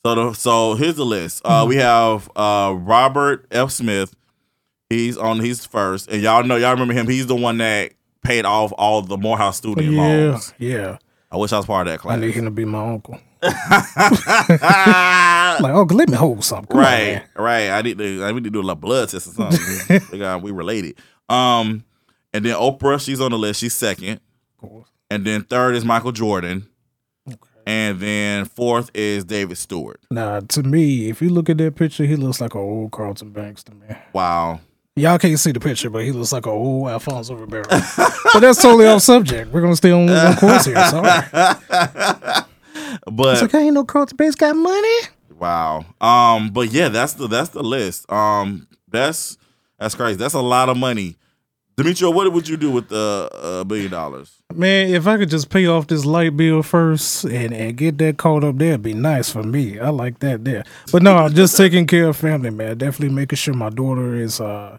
[0.05, 1.41] so the so here's the list.
[1.45, 3.71] Uh, we have uh Robert F.
[3.71, 4.15] Smith.
[4.89, 5.39] He's on.
[5.39, 7.07] He's first, and y'all know y'all remember him.
[7.07, 7.91] He's the one that
[8.23, 10.53] paid off all the Morehouse student Yeah, loans.
[10.57, 10.97] yeah.
[11.31, 12.17] I wish I was part of that class.
[12.17, 13.19] I need him to be my uncle.
[13.41, 13.53] like,
[15.63, 16.67] uncle, let me hold something.
[16.67, 17.23] Come on, right, man.
[17.35, 17.69] right.
[17.69, 18.23] I need to.
[18.23, 20.01] I need to do a little blood test or something.
[20.11, 20.97] we got we related.
[21.29, 21.83] Um,
[22.33, 23.59] and then Oprah, she's on the list.
[23.59, 24.19] She's second,
[24.61, 24.89] Of course.
[25.11, 26.67] and then third is Michael Jordan,
[27.69, 29.99] and then fourth is David Steward.
[30.09, 33.29] Now, to me, if you look at that picture, he looks like an old Carlton
[33.29, 33.85] Banks to me.
[34.11, 34.61] Wow.
[34.95, 37.65] Y'all can't see the picture, but he looks like an old Alfonso Ribeiro.
[37.69, 39.53] but that's totally off subject.
[39.53, 40.83] We're gonna stay on one course here.
[40.87, 42.43] Sorry.
[43.05, 44.97] But It's like I ain't no Carlton Banks got money.
[45.37, 45.85] Wow.
[46.01, 48.11] Um, but yeah, that's the that's the list.
[48.11, 49.37] Um, that's
[49.77, 50.17] that's crazy.
[50.17, 51.17] That's a lot of money.
[51.79, 54.41] Demetrio, what would you do with the uh, billion dollars?
[54.53, 58.17] Man, if I could just pay off this light bill first and, and get that
[58.17, 59.79] caught up there, it'd be nice for me.
[59.79, 60.65] I like that there.
[60.91, 62.77] But no, I'm just taking care of family, man.
[62.77, 64.77] Definitely making sure my daughter is uh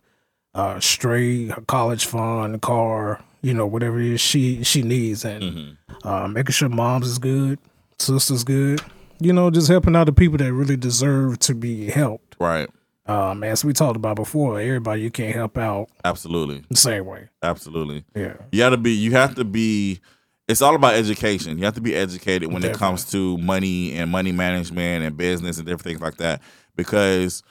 [0.55, 5.79] uh straight, her college fund, car, you know, whatever it is she she needs and
[6.05, 7.59] uh making sure mom's is good,
[7.99, 8.83] sister's good.
[9.21, 12.37] You know, just helping out the people that really deserve to be helped.
[12.39, 12.69] Right.
[13.11, 16.63] Um, as we talked about before, everybody you can't help out Absolutely.
[16.71, 17.29] the same way.
[17.43, 18.05] Absolutely.
[18.15, 18.35] Yeah.
[18.53, 20.01] You gotta be you have to be
[20.49, 21.59] it's all about education.
[21.59, 25.59] You have to be educated when it comes to money and money management and business
[25.59, 26.41] and different things like that.
[26.77, 27.43] Because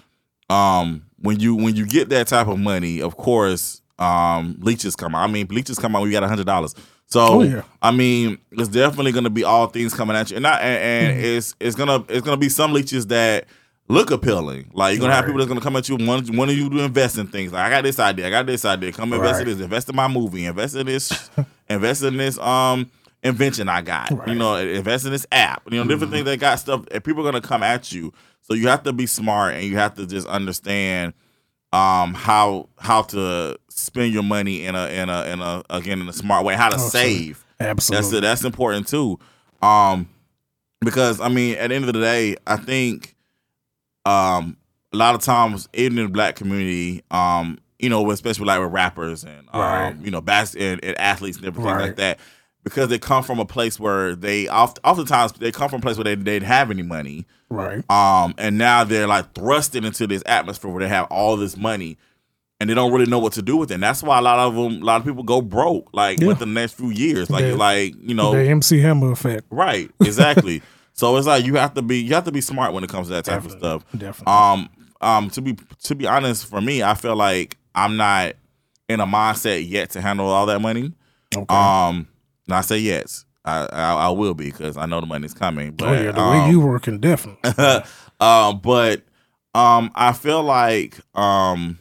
[0.50, 5.14] um when you when you get that type of money, of course, um leeches come
[5.16, 5.28] out.
[5.30, 6.74] I mean leeches come out when you got a hundred dollars.
[7.06, 7.64] So Oh, yeah.
[7.82, 10.38] I mean, it's definitely gonna be all things coming at you.
[10.38, 11.38] And not and, and Mm-hmm.
[11.38, 13.46] it's it's gonna it's gonna be some leeches that
[13.90, 14.70] look appealing.
[14.74, 15.30] Like you're gonna have Right.
[15.30, 17.52] people that's gonna come at you and want, want you to invest in things.
[17.52, 18.92] Like I got this idea, I got this idea.
[18.94, 21.30] Come invest in this, invest in my movie, invest in this,
[21.70, 22.90] invest in this um
[23.24, 24.12] invention I got.
[24.28, 25.64] You know, invest in this app.
[25.66, 25.90] You know, Mm-hmm.
[25.90, 28.14] different things that got stuff and people are gonna come at you.
[28.42, 31.14] So you have to be smart and you have to just understand
[31.74, 36.08] um how how to spend your money in a in a in a again in
[36.10, 37.00] a smart way, how to Absolutely.
[37.26, 37.46] save.
[37.60, 38.20] Absolutely.
[38.22, 38.42] That's.
[38.42, 39.20] That's important too.
[39.62, 40.08] Um,
[40.82, 43.16] because I mean, at the end of the day, I think
[44.10, 44.58] um
[44.92, 48.72] a lot of times even in the black community, um, you know, especially like with
[48.72, 49.96] rappers and um, Right.
[50.02, 51.82] you know, bas- and, and athletes and everything Right.
[51.88, 52.20] like that,
[52.64, 55.96] because they come from a place where they oft, oftentimes they come from a place
[55.98, 57.28] where they, they didn't have any money.
[57.52, 57.84] Right.
[57.92, 61.98] Um, and now they're like thrusted into this atmosphere where they have all this money
[62.60, 63.76] and they don't really know what to do with it.
[63.76, 66.30] And that's why a lot of them, a lot of people go broke like Yeah.
[66.30, 67.30] within the next few years.
[67.30, 69.46] Like, like you know, The MC Hammer effect.
[69.52, 69.92] right?
[70.02, 70.64] Exactly.
[71.00, 73.08] so it's like you have to be, you have to be smart when it comes
[73.08, 73.86] to that type of stuff.
[73.98, 74.34] Definitely.
[74.34, 74.70] Um,
[75.00, 78.34] um, to be to be honest, for me, I feel like I'm not
[78.90, 80.92] in a mindset yet to handle all that money.
[81.34, 81.56] Okay.
[81.56, 82.10] Um,
[82.48, 83.24] And I say yes.
[83.46, 85.72] I I, I will be because I know the money's coming.
[85.72, 87.50] But oh yeah, the um, way you working definitely.
[88.20, 89.04] um, but
[89.56, 91.80] um, I feel like um,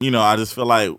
[0.00, 0.96] you know, I just feel like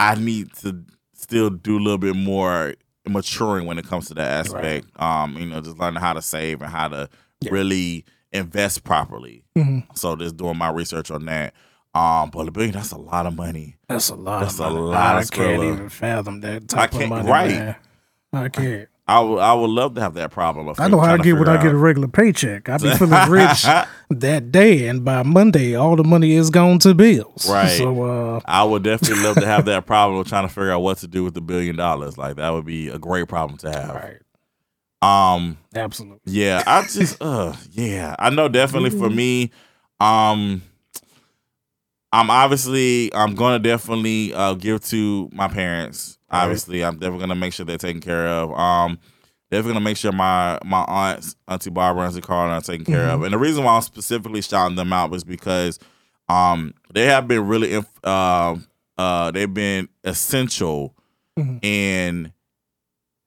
[0.00, 0.82] I need to
[1.14, 2.74] still do a little bit more
[3.08, 4.86] maturing when it comes to that aspect.
[5.00, 7.08] Um, you know, just learning how to save and how to
[7.50, 9.44] really invest properly.
[9.56, 9.84] Mhm.
[9.96, 11.54] So just doing my research on that.
[11.94, 13.76] Um, but a billion that's a lot of money.
[13.88, 14.40] That's a lot.
[14.40, 14.80] That's of a money.
[14.86, 17.28] lot I of can't even fathom that I type of can't- money.
[17.28, 17.50] right.
[17.50, 17.76] man.
[18.32, 18.88] I can't.
[19.06, 20.68] I would I would love to have that problem.
[20.68, 22.68] of I know how I get when I get a regular paycheck.
[22.68, 23.64] I be feeling rich
[24.10, 27.48] that day, and by Monday, all the money is gone to bills.
[27.50, 27.76] Right.
[27.78, 30.80] So, uh, I would definitely love to have that problem of trying to figure out
[30.80, 32.16] what to do with the billion dollars.
[32.16, 33.94] Like that would be a great problem to have.
[33.94, 34.20] right,
[35.34, 36.20] Um, absolutely.
[36.24, 39.50] yeah, I just, uh, yeah, I know definitely for me,
[39.98, 40.62] um,
[42.12, 46.18] I'm obviously, I'm gonna definitely uh, give to my parents.
[46.32, 46.42] Right.
[46.44, 48.52] Obviously, I'm definitely gonna make sure they're taken care of.
[48.58, 48.98] Um,
[49.50, 53.22] definitely gonna make sure my my aunts, Auntie Barbara, Auntie Carla, are taken care of.
[53.22, 55.78] And the reason why I'm specifically shouting them out was because
[56.28, 58.56] um, they have been really, inf- uh,
[58.96, 60.94] uh, they've been essential
[61.38, 61.64] Mhm.
[61.64, 62.32] in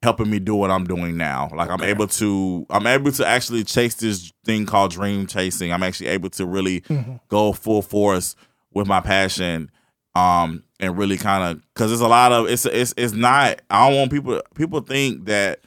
[0.03, 1.49] helping me do what I'm doing now.
[1.53, 5.71] Like I'm able to I'm able to actually chase this thing called dream chasing.
[5.73, 7.19] I'm actually able to really Mhm.
[7.27, 8.35] go full force
[8.73, 9.69] with my passion
[10.15, 13.87] um and really kind of cuz it's a lot of it's it's it's not I
[13.89, 15.61] don't want people people think that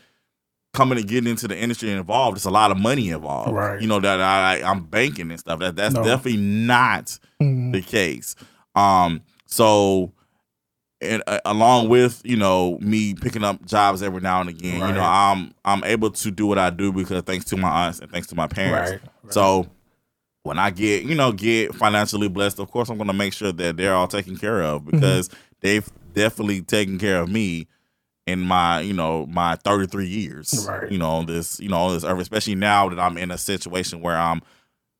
[0.74, 3.52] coming and getting into the industry and involved it's a lot of money involved.
[3.52, 3.80] Right.
[3.80, 5.58] You know that I I'm banking and stuff.
[5.60, 6.04] That that's No.
[6.04, 7.72] definitely not Mhm.
[7.72, 8.36] the case.
[8.74, 10.12] Um, so,
[11.00, 14.94] and uh, along with you know me picking up jobs every now and again, you
[14.94, 18.10] know, I'm I'm able to do what I do because thanks to my aunts and
[18.10, 18.90] thanks to my parents.
[18.92, 19.32] Right, right.
[19.32, 19.66] So
[20.48, 23.52] when I get you know get financially blessed, of course I'm going to make sure
[23.52, 24.90] that they're all taken care of Mm-hmm.
[24.98, 25.30] because
[25.60, 27.68] they've definitely taken care of me
[28.26, 30.90] in my you know my 33 years Right.
[30.92, 34.18] you know this you know this earth especially now that i'm in a situation where
[34.18, 34.42] i'm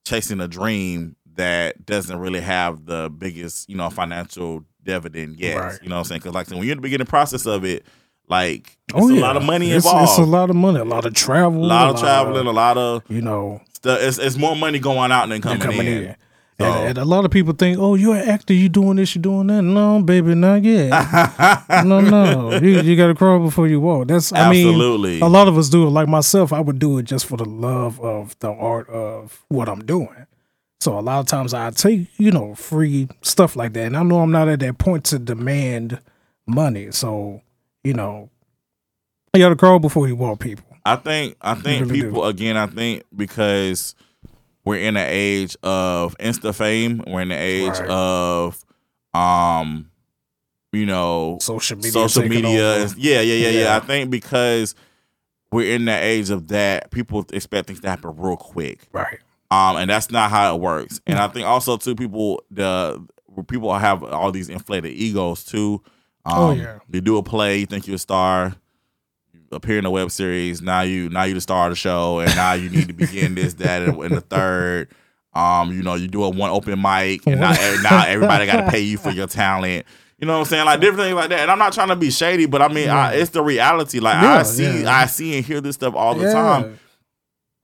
[0.06, 5.78] chasing a dream that doesn't really have the biggest you know financial dividend yet Right.
[5.82, 7.84] you know what i'm saying because like when you're in the beginning process of it
[8.28, 10.84] like it's oh a lot of money it's, involved It's a lot of money, a
[10.84, 14.36] lot of travel, a lot of traveling a lot of you know, stuff it's, it's
[14.36, 16.16] more money going out than coming, coming in, in.
[16.60, 18.52] So- And, and a lot of people think, "Oh, you're an actor.
[18.52, 19.14] You doing this?
[19.14, 20.90] You doing that?" No, baby, not yet.
[21.84, 22.58] no, no.
[22.58, 24.08] You, you got to crawl before you walk.
[24.08, 25.12] That's I Absolutely.
[25.12, 25.90] mean, a lot of us do it.
[25.90, 29.68] Like myself, I would do it just for the love of the art of what
[29.68, 30.26] I'm doing.
[30.80, 34.02] So a lot of times I take you know free stuff like that, and I
[34.02, 36.00] know I'm not at that point to demand
[36.44, 36.90] money.
[36.90, 37.40] So
[37.84, 38.30] you know,
[39.34, 40.64] you got to crawl before you walk, people.
[40.84, 42.06] I think I think really do.
[42.08, 42.56] people again.
[42.56, 43.94] I think because
[44.64, 47.88] we're in an age of insta fame, we're in the age Right.
[47.90, 48.64] of
[49.14, 49.90] um,
[50.72, 52.86] you know, Social media, social media.
[52.96, 53.76] Yeah, yeah, yeah, yeah, Yeah.
[53.76, 54.74] I think because
[55.50, 58.86] we're in that age of that, people expect things to happen real quick.
[58.92, 59.18] right?
[59.50, 61.00] Um, and that's not how it works.
[61.06, 63.02] And I think also too, people the
[63.46, 65.82] people have all these inflated egos too.
[66.30, 66.78] Um, Oh, yeah.
[66.90, 68.54] You do a play, you think you're a star,
[69.32, 70.60] you appear in a web series.
[70.62, 73.34] Now you now you're the star of the show, and now you need to begin
[73.34, 74.88] this, that, and, and the third.
[75.34, 77.52] Um, you know, you do a one open mic, and now
[77.82, 79.86] now everybody got to pay you for your talent.
[80.18, 80.64] You know what I'm saying?
[80.64, 81.40] Like different things like that.
[81.40, 84.00] And I'm not trying to be shady, but I mean, I, it's the reality.
[84.00, 84.90] Like I see, yeah.
[84.96, 86.32] I see and hear this stuff all the Yeah.
[86.32, 86.78] time.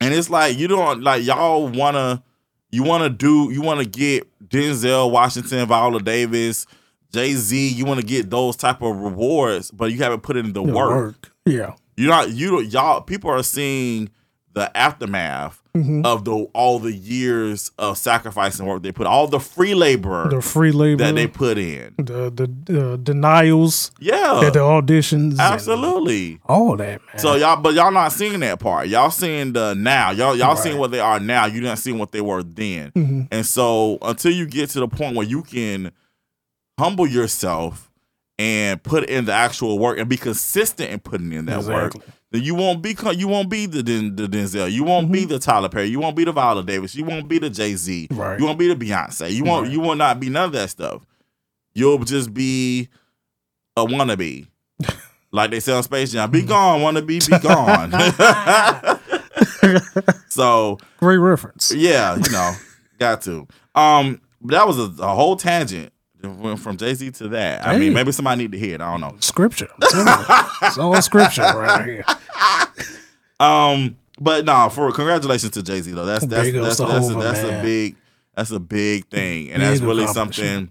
[0.00, 2.22] And it's like you don't like y'all wanna
[2.70, 6.66] you wanna do you wanna get Denzel Washington, Viola Davis,
[7.14, 7.68] Jay Z.
[7.68, 11.30] You wanna get those type of rewards, but you haven't put in the The work.
[11.46, 11.74] Yeah.
[11.96, 14.10] You're not you don't y'all people are seeing
[14.52, 16.04] the aftermath Mhm.
[16.06, 20.28] of the all the years of sacrifice and work they put, all the free labor
[20.30, 21.94] The free labor that they put in.
[21.98, 26.38] the the uh, denials, Yeah, that the auditions, absolutely.
[26.48, 27.18] all that man.
[27.18, 28.86] So y'all, but y'all not seeing that part.
[28.86, 30.10] Y'all seeing the now.
[30.12, 30.58] Y'all y'all Right.
[30.58, 31.46] seeing what they are now.
[31.46, 32.92] You not seeing what they were then.
[32.96, 33.28] Mhm.
[33.32, 35.90] And so until you get to the point where you can
[36.78, 37.90] humble yourself
[38.38, 42.00] and put in the actual work and be consistent in putting in that Exactly.
[42.00, 44.70] work, then you won't be you won't be the, Den- the Denzel.
[44.70, 45.12] You won't Mm-hmm.
[45.12, 45.86] be the Tyler Perry.
[45.86, 46.94] You won't be the Viola Davis.
[46.96, 48.08] You won't be the Jay Z.
[48.10, 48.38] Right.
[48.40, 49.30] You won't be the Beyonce.
[49.32, 49.72] You won't Right.
[49.72, 51.06] you will not be none of that stuff.
[51.74, 52.88] You'll just be
[53.76, 54.46] a wannabe.
[55.30, 57.90] Like they say on Space Jam, be gone, wannabe, be gone.
[60.28, 61.72] so Great reference.
[61.74, 62.52] yeah, you know,
[63.00, 63.46] got to.
[63.74, 65.92] Um, that was a, a whole tangent.
[66.26, 67.66] Went from Jay Z to that.
[67.66, 68.80] I mean, maybe somebody need to hear it.
[68.80, 69.16] I don't know.
[69.20, 69.68] Scripture.
[69.74, 70.46] I'm telling you.
[70.62, 72.04] it's all scripture right here.
[73.40, 76.04] Um, but no, for congratulations to Jay Z though.
[76.06, 77.96] That's that's Big that's to that's, a, that's a big
[78.34, 80.70] that's a big thing, and Big that's really something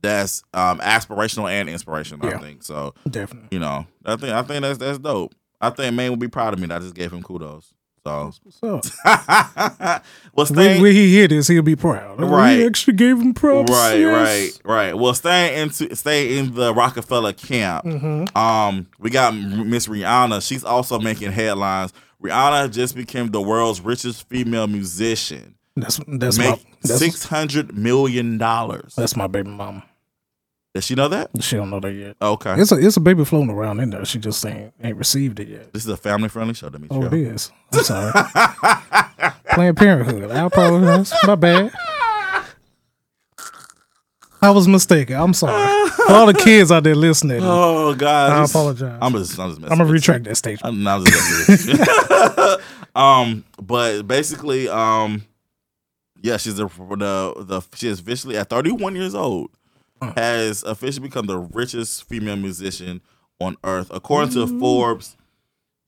[0.00, 2.28] that's um aspirational and inspirational.
[2.28, 2.94] I think so.
[3.08, 3.48] Definitely.
[3.50, 5.34] You know, I think I think that's that's dope.
[5.60, 7.74] I think man would be proud of me that I just gave him kudos.
[8.04, 10.04] So up?
[10.34, 12.20] well when, when he hear this, he'll be proud.
[12.20, 12.58] Right.
[12.58, 13.70] We actually gave him props.
[13.70, 14.60] right, yes.
[14.64, 14.94] right, right.
[14.96, 17.84] Well, staying into stay in the Roc-A-Fella camp.
[17.84, 18.36] Mm-hmm.
[18.36, 20.46] Um, we got Miss Rihanna.
[20.46, 21.92] She's also making headlines.
[22.22, 25.56] Rihanna just became the world's richest female musician.
[25.76, 28.94] That's that's my Make that's, six hundred million dollars.
[28.96, 29.84] that's my baby mama.
[30.74, 31.30] Does she know that?
[31.42, 32.16] She don't know that yet.
[32.22, 32.54] Okay.
[32.60, 34.04] It's a it's a baby floating around in there.
[34.04, 35.72] She just ain't ain't received it yet.
[35.72, 37.02] This is a family friendly show, Demetrio.
[37.02, 37.50] Oh, it is.
[37.72, 38.12] I'm sorry.
[39.52, 40.30] Planned Parenthood.
[40.30, 41.12] I apologize.
[41.24, 41.72] My bad.
[44.42, 45.16] I was mistaken.
[45.16, 45.90] I'm sorry.
[45.90, 48.98] For all the kids out there listening, Oh God, I apologize.
[49.02, 50.64] I'm just, I'm just messing I'm gonna retract that statement.
[50.64, 52.58] I'm not just messing
[52.94, 55.24] um, but basically, um,
[56.22, 59.50] yeah, she's the the the she is officially at 31 years old
[60.00, 60.16] Mm.
[60.16, 63.02] has officially become the richest female musician
[63.38, 64.58] on earth, according to mm-hmm.
[64.58, 65.16] Forbes.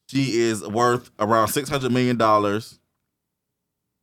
[0.09, 2.78] She is worth around 600 million dollars,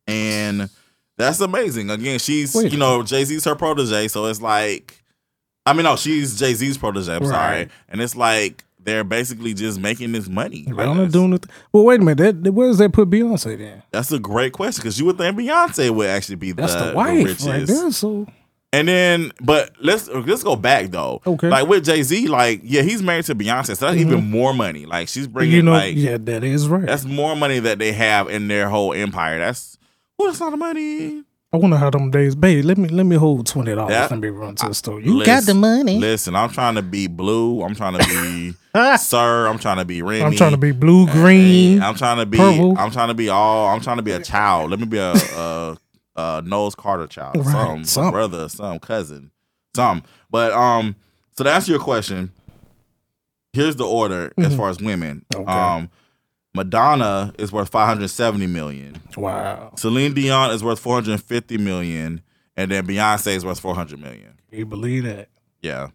[0.06, 0.68] and
[1.16, 1.90] that's amazing.
[1.90, 2.72] Again, she's Wait.
[2.72, 5.04] you know Jay Z's her protege, so it's like,
[5.64, 7.14] I mean, no, she's Jay Z's protege.
[7.14, 10.64] I'm sorry, and it's like they're basically just making this money.
[10.68, 11.12] I Rihanna guess.
[11.12, 11.46] doing it.
[11.72, 12.42] Well, wait a minute.
[12.42, 13.82] That, where does that put Beyonce then?
[13.90, 16.96] That's a great question because you would think Beyonce would actually be That's the, the,
[16.96, 17.46] wife richest.
[17.46, 17.92] right there.
[17.92, 18.26] So
[18.72, 21.20] And then, but let's let's go back though.
[21.26, 21.46] Okay.
[21.46, 21.48] Mm-hmm.
[21.48, 24.86] Like with Jay Z, like yeah, he's married to Beyonce, so that's even more money.
[24.86, 26.86] Like she's bringing you know, like yeah, that is right.
[26.86, 29.38] that's more money that they have in their whole empire.
[29.40, 29.76] That's
[30.18, 31.24] well, that's not the money.
[31.52, 32.64] I wonder how them days, babe.
[32.64, 33.90] Let me let me hold twenty dollars.
[33.90, 35.00] Let me run to the store.
[35.00, 35.98] You Listen- got the money.
[35.98, 37.62] Listen, I'm trying to be blue.
[37.64, 38.54] I'm trying to be
[38.98, 39.48] sir.
[39.48, 40.22] I'm trying to be Rumi.
[40.22, 41.82] I'm trying to be blue, green.
[41.82, 42.38] I'm trying to be.
[42.38, 42.78] purple.
[42.78, 43.66] I'm trying to be all.
[43.66, 44.70] I'm trying to be a child.
[44.70, 45.76] Let me be a, a,
[46.16, 47.36] a Knowles Carter child.
[47.36, 48.10] Right, Some something.
[48.12, 49.30] brother, some cousin,
[49.74, 50.02] some.
[50.30, 50.96] But um,
[51.36, 52.32] so to answer your question,
[53.52, 55.24] here's the order as far as women.
[55.32, 55.42] Mm-hmm.
[55.42, 55.52] Okay.
[55.52, 55.90] Um,
[56.54, 59.00] Madonna is worth 570 million.
[59.16, 62.22] Wow, Celine Dion is worth 450 million,
[62.56, 64.34] and then Beyonce is worth 400 million.
[64.50, 65.28] you believe that?
[65.62, 65.88] Yeah,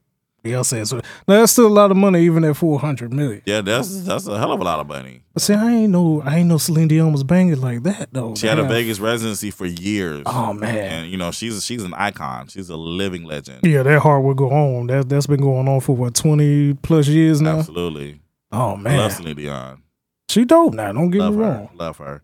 [0.45, 0.87] Beyonce.
[0.87, 1.01] So now
[1.39, 3.41] that's still a lot of money, even at four hundred million.
[3.45, 5.21] yeah, that's that's a hell of a lot of money.
[5.33, 8.35] But see, I ain't know, I ain't know Celine Dion was banging like that though.
[8.35, 10.23] She had a Vegas residency for years.
[10.25, 12.47] Oh man, and you know she's she's an icon.
[12.47, 13.59] She's a living legend.
[13.63, 14.87] yeah, that heart will go on.
[14.87, 17.59] That that's been going on for what twenty plus years now.
[17.59, 19.83] Absolutely, Oh I love man, Celine Dion.
[20.29, 20.91] she dope now.
[20.93, 21.69] Don't get Love me her, wrong.
[21.73, 22.21] love her.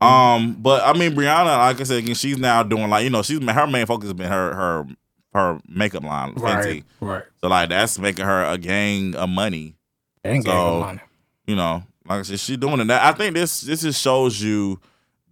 [0.00, 3.22] Um, but I mean, Rihanna, like I said, again, she's now doing like you know
[3.22, 4.86] she's her main focus has been her her
[5.32, 6.84] her makeup line, Fenty.
[7.00, 7.22] Right, right.
[7.40, 9.76] So like that's making her a gang of money.
[10.24, 11.00] And So- money.
[11.46, 12.90] You know, like I said, she's doing it.
[12.90, 14.80] I think this this just shows you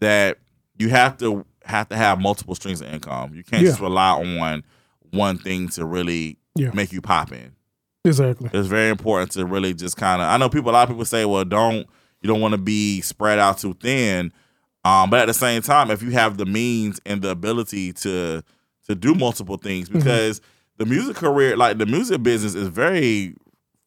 [0.01, 0.39] that
[0.77, 3.33] you have to have to have multiple streams of income.
[3.35, 3.69] You can't Yeah.
[3.71, 4.65] just rely on
[5.13, 6.71] one thing to really Yeah.
[6.75, 7.53] make you pop in.
[8.05, 8.49] Exactly.
[8.53, 10.29] it's very important to really just kind of.
[10.29, 10.71] I know people.
[10.71, 11.87] A lot of people say, "Well, don't
[12.23, 14.33] you don't want to be spread out too thin,"
[14.85, 18.43] um, but at the same time, if you have the means and the ability to
[18.89, 19.99] to do multiple things, Mm-hmm.
[19.99, 20.41] because
[20.79, 23.35] the music career, like the music business, is very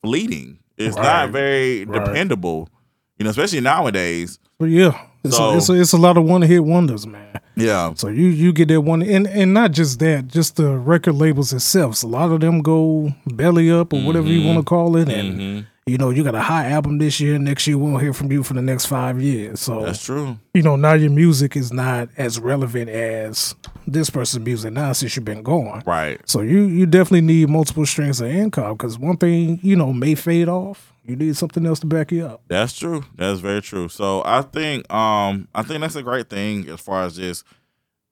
[0.02, 0.60] fleeting.
[0.78, 2.04] It's not very Right.
[2.06, 2.70] dependable,
[3.18, 4.40] you know, especially nowadays.
[4.60, 7.40] But yeah, it's, So- a, it's, a, it's a lot of one hit wonders, man.
[7.56, 11.14] Yeah, So you you get that one, and and not just that, just the record
[11.14, 12.02] labels themselves.
[12.02, 15.40] A lot of them go belly up or whatever you want to call it, and
[15.40, 15.66] Mhm.
[15.86, 17.38] You know you got a high album this year.
[17.40, 19.60] Next year we won't hear from you for the next five years.
[19.60, 20.38] So that's true.
[20.54, 23.56] you know now your music is not as relevant as
[23.86, 25.84] this person's music now since you've been gone.
[25.86, 26.20] Right.
[26.28, 30.16] So you you definitely need multiple streams of income because one thing you know may
[30.16, 30.90] fade off.
[31.06, 32.44] You need something else to back you up.
[32.48, 33.04] That's true.
[33.16, 33.90] That's very true.
[33.90, 37.44] So I think um I think that's a great thing as far as just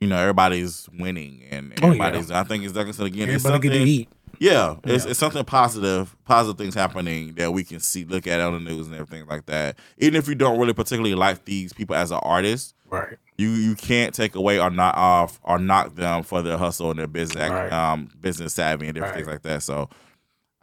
[0.01, 1.87] you know everybody's winning and Oh, yeah.
[1.87, 2.31] everybody's.
[2.31, 3.29] I think it's like I said again.
[3.29, 4.09] it's Everybody get to eat.
[4.41, 8.53] Yeah, it's, it's something positive, positive things happening that we can see, look at on
[8.53, 9.77] the news and everything like that.
[9.99, 13.17] Even if you don't really particularly like these people as an artist, Right.
[13.37, 16.99] you you can't take away or not off or knock them for their hustle and
[16.99, 17.71] their business Right.
[17.71, 19.23] um business savvy and different Right.
[19.23, 19.61] things like that.
[19.61, 19.89] So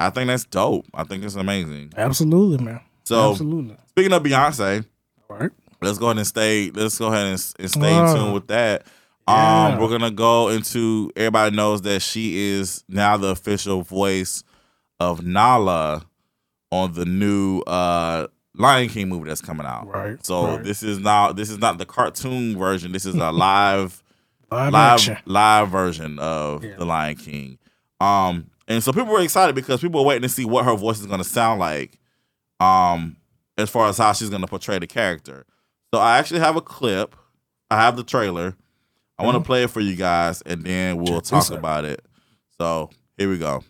[0.01, 0.85] I think that's dope.
[0.93, 1.93] I think it's amazing.
[1.97, 2.81] Absolutely, man.
[3.05, 3.77] So Absolutely.
[3.91, 4.85] speaking of Beyonce,
[5.31, 5.51] All right.
[5.81, 6.71] let's go ahead and stay.
[6.73, 8.11] Let's go ahead and, and stay Wow.
[8.11, 8.87] in tune with that.
[9.29, 9.67] Yeah.
[9.75, 11.11] Um, we're gonna go into.
[11.17, 14.43] Everybody knows that she is now the official voice
[15.01, 16.05] of Nala
[16.71, 19.87] on the new uh Lion King movie that's coming out.
[19.87, 20.65] Right, So right.
[20.65, 22.93] this is now this is not the cartoon version.
[22.93, 24.03] This is a live
[24.51, 26.77] Live, live live version of Yeah.
[26.77, 27.59] the Lion King.
[28.01, 31.01] Um, and so people were excited because people were waiting to see what her voice
[31.01, 31.99] is going to sound like.
[32.61, 33.17] Um,
[33.59, 35.45] as far as how she's going to portray the character.
[35.93, 37.15] So I actually have a clip.
[37.71, 38.57] I have the trailer.
[39.19, 39.47] I want to mm-hmm.
[39.47, 42.05] play it for you guys, and then we'll Check talk about it.
[42.59, 43.65] So here we go.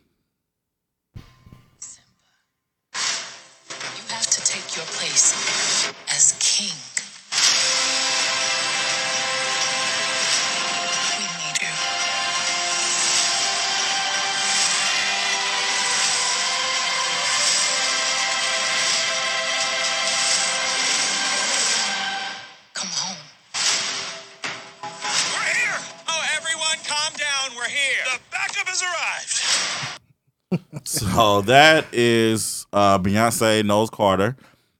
[30.88, 34.36] So that is uh Beyonce Knowles Carter.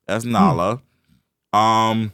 [0.07, 0.81] That's Nala.
[1.53, 2.13] Um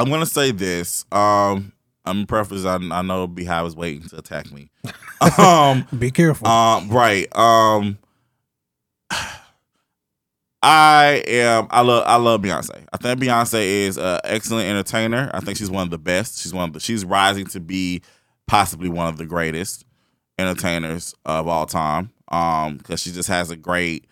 [0.00, 1.04] I'm gonna say this.
[1.12, 1.72] Um
[2.04, 4.68] I'm preface I, I know BeyHive is waiting to attack me.
[5.38, 6.48] um Be careful.
[6.48, 7.34] um right.
[7.36, 7.98] Um
[10.62, 12.84] I am I love I love Beyonce.
[12.92, 15.30] I think Beyonce is an excellent entertainer.
[15.32, 16.40] I think she's one of the best.
[16.40, 18.02] She's one of the she's rising to be
[18.48, 19.84] possibly one of the greatest
[20.36, 22.10] entertainers of all time.
[22.28, 24.06] Um, because she just has a great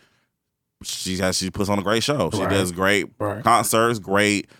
[0.84, 2.28] she has she puts on a great show.
[2.32, 2.51] She Right.
[2.51, 3.43] does great Right.
[3.44, 4.51] concerts, great,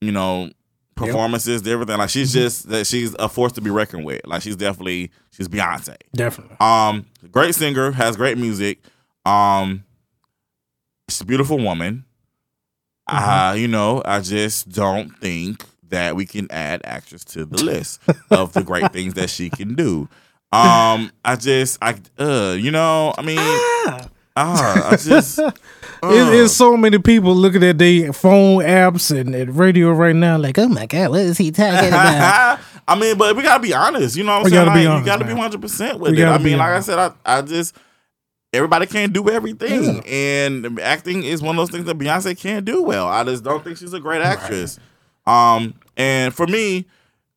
[0.00, 0.50] you know,
[0.96, 1.96] performances, everything.
[1.98, 4.26] Like she's just that she's a force to be reckoned with.
[4.26, 5.96] Like she's definitely she's Beyonce.
[6.14, 6.56] Definitely.
[6.60, 8.80] Um, great singer, has great music.
[9.24, 9.84] Um,
[11.08, 12.04] she's a beautiful woman.
[13.06, 18.00] Uh, you know, I just don't think that we can add actress to the list
[18.30, 20.08] of the great things that she can do.
[20.52, 25.38] Um, I just, I, uh, you know, I mean, ah, I just,
[26.02, 30.58] it's so many people looking at their phone apps and, and radio right now, like,
[30.58, 32.60] oh my god, what is he talking about?
[32.86, 34.14] I mean, but we gotta be honest.
[34.16, 34.66] You know what I'm We saying?
[34.66, 35.34] gotta Like, honest, you gotta man.
[35.34, 36.26] be 100 percent with We it.
[36.26, 37.74] I mean, like I said, I, I just
[38.52, 42.82] everybody can't do everything, and acting is one of those things that Beyonce can't do
[42.82, 43.08] well.
[43.08, 44.78] I just don't think she's a great actress.
[45.26, 46.84] Um, and for me,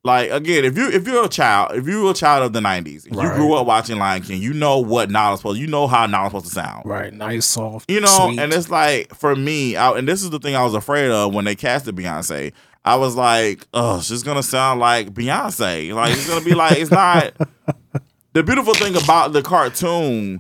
[0.06, 2.60] like again, if you if you're a child, if you were a child of the
[2.60, 5.88] 90s, and you grew up watching Lion King, you know what Nala's supposed, you know
[5.88, 6.86] how Nala's supposed to sound.
[6.86, 8.40] right, nice, soft, You know, sweet.
[8.40, 11.34] and it's like for me, I, and this is the thing I was afraid of
[11.34, 12.54] when they casted Beyonce.
[12.86, 15.92] I was like, oh, she's gonna sound like Beyonce.
[15.92, 17.34] Like it's gonna be like it's not.
[18.34, 20.40] the beautiful thing about the cartoon,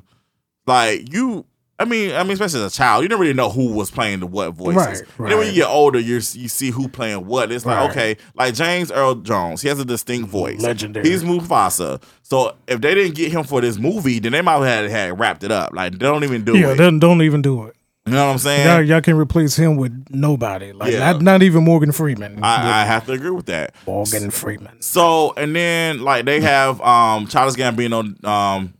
[0.67, 1.43] like you,
[1.77, 4.21] I mean, I mean, especially as a child, you didn't really know who was playing
[4.21, 4.75] the what voices.
[4.77, 7.51] Right, And then when you get older, you you see who playing what.
[7.51, 7.89] It's like Right.
[7.89, 10.61] okay, like James Earl Jones, he has a distinct voice.
[10.61, 11.07] Legendary.
[11.09, 12.01] He's Mufasa.
[12.23, 15.19] So if they didn't get him for this movie, then they might have had, had
[15.19, 15.73] wrapped it up.
[15.73, 16.77] Like they don't even do yeah, it.
[16.77, 17.75] don't, don't even do it.
[18.05, 18.67] You know what I'm saying?
[18.67, 20.71] Y'all, y'all can replace him with nobody.
[20.71, 20.99] Like Yeah.
[21.11, 22.41] not, not even Morgan Freeman.
[22.41, 23.73] I, I have to agree with that.
[23.87, 24.79] Morgan Freeman.
[24.81, 28.75] So and then like they have um Childish Gambino, um,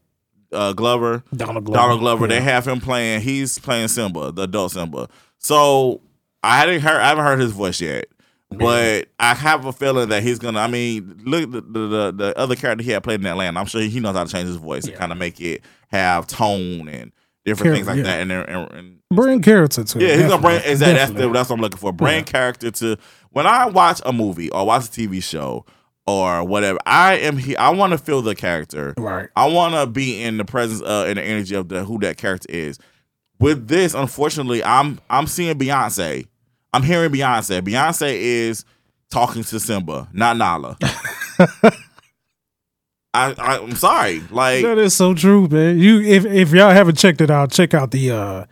[0.56, 1.78] uh, Glover, Donald Glover.
[1.80, 2.28] Donald Glover.
[2.28, 3.22] They have him playing.
[3.22, 5.10] He's playing Simba, the adult Simba.
[5.38, 6.02] So
[6.44, 7.00] I hadn't heard.
[7.02, 8.06] I haven't heard his voice yet.
[8.52, 10.60] But I have a feeling that he's gonna.
[10.60, 13.60] I mean, look the the, the, the other character he had played in Atlanta.
[13.60, 16.28] I'm sure he knows how to change his voice and kind of make it have
[16.28, 17.12] tone and
[17.44, 18.04] different Char- things like yeah.
[18.04, 18.20] that.
[18.22, 20.20] And, and, and Bring character to yeah, it.
[20.20, 21.92] he's gonna bring Is that, that's, the, that's what I'm looking for.
[21.92, 22.24] Bring Yeah.
[22.24, 22.98] character to
[23.32, 25.66] when I watch a movie or watch a TV show
[26.08, 26.80] or whatever.
[26.86, 27.56] I am here.
[27.60, 28.94] I want to feel the character.
[28.98, 29.30] Right.
[29.36, 32.18] I want to be in the presence of and the energy of the who that
[32.18, 32.80] character is.
[33.40, 36.28] With this, unfortunately, I'm I'm seeing Beyonce.
[36.74, 37.62] I'm hearing Beyonce.
[37.62, 38.66] Beyonce is
[39.10, 40.78] talking to Simba, not Nala.
[43.14, 44.22] I, I I'm sorry.
[44.30, 45.80] Like That is so true, man.
[45.80, 48.46] You if if y'all haven't checked it out, check out the uh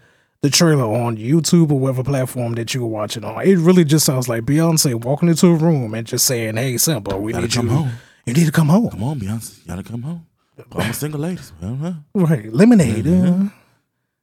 [0.44, 3.48] the trailer on YouTube or whatever platform that you were watching on.
[3.48, 7.18] It really just sounds like Beyonce walking into a room and just saying, "Hey, Simba,
[7.18, 7.74] we need come you.
[7.74, 7.92] home.
[8.26, 10.28] You need to come home." come on, Beyonce, you gotta come home.
[10.74, 11.42] I'm a single lady.
[11.62, 11.94] Uh-huh.
[12.14, 13.06] Right, lemonade.
[13.06, 13.48] Mm-hmm.
[13.48, 13.50] uh,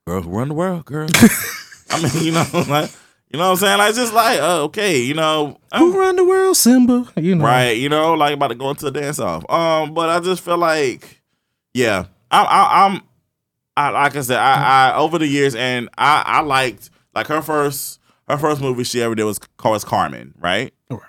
[0.06, 1.08] girl who run the world, girl.
[1.90, 2.90] I mean, you know, like
[3.30, 3.78] you know what I'm saying?
[3.78, 7.06] Like just like, uh, okay, you know, who I'm, run the world, Simba?
[7.16, 9.48] You know, right, you know, like about to go into the dance off.
[9.50, 11.22] Um, but I just feel like,
[11.72, 13.02] yeah, I, I, I'm,
[13.88, 17.42] I like I said, I, I over the years, and I, I liked like her
[17.42, 20.72] first, her first movie she ever did was called Carmen, right?
[20.90, 21.00] Right.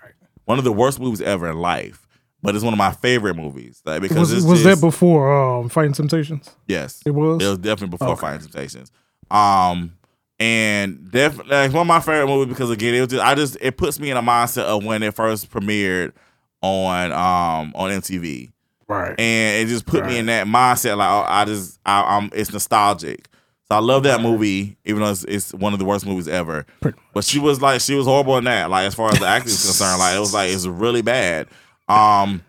[0.45, 2.07] One of the worst movies ever in life,
[2.41, 3.81] but it's one of my favorite movies.
[3.85, 6.49] Like because Was was just, that before um, Fighting Temptations?
[6.68, 7.41] Yes, It was?
[7.43, 8.22] It was definitely before Okay.
[8.22, 8.91] Fighting Temptations.
[9.30, 9.93] Um,
[10.39, 13.57] and definitely like, one of my favorite movies because again, it was just I just
[13.61, 16.14] it puts me in a mindset of when it first premiered
[16.61, 18.52] on um on MTV,
[18.92, 19.20] Right.
[19.20, 20.98] and it just put me in that mindset.
[20.98, 23.28] Like oh, I just I, I'm it's nostalgic.
[23.70, 26.66] So I love that movie, even though it's, it's one of the worst movies ever.
[27.14, 28.70] But she was like she was horrible in that.
[28.70, 31.48] Like as far as the acting is concerned, like it was like it's really bad.
[31.88, 32.44] Um,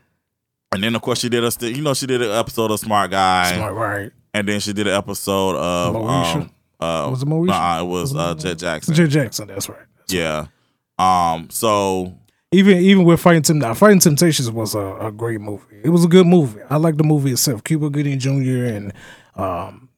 [0.74, 2.81] and then of course she did a st- you know she did an episode of
[2.81, 4.12] Smart Guy Smart, right.
[4.35, 6.35] and then she did an episode of Moesha?
[6.36, 6.51] um
[6.81, 7.47] uh Was it Moesha?
[7.47, 8.94] nah, it was uh Jett Jackson.
[8.94, 9.06] J.
[9.06, 9.47] Jackson.
[9.48, 9.78] That's right.
[10.09, 10.47] yeah.
[10.98, 12.14] Um so
[12.52, 15.80] Even even with Fighting Temp- now, Fighting Temptations was a, a great movie.
[15.82, 16.60] It was a good movie.
[16.68, 17.64] I like the movie itself.
[17.64, 18.64] Cuba Gooding Jr.
[18.64, 18.92] and
[19.36, 19.88] um,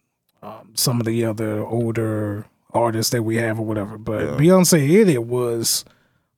[0.42, 3.98] um, some of the other older artists that we have or whatever.
[3.98, 5.84] But Beyonce in it was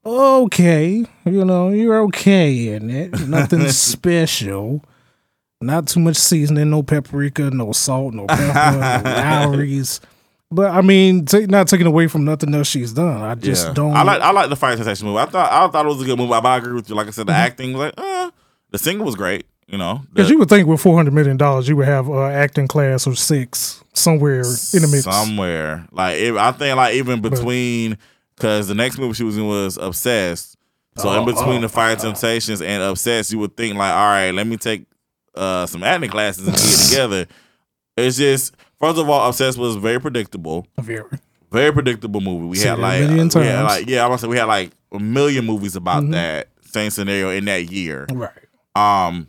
[0.05, 1.05] okay.
[1.25, 3.21] You know, you're okay in it.
[3.29, 4.83] Nothing special.
[5.61, 10.01] Not too much seasoning, no paprika, no salt, no pepper, no Lawry's.
[10.51, 13.21] But I mean, take, not taking away from nothing else she's done.
[13.23, 13.73] I just yeah.
[13.75, 13.95] don't.
[13.97, 15.19] I like I like the Fighting Temptation movie.
[15.19, 16.31] I thought I thought it was a good movie.
[16.31, 16.95] But I agree with you.
[16.95, 17.41] Like I said, the Mm-hmm.
[17.43, 18.31] acting was like, uh,
[18.71, 19.47] the singer was great.
[19.67, 22.27] you know, Because you would think with four hundred million dollars, you would have uh,
[22.27, 25.03] acting class or six somewhere in the mix.
[25.05, 25.87] somewhere.
[25.91, 27.99] Like I think like even between
[28.37, 30.57] because the next movie she was in was Obsessed.
[30.99, 34.31] So Oh, in between the Fire Temptations and Obsessed, you would think like, all right,
[34.31, 34.87] let me take
[35.35, 37.27] uh, some acting classes and get together.
[37.97, 41.05] It's just first of all, Obsessed was very predictable, Very.
[41.51, 42.47] very predictable movie.
[42.47, 44.99] We had a like million had like yeah, I must say we had like a
[44.99, 46.13] million movies about Mhm.
[46.13, 48.07] that same scenario in that year.
[48.13, 48.31] Right.
[48.75, 49.29] Um,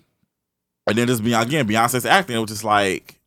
[0.87, 3.19] and then just be again Beyonce's acting, it was just like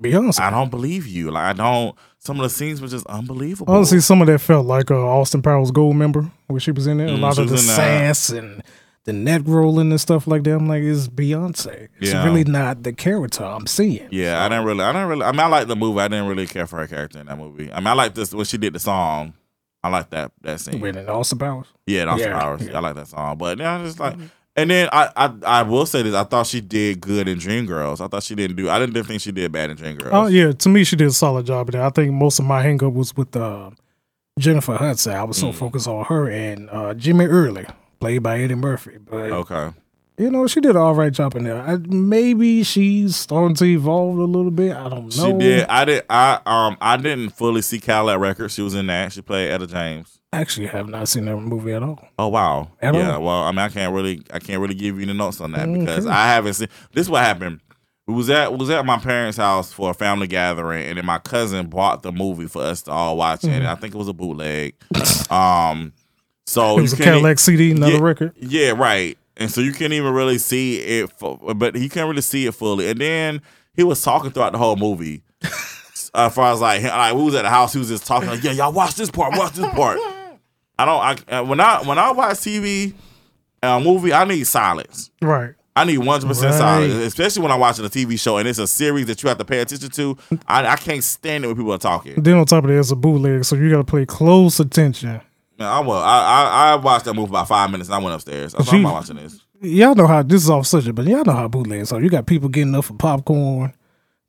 [0.00, 0.40] Beyonce.
[0.40, 1.30] I don't believe you.
[1.30, 1.96] Like I don't.
[2.20, 3.72] Some of the scenes were just unbelievable.
[3.72, 7.06] Honestly, some of that felt like uh, Austin Powers Goldmember where she was in there.
[7.08, 8.62] A Mm, lot of the sass and
[9.08, 10.54] the neck rolling and stuff like that.
[10.54, 11.88] I'm like, it's Beyonce.
[11.98, 12.24] It's Yeah.
[12.24, 14.06] really not the character I'm seeing.
[14.10, 14.84] Yeah, I didn't really.
[14.84, 15.24] I didn't really.
[15.24, 16.00] I mean, I like the movie.
[16.00, 17.72] I didn't really care for her character in that movie.
[17.72, 19.32] I mean, I like this when she did the song.
[19.82, 20.80] I like that that scene.
[20.80, 21.66] With an Austin Powers.
[21.86, 22.66] Yeah, the Austin Yeah, Powers.
[22.66, 22.76] yeah.
[22.76, 23.38] I like that song.
[23.38, 24.14] But yeah, I just like.
[24.56, 26.14] And then I, I I will say this.
[26.14, 28.00] I thought she did good in Dreamgirls.
[28.04, 28.68] I thought she didn't do.
[28.68, 30.10] I didn't think she did bad in Dreamgirls.
[30.12, 31.82] Oh yeah, to me she did a solid job of that.
[31.82, 33.70] I think most of my hang up was with uh,
[34.38, 35.14] Jennifer Hudson.
[35.14, 35.54] I was so Mm.
[35.54, 37.66] focused on her and uh, Jimmy Early,
[38.00, 38.98] played by Eddie Murphy.
[38.98, 39.70] But Okay.
[40.18, 41.60] you know, she did an all right job in there.
[41.60, 44.74] I, maybe she's starting to evolve a little bit.
[44.76, 45.26] I don't know.
[45.26, 45.66] She did.
[45.68, 46.04] I did.
[46.10, 46.76] I um.
[46.80, 48.54] I didn't fully see Cadillac Records.
[48.54, 49.12] She was in that.
[49.12, 50.18] She played Etta James.
[50.32, 51.98] Actually, have not seen that movie at all.
[52.18, 52.70] Oh wow.
[52.82, 53.14] At yeah.
[53.14, 53.22] all.
[53.22, 55.66] Well, I mean, I can't really, I can't really give you the notes on that
[55.66, 56.06] Mm, because.
[56.06, 56.68] I haven't seen.
[56.92, 57.60] This is what happened.
[58.06, 61.18] We was at was at my parents' house for a family gathering, and then my
[61.18, 64.14] cousin bought the movie for us to all watch, and I think it was a
[64.14, 64.74] bootleg.
[65.30, 65.92] um,
[66.48, 68.32] so it was a Cadillac CD, not yeah, a record.
[68.36, 69.18] Yeah, right.
[69.36, 72.88] And so you can't even really see it, but he can't really see it fully.
[72.88, 73.42] And then
[73.74, 75.22] he was talking throughout the whole movie.
[75.42, 78.42] as far as like, like we was at the house, he was just talking like,
[78.42, 79.98] "Yeah, y'all watch this part, watch this part."
[80.78, 81.28] I don't.
[81.30, 82.94] I uh, when I when I watch TV,
[83.62, 85.10] uh, movie, I need silence.
[85.20, 85.54] Right.
[85.76, 86.58] I need one hundred percent Right.
[86.58, 89.38] silence, especially when I'm watching a TV show and it's a series that you have
[89.38, 90.18] to pay attention to.
[90.48, 92.20] I, I can't stand it when people are talking.
[92.20, 95.20] Then on top of that, it's a bootleg, so you got to pay close attention.
[95.58, 95.92] Man, I will.
[95.92, 98.54] I, I I watched that movie about five minutes and I went upstairs.
[98.54, 99.40] I was not watching this.
[99.60, 102.00] Y'all know how this is off subject, but y'all know how bootlegs are.
[102.00, 103.74] You got people getting up for popcorn,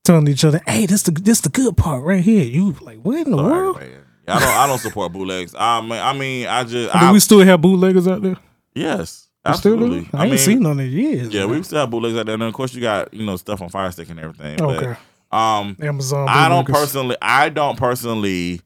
[0.04, 3.28] telling each other, "Hey, this the this the good part right here." You like, what
[3.28, 3.78] in the world?
[3.80, 4.50] Yeah, I don't.
[4.50, 5.54] I don't support bootlegs.
[5.58, 6.92] I mean, I mean, I just.
[6.92, 8.38] Do I, we still have bootleggers out there?
[8.74, 9.84] yes, We still do?
[9.86, 10.10] absolutely.
[10.20, 11.32] I, ain't seen none in years.
[11.32, 11.58] Yeah, man.
[11.58, 12.34] we still have bootlegs out there.
[12.34, 14.60] And of course, you got you know stuff on Fire Stick and everything.
[14.60, 14.96] Okay.
[15.30, 16.28] But, um, Amazon.
[16.28, 16.82] I don't bootleggers.
[16.88, 17.18] personally.
[17.22, 18.62] I don't personally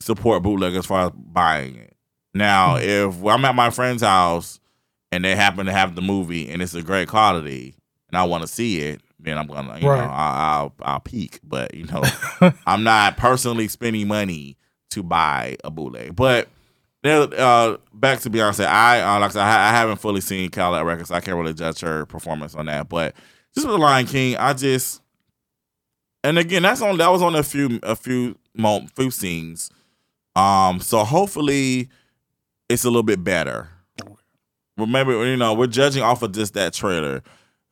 [0.00, 1.87] support bootleg as far as buying it.
[2.34, 2.82] Now, Hmm.
[2.82, 4.60] if I'm at my friend's house
[5.12, 7.74] and they happen to have the movie and it's a great quality
[8.08, 10.04] and I want to see it, then I'm gonna, you Right.
[10.04, 11.40] know, I, I'll I'll peek.
[11.42, 12.02] But you know,
[12.66, 14.56] I'm not personally spending money
[14.90, 16.14] to buy a bootleg.
[16.14, 16.48] But
[17.02, 20.50] there, uh, back to Beyonce, I uh, like I, said, I, I haven't fully seen
[20.50, 21.08] Cadillac Records.
[21.08, 22.88] So I can't really judge her performance on that.
[22.88, 23.14] But
[23.54, 25.00] just with the Lion King, I just
[26.24, 29.70] and again, that's on that was on a few a few mo- few scenes.
[30.36, 31.88] Um, so hopefully
[32.68, 33.68] it's a little bit better.
[34.76, 37.22] Remember, you know, we're judging off of just that trailer.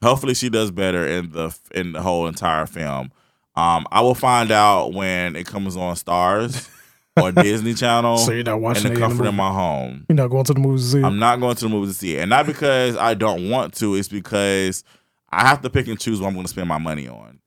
[0.03, 3.13] Hopefully, she does better in the in the whole entire film.
[3.55, 6.69] Um, I will find out when it comes on Starz
[7.17, 8.19] or Disney Channel.
[8.19, 10.05] So you're not watching in it the in the comfort of my home.
[10.09, 11.05] You're not going to the movies to see it.
[11.05, 13.75] I'm not going to the movies to see it, and not because I don't want
[13.75, 13.95] to.
[13.95, 14.85] It's because
[15.31, 17.41] I have to pick and choose what I'm going to spend my money on.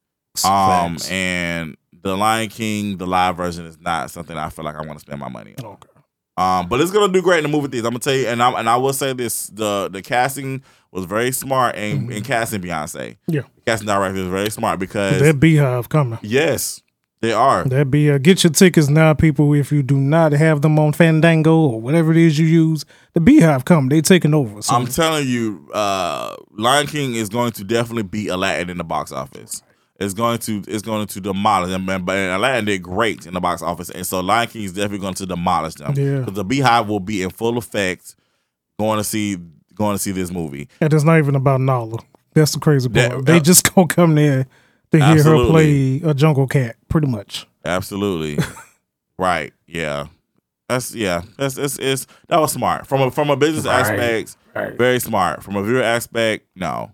[0.46, 4.82] Um, and the Lion King, the live version, is not something I feel like I
[4.86, 5.66] want to spend my money on.
[5.66, 5.90] Okay.
[6.40, 7.86] Um, but it's gonna do great in the movie theaters.
[7.86, 11.06] I'm gonna tell you, and I and I will say this: the the casting was
[11.06, 13.10] very smart in, in casting Beyonce.
[13.10, 13.32] Mm-hmm.
[13.34, 13.42] Yeah.
[13.56, 16.18] The casting director is very smart because That BeyHive coming.
[16.22, 16.82] yes,
[17.22, 17.66] they are.
[17.66, 19.54] That be uh, get your tickets now, people.
[19.54, 23.20] If you do not have them on Fandango or whatever it is you use, the
[23.20, 23.90] BeyHive come.
[23.90, 24.62] They taking over.
[24.62, 28.84] So I'm telling you, uh, Lion King is going to definitely beat Aladdin in the
[28.86, 29.62] box office.
[30.00, 33.42] It's going to it's going to demolish them, and, but Aladdin did great in the
[33.42, 35.94] box office, and so Lion King is definitely going to demolish them.
[35.96, 36.20] Yeah.
[36.20, 38.16] because the BeyHive will be in full effect
[38.80, 39.38] going to see
[39.76, 40.70] going to see this movie.
[40.80, 42.00] and it's not even about Nala.
[42.34, 43.10] That's the crazy part.
[43.12, 44.48] That- they uh, just gonna come there
[44.92, 47.46] to hear her play a jungle cat, pretty much.
[47.66, 48.42] Absolutely.
[49.18, 49.54] right.
[49.68, 50.08] Yeah.
[50.70, 51.24] That's yeah.
[51.38, 53.82] That's it's, it's that was smart from a from a business Right.
[53.82, 54.38] aspect.
[54.56, 54.78] Right.
[54.78, 56.46] Very smart from a viewer aspect.
[56.56, 56.92] No,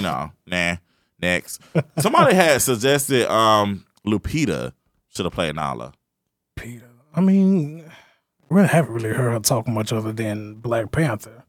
[0.00, 0.76] no, nah.
[1.22, 1.60] Next,
[1.98, 4.72] somebody had suggested um Lupita
[5.08, 5.92] should have played Nala.
[6.56, 7.84] Peter, I mean,
[8.48, 11.44] we haven't really heard her talk much other than Black Panther,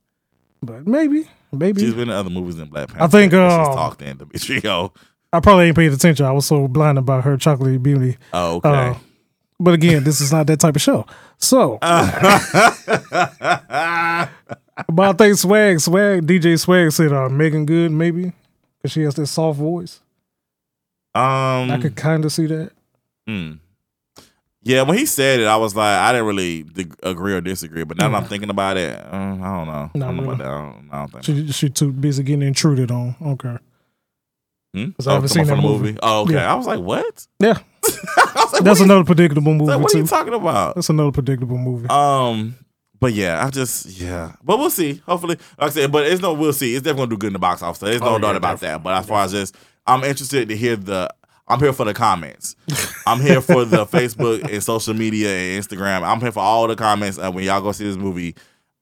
[0.61, 1.81] but maybe, maybe.
[1.81, 3.03] She's been in other movies than Black Panther.
[3.03, 4.93] I think, but she's uh, talked in the trio.
[5.33, 6.25] I probably ain't paid attention.
[6.25, 8.17] I was so blinded by her chocolate beauty.
[8.33, 8.69] Oh, okay.
[8.69, 8.95] Uh,
[9.59, 11.05] but again, this is not that type of show.
[11.37, 12.09] So But
[14.99, 18.33] I think Swag, Swag, DJ Swag said uh, Meagan Good maybe
[18.81, 19.99] because she has this soft voice.
[21.13, 22.71] Um, I could kind of see that.
[23.27, 23.53] hmm.
[24.63, 27.83] Yeah, when he said it, I was like, I didn't really dig- agree or disagree.
[27.83, 29.43] But now that I'm thinking about it, uh, I don't know.
[29.43, 30.35] I Not don't know really.
[30.35, 30.47] about that.
[30.47, 31.23] I don't, I don't think.
[31.47, 33.15] She she too busy getting intruded on.
[33.23, 33.57] Okay.
[34.75, 34.91] Hmm?
[34.91, 35.97] 'Cause I haven't seen that from the movie.
[36.03, 36.33] Oh, okay.
[36.35, 36.51] Yeah.
[36.51, 37.27] I was like, what?
[37.39, 37.57] Yeah.
[37.83, 40.09] I was like, That's what another predictable movie like, what are you too.
[40.09, 40.75] talking about?
[40.75, 41.87] That's another predictable movie.
[41.89, 42.55] Um,
[43.01, 45.01] but yeah, I just yeah, but we'll see.
[45.07, 46.75] Hopefully, like I said, but it's no we'll see.
[46.75, 47.79] It's definitely gonna do good in the box office.
[47.79, 48.81] There's no Oh, yeah, doubt about that.
[48.83, 49.55] But as far as just,
[49.85, 51.09] I'm interested to hear the.
[51.47, 52.55] I'm here for the comments.
[53.07, 56.03] I'm here for the Facebook and social media and Instagram.
[56.03, 57.17] I'm here for all the comments.
[57.17, 58.35] And when y'all go see this movie,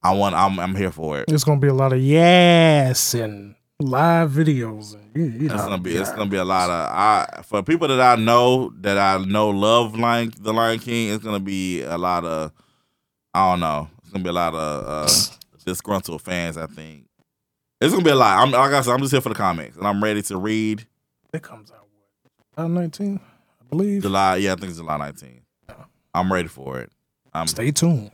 [0.03, 0.35] I want.
[0.35, 0.59] I'm.
[0.59, 1.25] I'm here for it.
[1.31, 4.93] It's gonna be a lot of yes and live videos.
[4.93, 5.95] And, you, It's gonna be.
[5.95, 6.91] It's gonna be a lot of.
[6.91, 11.13] I for people that I know that I know love Lion the Lion King.
[11.13, 12.51] It's gonna be a lot of.
[13.33, 13.87] I don't know.
[14.09, 15.07] It's gonna be a lot of uh,
[15.65, 16.57] disgruntled fans.
[16.57, 17.05] I think
[17.79, 18.39] it's gonna be a lot.
[18.39, 18.91] I'm like I said.
[18.91, 20.87] I'm just here for the comics, and I'm ready to read
[21.31, 21.85] It comes out
[22.55, 22.65] what?
[22.65, 24.01] July 19, I believe.
[24.01, 24.37] July.
[24.37, 25.41] Yeah, I think it's July 19th.
[26.15, 26.91] I'm ready for it.
[27.35, 27.45] I'm.
[27.45, 28.09] Stay tuned.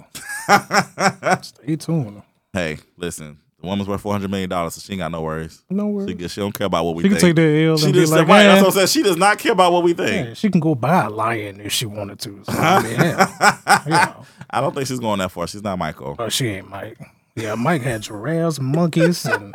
[1.42, 2.24] Stay tuned.
[2.52, 3.40] hey, listen.
[3.66, 5.64] The woman's worth 400 million dollars, so she ain't got no worries.
[5.72, 6.16] No She, worries.
[6.16, 7.16] get- she don't care about what we think.
[7.16, 8.44] She can take that L She and be just like, right.
[8.44, 8.88] That's what I'm saying.
[8.88, 10.28] She does not care about what we think.
[10.28, 12.44] Yeah, she can go buy a lion if she wanted to.
[12.46, 13.82] So, I mean, yeah.
[13.86, 14.26] you know.
[14.52, 15.48] I don't think she's going that far.
[15.48, 16.16] She's not Michael.
[16.20, 17.00] Oh, she ain't Mike.
[17.36, 19.54] Yeah, Mike had giraffes, monkeys, and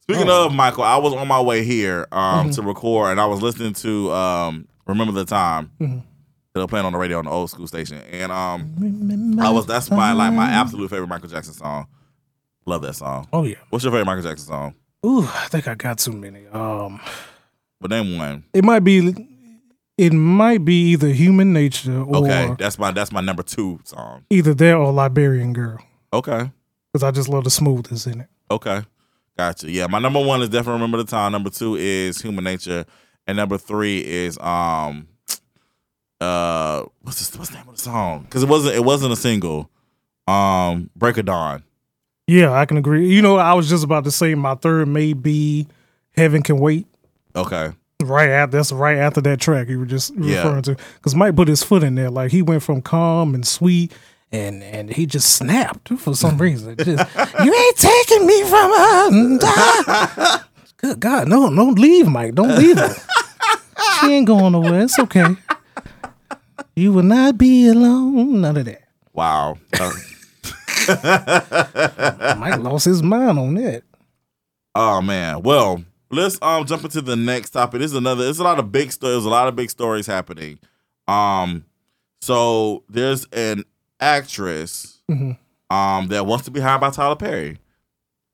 [0.00, 0.46] Speaking Oh.
[0.46, 2.50] of Michael, I was on my way here um, Mm-hmm.
[2.52, 5.98] to record, and I was listening to um, "Remember the Time." Mm-hmm.
[6.54, 9.66] They were playing on the radio on the old school station, and um, I was
[9.66, 11.86] that's my like my absolute favorite Michael Jackson song.
[12.66, 13.28] Love that song.
[13.32, 13.56] oh yeah.
[13.70, 14.74] What's your favorite Michael Jackson song?
[15.04, 16.46] Ooh, I think I got too many.
[16.48, 16.98] Um,
[17.80, 18.44] But name one.
[18.54, 19.28] it might be,
[19.98, 24.24] it might be either Human Nature or Okay, that's my that's my number two song.
[24.30, 25.78] either that or Liberian Girl
[26.12, 26.50] Okay,
[26.92, 28.28] because I just love the smoothness in it.
[28.50, 28.82] okay,
[29.36, 29.70] gotcha.
[29.70, 31.32] Yeah, my number one is definitely Remember the Time.
[31.32, 32.86] Number two is Human Nature,
[33.26, 35.08] and number three is um,
[36.20, 38.22] uh, what's the, what's the name of the song?
[38.22, 39.68] Because it wasn't it wasn't a single.
[40.26, 41.63] Um, Break of Dawn.
[42.26, 43.08] Yeah, I can agree.
[43.08, 45.66] You know, I was just about to say my third may be
[46.16, 46.86] Heaven Can Wait.
[47.36, 47.72] Okay.
[48.02, 50.38] Right after that's right after that track you were just Yeah.
[50.38, 53.46] referring to, because Mike put his foot in there, like he went from calm and
[53.46, 53.92] sweet,
[54.32, 56.76] and and he just snapped for some reason.
[56.76, 56.88] Just,
[57.44, 60.44] you ain't taking me from her.
[60.78, 62.34] Good God, no, don't leave, Mike.
[62.34, 62.94] Don't leave her.
[64.00, 64.82] she ain't going nowhere.
[64.82, 65.36] It's okay.
[66.76, 68.40] You will not be alone.
[68.40, 68.82] None of that.
[69.12, 69.56] Wow.
[70.88, 73.82] Uh, Mike lost his mind on that.
[74.74, 75.42] oh man.
[75.42, 77.80] Well, let's um jump into the next topic.
[77.80, 78.28] This is another.
[78.28, 79.14] It's a lot of big stories.
[79.14, 80.58] There's a lot of big stories happening.
[81.08, 81.64] Um,
[82.20, 83.64] so there's an
[84.00, 85.36] actress Mhm.
[85.70, 87.58] um that wants to be hired by Tyler Perry.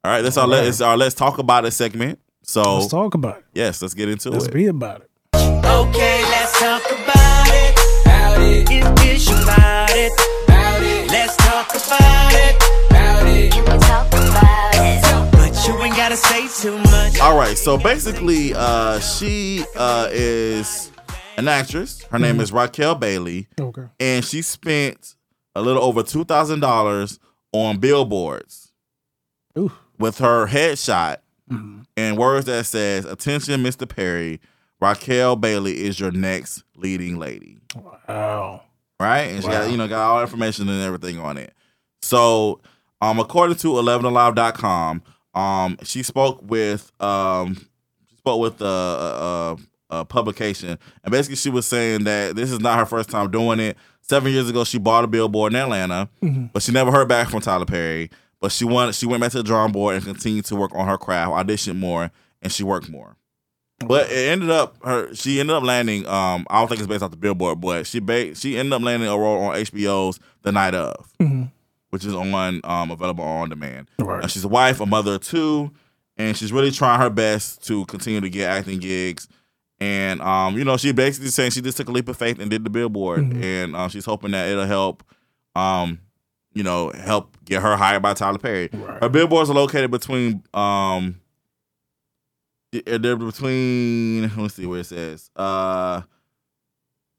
[0.04, 0.22] All right.
[0.22, 0.66] That's our let.
[0.66, 2.18] It's our let's talk about it segment.
[2.42, 3.44] So Let's talk about it.
[3.54, 4.32] yes, let's get into it.
[4.32, 5.10] Let's be about it.
[5.34, 8.04] Okay, let's talk about it.
[8.06, 8.66] About it.
[9.06, 10.10] It's about it.
[10.80, 11.10] About it.
[11.10, 12.56] Let's talk about it.
[12.90, 13.52] About it.
[13.52, 15.32] Can talk about it?
[15.32, 17.20] But you ain't gotta say too much.
[17.20, 20.90] All right, so basically, uh, she uh, is
[21.36, 22.02] an actress.
[22.04, 23.84] Her name is Raquel Bailey, Okay.
[23.98, 25.14] and she spent
[25.54, 27.18] a little over two thousand dollars
[27.52, 28.72] on billboards
[29.58, 29.72] Ooh.
[29.98, 31.16] with her headshot
[31.96, 33.88] and words that says, "Attention, Mr.
[33.88, 34.40] Perry,
[34.80, 37.58] Raquel Bailey is your next leading lady."
[38.08, 38.62] Wow.
[39.00, 39.22] Right?
[39.22, 41.52] And she got you know got all the information and everything on it.
[42.02, 42.60] So,
[43.00, 45.02] um, according to 11alive.com,
[45.34, 47.56] um, she spoke with um,
[48.08, 49.56] she spoke with a, a,
[49.90, 53.58] a publication, and basically she was saying that this is not her first time doing
[53.60, 53.76] it.
[54.02, 56.08] Seven years ago, she bought a billboard in Atlanta,
[56.52, 58.10] but she never heard back from Tyler Perry.
[58.40, 60.86] But she wanted she went back to the drawing board and continued to work on
[60.88, 62.10] her craft, auditioned more,
[62.42, 63.16] and she worked more.
[63.86, 66.06] But it ended up her she ended up landing.
[66.06, 68.82] Um, I don't think it's based off the Billboard, but she ba- she ended up
[68.82, 71.50] landing a role on HBO's The Night of, Mhm.
[71.90, 73.88] which is on um available on demand.
[73.98, 74.24] Right.
[74.24, 75.70] Uh, she's a wife, a mother of two,
[76.18, 79.28] and she's really trying her best to continue to get acting gigs.
[79.80, 82.50] And um, you know, she basically saying she just took a leap of faith and
[82.50, 83.42] did the Billboard, Mhm.
[83.42, 85.02] and uh, she's hoping that it'll help.
[85.56, 86.00] Um,
[86.52, 88.68] you know, help get her hired by Tyler Perry.
[88.72, 89.02] Right.
[89.02, 91.16] Her billboards are located between um
[92.72, 95.30] they're between let me see where it says.
[95.36, 96.02] Uh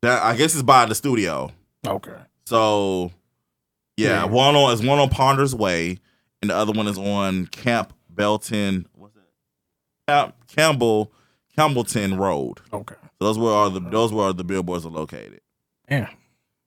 [0.01, 1.51] that I guess it's by the studio.
[1.85, 2.15] Okay.
[2.45, 3.11] So
[3.97, 4.25] yeah, Yeah.
[4.25, 5.99] one on is one on Ponders Way
[6.41, 9.23] and the other one is on Camp Belton what's that?
[10.07, 11.11] Camp Campbell
[11.57, 12.59] Campbellton Road.
[12.73, 12.95] Okay.
[13.19, 15.41] So those were all the those were the billboards are located.
[15.89, 16.09] Yeah.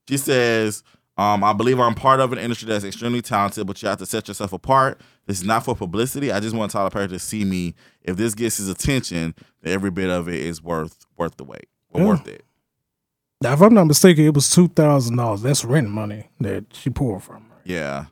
[0.08, 0.82] She says,
[1.16, 4.06] Um, I believe I'm part of an industry that's extremely talented, but you have to
[4.06, 5.00] set yourself apart.
[5.26, 6.32] This is not for publicity.
[6.32, 7.74] I just want Tyler Perry to see me.
[8.02, 9.34] If this gets his attention,
[9.64, 12.06] every bit of it is worth worth the wait or Yeah.
[12.08, 12.44] worth it.
[13.40, 15.42] Now, if I'm not mistaken, it was two thousand dollars.
[15.42, 17.56] That's rent money that she pulled from her.
[17.64, 18.06] Yeah,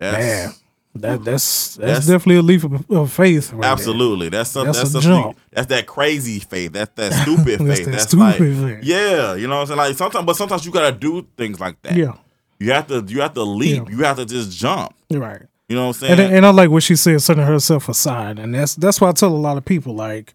[0.00, 0.60] Man, that's
[0.94, 3.52] that that's that's, That's- definitely a leap of, of faith.
[3.52, 3.70] Right there.
[3.72, 5.10] absolutely that's some, That's that's, a something.
[5.22, 5.38] jump.
[5.50, 6.72] That's that crazy faith.
[6.72, 7.84] That's that stupid That's faith.
[7.86, 8.78] that That's, stupid like faith.
[8.84, 9.78] yeah, you know what I'm saying.
[9.78, 11.96] Like sometimes, but sometimes you gotta do things like that.
[11.96, 12.12] Yeah,
[12.58, 13.88] you have to you have to leap.
[13.88, 13.96] Yeah.
[13.96, 14.94] You have to just jump.
[15.10, 15.42] right.
[15.68, 16.20] You know what I'm saying?
[16.20, 19.12] And and I like what she said, setting herself aside, and that's that's why I
[19.12, 20.34] tell a lot of people like.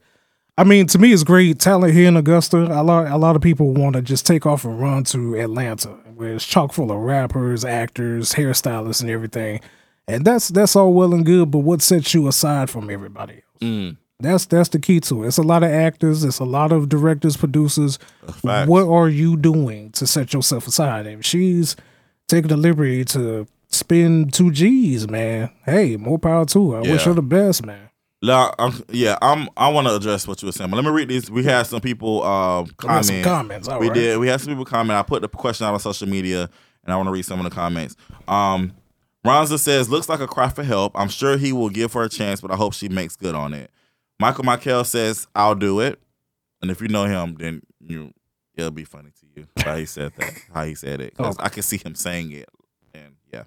[0.57, 2.57] I mean, to me, it's great talent here in Augusta.
[2.57, 5.87] A lot, a lot of people want to just take off and run to Atlanta,
[6.15, 9.61] where it's chock full of rappers, actors, hairstylists, and everything.
[10.09, 13.61] And that's that's all well and good, but what sets you aside from everybody else?
[13.61, 13.97] Mm.
[14.19, 15.27] That's that's the key to it.
[15.27, 17.99] It's a lot of actors, it's a lot of directors, producers.
[18.41, 21.07] What are you doing to set yourself aside?
[21.07, 21.77] And she's
[22.29, 26.77] taking the liberty to spend two G's, man, hey, more power to her.
[26.77, 27.09] I wish Yeah.
[27.09, 27.89] her the best, man.
[28.21, 29.47] Now, I'm, yeah, I'm.
[29.55, 31.31] I want to address what you were saying, but let me read these.
[31.31, 33.05] We had some people um, got comment.
[33.05, 33.93] some comments, all we right.
[33.95, 34.17] did.
[34.19, 34.97] We had some people comment.
[34.97, 36.49] I put the question out on social media,
[36.83, 37.95] and I want to read some of the comments.
[38.27, 38.73] Um,
[39.25, 40.91] Ronza says, "Looks like a cry for help.
[40.99, 43.53] I'm sure he will give her a chance, but I hope she makes good on
[43.53, 43.71] it."
[44.19, 45.97] Michael Michael says, "I'll do it,"
[46.61, 48.13] and if you know him, then you
[48.55, 51.49] it'll be funny to you how he said that, how he said it, 'Cause I
[51.49, 52.49] can see him saying it,
[52.93, 53.43] and yeah.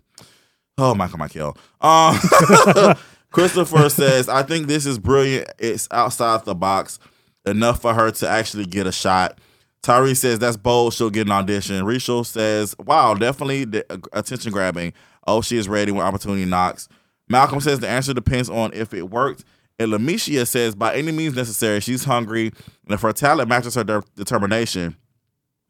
[0.78, 1.56] Oh, Michael Michael.
[1.80, 2.18] Um,
[3.30, 5.48] Christopher says, I think this is brilliant.
[5.58, 6.98] It's outside the box
[7.46, 9.38] enough for her to actually get a shot.
[9.82, 10.94] Tyree says, that's bold.
[10.94, 11.84] She'll get an audition.
[11.84, 14.92] Rachel says, wow, definitely the, uh, attention grabbing.
[15.26, 16.88] Oh, she is ready when opportunity knocks.
[17.28, 19.44] Malcolm says, the answer depends on if it worked.
[19.78, 22.48] And Lamicia says, by any means necessary, she's hungry.
[22.84, 24.96] And if her talent matches her de- determination,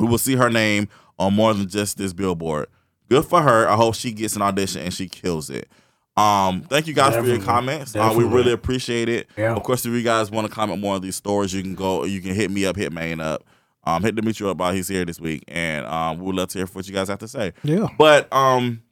[0.03, 0.89] we will see her name
[1.19, 2.67] on more than just this billboard.
[3.09, 3.69] Good for her.
[3.69, 5.69] I hope she gets an audition and she kills it.
[6.17, 7.97] Um, thank you guys for your comments.
[7.97, 9.29] Uh, we really appreciate it.
[9.37, 9.55] Yeah.
[9.55, 12.05] Of course, if you guys want to comment more on these stories, you can go.
[12.05, 13.45] You can hit me up, hit Maine up.
[13.85, 16.67] Um, hit Demetri up while he's here this week, and um, we'd love to hear
[16.69, 17.53] what you guys have to say.
[17.65, 17.89] Yeah.
[17.99, 18.83] But um,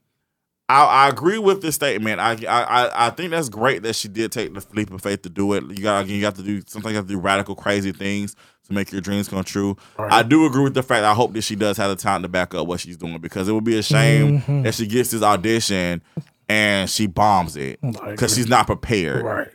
[0.67, 2.19] I, I agree with this statement.
[2.19, 5.21] I, I I- I think that's great that she did take the leap of faith
[5.21, 5.63] to do it.
[5.63, 8.35] You got you have to do sometimes you have to do radical, crazy things
[8.71, 9.77] to make your dreams come true.
[9.97, 10.11] Right.
[10.11, 11.03] I do agree with the fact.
[11.03, 13.47] I hope that she does have the time to back up what she's doing because
[13.47, 14.63] it would be a shame Mhm.
[14.63, 16.01] that she gets this audition
[16.49, 19.23] and she bombs it because she's not prepared.
[19.23, 19.47] Right.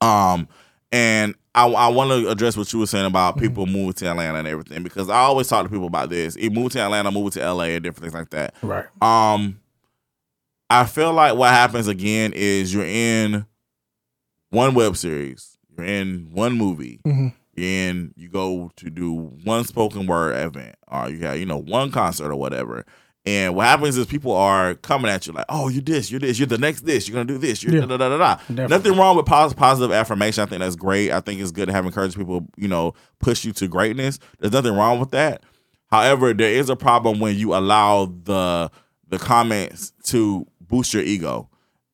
[0.00, 0.48] Um,
[0.92, 3.12] and I, I want to address what you were saying Mm-hmm.
[3.12, 6.36] about people moving to Atlanta and everything because I always talk to people about this.
[6.36, 8.54] It move to Atlanta, move to LA, and different things like that.
[8.62, 8.84] Right.
[9.02, 9.58] Um,
[10.68, 13.46] I feel like what happens again is you're in
[14.50, 17.32] one web series, you're in one movie, Mhm.
[17.56, 19.12] You're you go to do
[19.44, 22.84] one spoken word event, or you got you know one concert or whatever.
[23.24, 26.38] And what happens is people are coming at you like, "Oh, you're this, you're this,
[26.38, 27.80] you're the next this, you're gonna do this, you're Yeah.
[27.80, 28.68] da da da da." da." Definitely.
[28.68, 30.42] Nothing wrong with pos- positive affirmation.
[30.42, 31.10] I think that's great.
[31.10, 34.20] I think it's good to have encouraged people, you know, push you to greatness.
[34.38, 35.42] There's nothing wrong with that.
[35.90, 38.70] However, there is a problem when you allow the
[39.08, 41.48] the comments to boost your ego,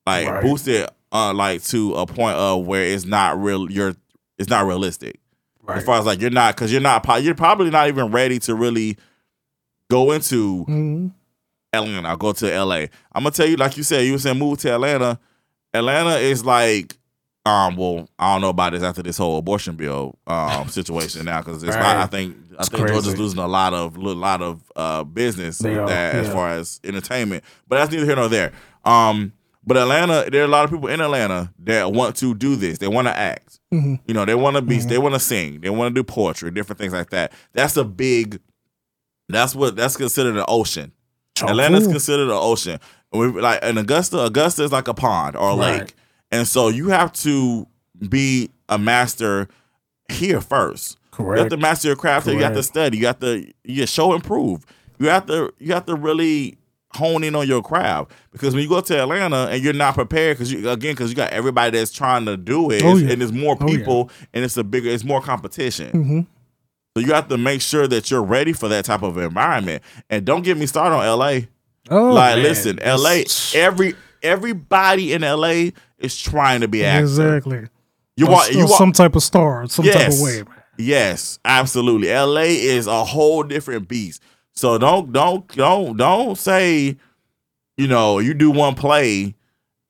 [0.07, 0.43] like Right.
[0.43, 3.71] boost it, uh, like to a point of where it's not real.
[3.71, 3.95] You're
[4.39, 5.19] it's not realistic
[5.65, 5.79] Right.
[5.79, 8.55] as far as like you're not because you're not you're probably not even ready to
[8.55, 8.97] really
[9.91, 11.13] go into Mhm.
[11.73, 12.09] Atlanta.
[12.09, 12.87] I'll go to LA.
[13.13, 15.19] I'm gonna tell you, like you said, you were saying move to Atlanta.
[15.73, 16.97] Atlanta is like,
[17.47, 21.41] um, well, I don't know about this after this whole abortion bill um situation now
[21.41, 21.81] because it's Right.
[21.83, 25.05] not, I think I It's think Georgia's losing a lot of a lot of uh
[25.05, 27.45] business They with are, that as far as entertainment.
[27.69, 28.53] But that's neither here nor there.
[28.85, 29.33] Um,
[29.65, 32.79] but Atlanta, there are a lot of people in Atlanta that want to do this.
[32.79, 33.61] They want to act.
[33.73, 34.01] Mhm.
[34.07, 34.89] You know, they want to be, Mm-hmm.
[34.89, 37.33] they want to sing, they want to do poetry, different things like that.
[37.53, 38.41] That's a big.
[39.29, 40.93] That's what that's considered an ocean.
[41.35, 41.93] Chock Atlanta's full.
[41.93, 42.79] considered an ocean.
[43.13, 45.81] We like in Augusta, Augusta is like a pond or a Right.
[45.81, 45.95] lake.
[46.31, 47.67] And so you have to
[48.09, 49.49] be a master
[50.11, 50.99] here first.
[51.11, 51.39] Correct.
[51.39, 52.27] You have to master your craft.
[52.27, 52.37] here.
[52.37, 52.99] You have to study.
[52.99, 54.65] You have to you show and prove.
[54.99, 56.59] You have to you have to really
[56.95, 60.37] hone in on your craft because when you go to Atlanta and you're not prepared
[60.37, 63.11] because you again because you got everybody that's trying to do it Oh, yeah.
[63.13, 63.77] and there's more Oh, yeah.
[63.79, 65.91] people and it's a bigger it's more competition.
[65.93, 66.27] Mhm.
[66.95, 69.83] So you have to make sure that you're ready for that type of environment.
[70.11, 71.47] And don't get me started on LA.
[71.91, 72.43] Oh, like, man.
[72.43, 73.23] listen, LA,
[73.55, 77.03] every everybody in LA is trying to be actor.
[77.05, 77.67] Exactly.
[78.17, 80.37] You want you want some type of star, some type of way.
[80.43, 80.47] man.
[80.79, 82.09] Yes, absolutely.
[82.13, 84.23] LA is a whole different beast.
[84.55, 86.97] So don't don't don't don't say,
[87.77, 89.35] you know, you do one play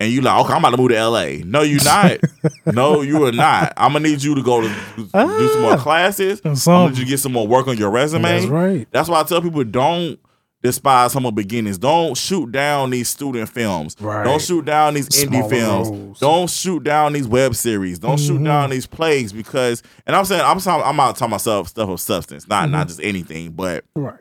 [0.01, 1.45] and you like, okay, I'm about to move to LA.
[1.45, 2.19] No, you're not.
[2.67, 3.73] no, you are not.
[3.77, 5.77] I'm gonna need you to go to do some more Ah.
[5.77, 6.41] classes.
[6.45, 8.23] I'm gonna need you to get some more work on your resume.
[8.23, 8.89] That's right.
[8.91, 10.19] That's why I tell people don't
[10.63, 11.77] despise some humble beginnings.
[11.77, 13.97] Don't shoot down these student films.
[14.01, 14.23] Right.
[14.25, 15.89] Don't shoot down these indie films.
[15.89, 16.21] roles.
[16.21, 17.99] Don't shoot down these web series.
[17.99, 18.45] Don't shoot Mm-hmm.
[18.45, 19.83] down these plays because.
[20.07, 22.73] And I'm saying I'm talking, I'm not talking myself stuff of substance, not Mm-hmm.
[22.73, 24.21] not just anything, but Right.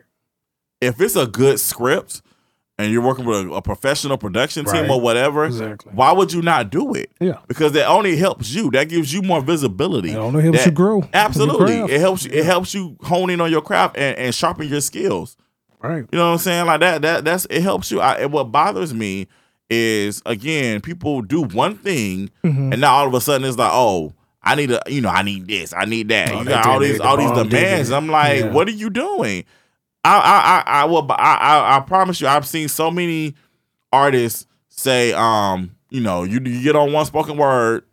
[0.81, 2.21] If it's a good script
[2.77, 4.89] and you're working with a, a professional production team Right.
[4.89, 5.91] or whatever, Exactly.
[5.93, 7.11] why would you not do it?
[7.19, 7.37] Yeah.
[7.47, 8.71] Because that only helps you.
[8.71, 10.11] That gives you more visibility.
[10.11, 11.75] It only helps That- you grow Absolutely.
[11.93, 14.81] It helps you it helps you hone in on your craft and, and sharpen your
[14.81, 15.37] skills.
[15.79, 16.05] Right.
[16.11, 16.65] You know what I'm saying?
[16.65, 17.99] Like that that that's it helps you.
[18.01, 19.27] I, and what bothers me
[19.69, 22.71] is again, people do one thing Mm-hmm.
[22.73, 24.13] and now all of a sudden it's like, oh,
[24.43, 26.31] I need a you know, I need this, I need that.
[26.31, 27.91] Oh, you got all these all these demands.
[27.91, 28.51] I'm like, Yeah.
[28.51, 29.45] what are you doing?
[30.03, 33.36] I I I, I will I, I I promise you I've seen so many
[33.94, 37.84] artists say, um, you know, you you get on one spoken word,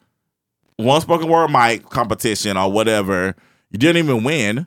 [0.77, 3.35] one spoken word mic competition or whatever,
[3.71, 4.67] you didn't even win.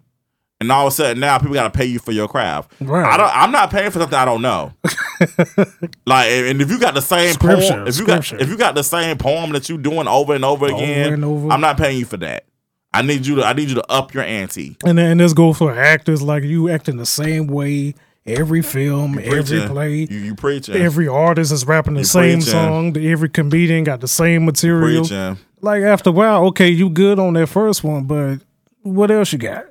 [0.60, 2.72] And all of a sudden now people gotta pay you for your craft.
[2.80, 3.04] Right.
[3.04, 4.72] I don't I'm not paying for something I don't know.
[6.06, 8.76] like and if you got the same Scripture, poem, if you got if you got
[8.76, 11.50] the same poem that you doing over and over again, and over.
[11.50, 12.46] I'm not paying you for that.
[12.94, 14.78] I need you to I need you to up your ante.
[14.86, 17.96] And then this goes for actors like you acting the same way
[18.26, 19.68] every film, every Preaching.
[19.68, 19.96] play.
[20.10, 20.76] You you preaching.
[20.76, 22.52] Every artist is rapping the You same preaching.
[22.52, 22.98] song.
[22.98, 25.02] Every comedian got the same material.
[25.02, 25.38] preaching.
[25.62, 28.40] Like after a while, okay, you good on that first one, but
[28.82, 29.66] what else you got?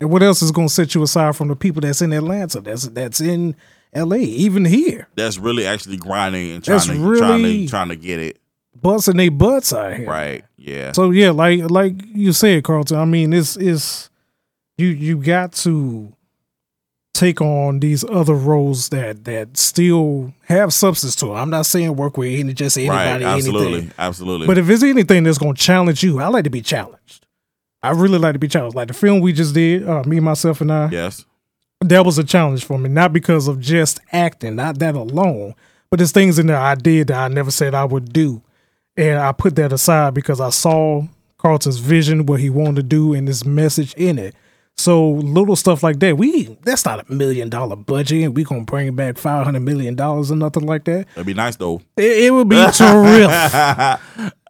[0.00, 2.88] And what else is gonna set you aside from the people that's in Atlanta, that's
[2.88, 3.54] that's in
[3.94, 7.96] LA, even here, That's really actually grinding and trying That's to trying to trying to
[7.96, 8.38] get it.
[8.80, 10.08] Busting their butts out here.
[10.08, 10.44] Right.
[10.56, 10.92] Yeah.
[10.92, 12.98] So yeah, like like you said, Carlton.
[12.98, 14.10] I mean, it's it's
[14.76, 16.12] you you got to
[17.14, 21.34] take on these other roles that that still have substance to it.
[21.34, 23.34] I'm not saying work with any just anybody, right.
[23.34, 23.72] Absolutely.
[23.72, 23.92] anything.
[23.98, 24.46] Absolutely.
[24.46, 27.26] But if it's anything that's gonna challenge you, I like to be challenged.
[27.82, 28.76] I really like to be challenged.
[28.76, 30.88] Like the film we just did, uh, me, myself, and I.
[30.90, 31.24] yes.
[31.80, 35.56] That was a challenge for me, not because of just acting, not that alone,
[35.90, 38.40] but there's things in there I did that I never said I would do.
[38.96, 41.04] And I put that aside because I saw
[41.38, 44.34] Carlton's vision, what he wanted to do, and his message in it.
[44.76, 48.62] So little stuff like that, we that's not a million dollar budget, and we gonna
[48.64, 51.06] bring back five hundred million dollars or nothing like that.
[51.14, 51.82] That'd be nice though.
[51.96, 54.00] It, it would be terrific,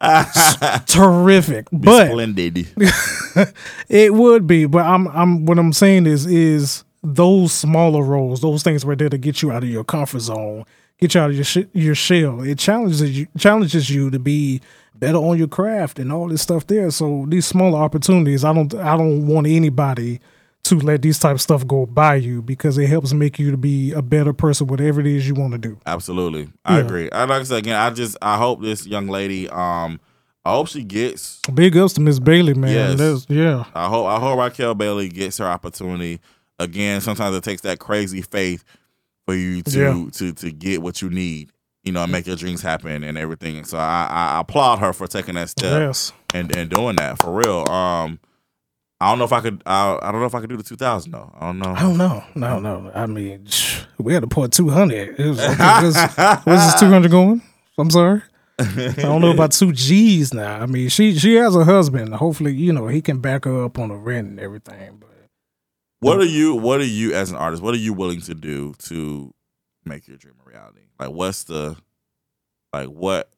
[0.87, 1.67] terrific.
[1.73, 2.69] But Splendid.
[3.89, 8.63] it would be, but I'm I'm what I'm saying is is those smaller roles, those
[8.63, 10.65] things right there to get you out of your comfort zone,
[11.03, 12.43] you out of your sh- your shell.
[12.43, 14.61] It challenges you challenges you to be
[14.95, 16.91] better on your craft and all this stuff there.
[16.91, 20.21] So these smaller opportunities, I don't I don't want anybody
[20.65, 23.57] to let these type of stuff go by you because it helps make you to
[23.57, 25.77] be a better person, whatever it is you want to do.
[25.87, 26.51] Absolutely.
[26.65, 26.85] I Yeah.
[26.85, 27.11] agree.
[27.11, 29.99] I like I said again, I just I hope this young lady, um,
[30.45, 32.71] I hope she gets Big ups to Miss Bailey, man.
[32.71, 32.99] Yes.
[32.99, 33.65] That's, yeah.
[33.75, 36.21] I hope I hope Raquel Bailey gets her opportunity.
[36.59, 38.63] Again, sometimes it takes that crazy faith
[39.27, 40.05] for you to Yeah.
[40.13, 41.51] to to get what you need,
[41.85, 43.65] you know, and make your dreams happen and everything.
[43.65, 46.13] So I, I applaud her for taking that step Yes.
[46.35, 47.69] and and doing that for real.
[47.71, 48.19] Um,
[49.01, 49.63] I don't know if I could.
[49.67, 51.33] I, I don't know if I could do the two thousand though.
[51.39, 51.73] I don't know.
[51.77, 52.25] I don't know.
[52.37, 52.91] No, no.
[52.95, 53.49] I mean,
[53.99, 55.19] we had to put 200.
[55.19, 55.97] It was, okay, where's,
[56.45, 57.43] where's this 200 going?
[57.79, 58.23] I'm sorry.
[58.61, 60.61] I don't know about two G's now.
[60.61, 62.15] I mean, she she has a husband.
[62.15, 64.99] Hopefully, you know, he can back her up on the rent and everything.
[65.01, 65.09] But
[66.03, 66.55] What are you?
[66.57, 67.63] What are you as an artist?
[67.63, 69.33] What are you willing to do to
[69.85, 70.81] make your dream a reality?
[70.99, 71.77] Like, what's the
[72.73, 73.31] like what?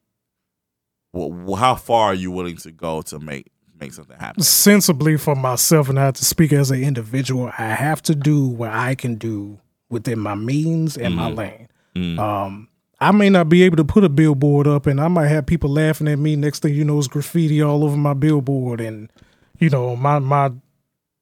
[1.15, 4.43] wh- how far are you willing to go to make make something happen?
[4.43, 8.47] sensibly for myself, and I have to speak as an individual, I have to do
[8.47, 9.59] what I can do
[9.91, 11.36] within my means and my Mhm.
[11.36, 11.69] lane.
[11.95, 12.19] Mm.
[12.19, 12.69] Um,
[13.01, 15.70] I may not be able to put a billboard up, and I might have people
[15.70, 16.35] laughing at me.
[16.36, 19.11] Next thing you know, is graffiti all over my billboard, and
[19.59, 20.51] you know my my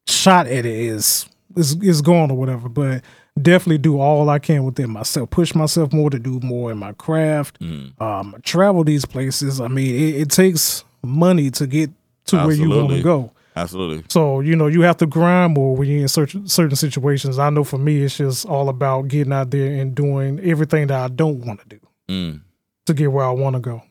[0.06, 1.26] shot at it is
[1.56, 2.68] is is gone or whatever.
[2.68, 3.02] But
[3.40, 5.30] definitely do all I can within myself.
[5.30, 7.60] Push myself more to do more in my craft.
[7.60, 8.00] Mm.
[8.00, 9.60] Um, travel these places.
[9.60, 11.90] I mean, it, it takes money to get
[12.26, 13.32] to where you want to go.
[13.54, 14.02] Absolutely.
[14.08, 17.38] So you know you have to grind more when you're in certain certain situations.
[17.38, 20.98] I know for me, it's just all about getting out there and doing everything that
[21.00, 22.40] I don't want to do Mm.
[22.86, 23.82] to get where I want to go.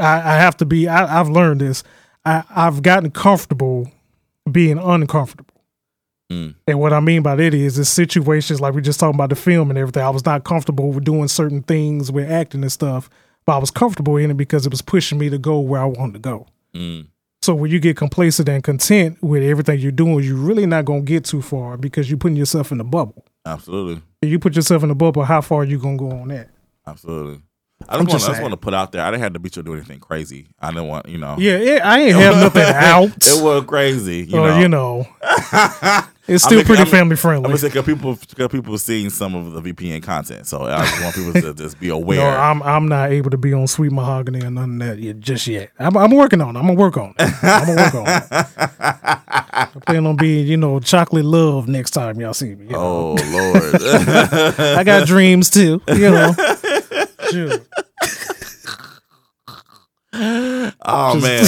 [0.00, 0.86] I, I have to be.
[0.88, 1.82] I, I've learned this.
[2.24, 3.90] I, I've gotten comfortable
[4.50, 5.55] being uncomfortable.
[6.30, 6.54] Mm.
[6.66, 9.36] And what I mean by that is, is situations like we just talking about the
[9.36, 10.02] film and everything.
[10.02, 13.08] I was not comfortable with doing certain things with acting and stuff,
[13.44, 15.86] but I was comfortable in it because it was pushing me to go where I
[15.86, 16.46] wanted to go.
[16.74, 17.06] Mm.
[17.42, 21.02] So when you get complacent and content with everything you're doing, you're really not gonna
[21.02, 23.24] get too far because you're putting yourself in a bubble.
[23.44, 24.02] Absolutely.
[24.20, 26.48] If you put yourself in a bubble, how far are you gonna go on that?
[26.86, 27.42] Absolutely.
[27.88, 29.02] I just want just I just want to put out there.
[29.02, 30.48] I didn't have to beat you do anything crazy.
[30.58, 31.36] I didn't want you know.
[31.38, 33.10] Yeah, yeah, I ain't have nothing out.
[33.16, 34.26] it was crazy.
[34.28, 34.58] You or, know.
[34.58, 35.06] you know,
[36.28, 37.52] it's still pretty I mean- family I'm friendly.
[37.60, 41.32] because people because people seeing some of the VPN content, so I just want people
[41.40, 42.18] to just be aware.
[42.18, 45.20] No, I'm I'm not able to be on Sweet Mahogany or none of that yet,
[45.20, 45.70] just yet.
[45.78, 46.58] I'm, I'm working on it.
[46.58, 47.32] I'm gonna work on it.
[47.42, 48.24] I'm gonna work on it.
[49.58, 52.64] I plan on being, you know, chocolate love next time y'all see me.
[52.66, 52.78] you know.
[52.78, 53.74] oh Lord.
[54.78, 56.32] I got dreams too, you know.
[57.30, 57.58] Sure.
[60.12, 61.46] Oh man.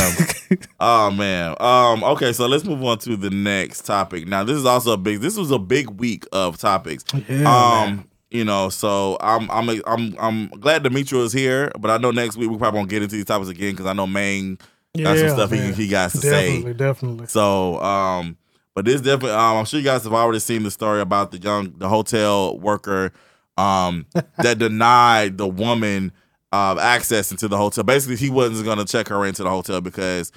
[0.80, 1.54] Oh man.
[1.60, 2.02] Um.
[2.04, 4.26] Okay, so let's move on to the next topic.
[4.26, 5.20] Now, this is also a big.
[5.20, 7.04] This was a big week of topics.
[7.28, 8.08] Yeah, um.
[8.30, 12.36] You know, so I'm I'm I'm I'm glad Demetrio is here, but I know next
[12.36, 14.58] week we probably won't get into these topics again because I know Maine
[14.96, 15.72] got some stuff he, man.
[15.72, 16.72] he got to Definitely, say.
[16.74, 17.26] definitely.
[17.26, 18.36] So, um,
[18.74, 21.38] but this definitely, um, I'm sure you guys have already seen the story about the
[21.38, 23.12] young, the hotel worker,
[23.56, 24.04] um,
[24.38, 26.12] that denied the woman,
[26.52, 27.82] um, access into the hotel.
[27.82, 30.32] Basically, he wasn't going to check her into the hotel because,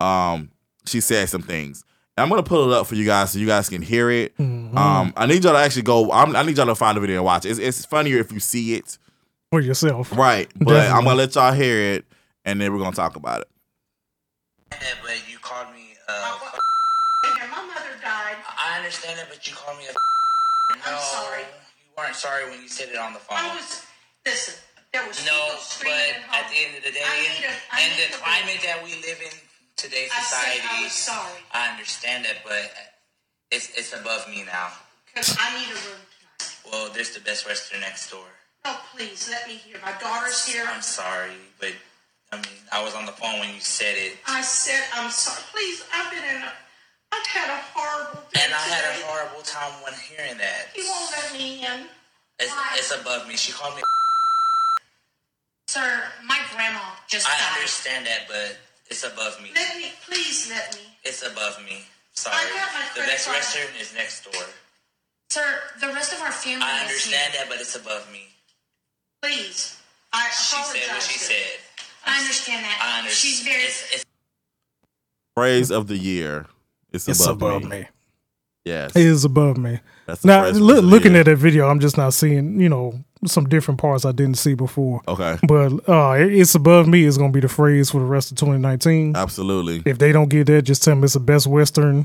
[0.00, 0.50] um,
[0.86, 1.84] she said some things.
[2.16, 4.36] I'm gonna pull it up for you guys so you guys can hear it.
[4.38, 4.76] Mm-hmm.
[4.78, 6.12] Um, I need y'all to actually go.
[6.12, 7.50] I'm, I need y'all to find the video and watch it.
[7.50, 8.98] It's, it's funnier if you see it,
[9.50, 10.16] For yourself.
[10.16, 10.48] right?
[10.56, 12.04] But I'm gonna let y'all hear it,
[12.44, 13.48] and then we're gonna talk about it.
[14.72, 15.94] Yeah, but you called me.
[16.08, 16.60] Uh, what-
[17.40, 18.36] and my mother died.
[18.46, 19.92] I understand it, but you called me a.
[19.92, 21.40] No, I'm sorry.
[21.42, 23.38] You weren't sorry when you said it on the phone.
[23.38, 23.82] I was,
[24.26, 24.54] listen,
[24.92, 27.74] there was no, but screaming at the end of the day, I in, need a-
[27.74, 29.34] I in need the climate that we live in
[29.76, 32.72] today's I society, I was sorry I understand that, but
[33.50, 34.68] it's it's above me now.
[35.06, 36.56] because I need a room tonight.
[36.70, 38.26] Well, there's the Best Western next door.
[38.64, 39.76] Oh, please let me hear.
[39.84, 40.64] My daughter's here.
[40.66, 41.72] I'm sorry, but
[42.32, 45.42] I mean, I was on the phone when you said it, I said I'm sorry.
[45.52, 46.52] Please, I've been in a.
[47.12, 50.74] I've had a horrible day and I had a horrible time when hearing that.
[50.74, 51.86] He won't let me in.
[52.40, 52.74] It's, Why?
[52.74, 53.36] it's above me.
[53.36, 53.82] She called me.
[55.68, 57.54] Sir, my grandma just I died.
[57.58, 58.56] understand that, but
[58.94, 59.50] it's above me.
[59.54, 60.80] Let me, please let me.
[61.04, 61.82] It's above me.
[62.12, 62.36] Sorry.
[62.38, 63.38] I got my The credit Best card.
[63.38, 64.44] Western is next door.
[65.30, 65.42] Sir,
[65.80, 67.42] the rest of our family I is understand here.
[67.42, 68.28] that, but it's above me.
[69.20, 69.76] Please.
[70.12, 70.82] I She apologize.
[70.86, 71.58] said what she said.
[72.06, 72.78] I understand that.
[72.80, 73.16] I understand.
[73.18, 73.62] She's very.
[73.64, 74.04] It's, it's
[75.34, 76.46] Phrase of the year.
[76.92, 77.80] It's, It's above, above me.
[77.80, 77.86] me.
[78.64, 78.94] Yes.
[78.94, 79.80] It is above me.
[80.06, 82.68] That's Now, phrase loo- of the looking at that video, I'm just not seeing, you
[82.68, 85.00] know, some different parts I didn't see before.
[85.08, 85.38] Okay.
[85.48, 88.36] But uh, it's above me is going to be the phrase for the rest of
[88.36, 89.16] 2019.
[89.16, 89.82] Absolutely.
[89.90, 92.04] If they don't get that, just tell them it's the best Western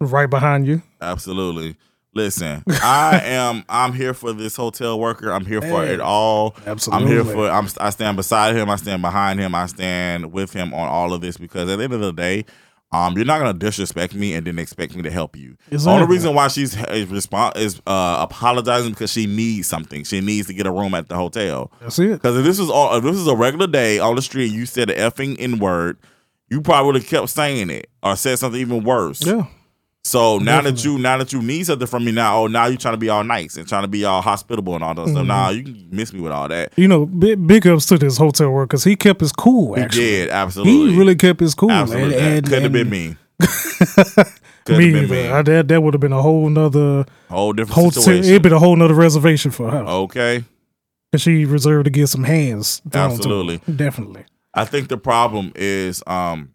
[0.00, 0.82] right behind you.
[1.00, 1.76] Absolutely.
[2.12, 3.64] Listen, I am.
[3.68, 5.30] I'm here for this hotel worker.
[5.32, 5.94] I'm here for Hey.
[5.94, 6.56] it all.
[6.66, 7.06] Absolutely.
[7.06, 7.48] I'm here for.
[7.48, 7.68] I'm.
[7.80, 8.68] I stand beside him.
[8.68, 9.54] I stand behind him.
[9.54, 12.46] I stand with him on all of this because at the end of the day,
[12.92, 15.56] um, you're not gonna disrespect me and then expect me to help you.
[15.68, 20.02] The only reason why she's is respond is uh, apologizing because she needs something.
[20.04, 21.70] She needs to get a room at the hotel.
[21.80, 22.12] That's it.
[22.12, 24.66] Because if this was all, if this was a regular day on the street, you
[24.66, 25.98] said the effing n word,
[26.48, 29.24] you probably would have kept saying it or said something even worse.
[29.24, 29.46] Yeah.
[30.02, 32.78] So now that you now that you need something from me now, oh now you
[32.78, 35.12] trying to be all nice and trying to be all hospitable and all that Mm-hmm.
[35.14, 35.26] stuff.
[35.26, 36.72] Nah, you can miss me with all that.
[36.76, 39.84] You know, big, big ups to this hotel worker because he kept his cool, He
[39.88, 40.92] did absolutely.
[40.92, 41.70] He really kept his cool.
[41.70, 42.14] absolutely.
[42.16, 43.16] And, and, Could have been and me.
[44.64, 45.14] Could have Me been either.
[45.14, 45.28] me.
[45.28, 48.02] I- that that would have been a whole nother Whole different hotel.
[48.02, 48.30] situation.
[48.30, 49.78] It'd been a whole nother reservation for her.
[49.80, 50.44] okay.
[51.12, 52.80] And she reserved to get some hands.
[52.90, 53.14] thrown to her.
[53.16, 53.60] Absolutely.
[53.74, 54.24] Definitely.
[54.54, 56.50] I think the problem is um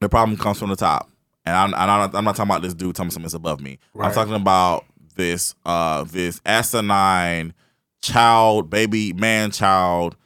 [0.00, 1.08] the problem comes from the top,
[1.46, 3.78] and I'm I'm not, I'm not talking about this dude telling me something above me.
[3.98, 4.84] I'm talking about
[5.16, 7.54] this uh this asinine
[8.02, 10.16] child, baby, man, child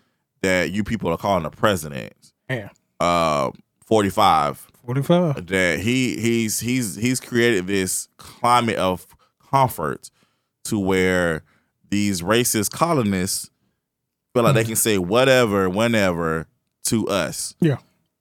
[0.43, 2.15] that you people are calling the president.
[2.49, 2.69] Yeah.
[3.01, 3.51] Uh,
[3.85, 4.67] forty five.
[4.85, 5.49] 45.
[5.49, 9.07] That he he's he's he's created this climate of
[9.51, 10.11] comfort
[10.65, 11.43] to where
[11.91, 13.51] these racist colonists
[14.33, 16.47] feel like they can say whatever, whenever
[16.85, 17.77] to us Yeah.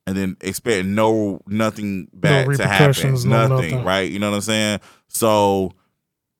[0.07, 3.13] And then expect no nothing bad to happen.
[3.29, 3.83] no Nothing, nothing.
[3.83, 4.09] right?
[4.09, 4.79] You know what I'm saying?
[5.07, 5.73] So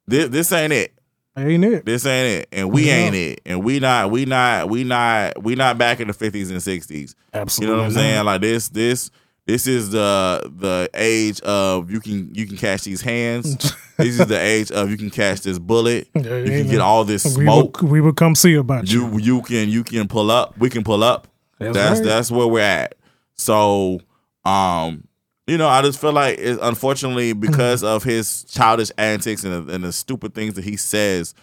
[0.08, 0.94] this this ain't it.
[1.38, 1.86] Ain't it?
[1.86, 2.50] This ain't it.
[2.52, 2.92] And we No.
[2.94, 3.42] ain't it.
[3.46, 7.14] And we not we not we not we not back in the 50s and 60s.
[7.34, 7.72] Absolutely.
[7.74, 8.00] You know what I'm not.
[8.00, 8.26] saying?
[8.26, 9.12] Like this this
[9.46, 13.56] this is the the age of you can you can catch these hands.
[13.98, 16.08] this is the age of you can catch this bullet.
[16.16, 17.82] Yeah, You can get no- all this We smoke.
[17.84, 19.08] we will, come see about you.
[19.12, 20.58] you you can you can pull up.
[20.58, 21.28] We can pull up.
[21.60, 22.06] That's That's right.
[22.08, 22.96] that's where we're at.
[23.38, 24.00] So,
[24.46, 25.08] um,
[25.46, 29.74] you know, I just feel like it, unfortunately because of his childish antics and the,
[29.76, 31.34] and the stupid things that he says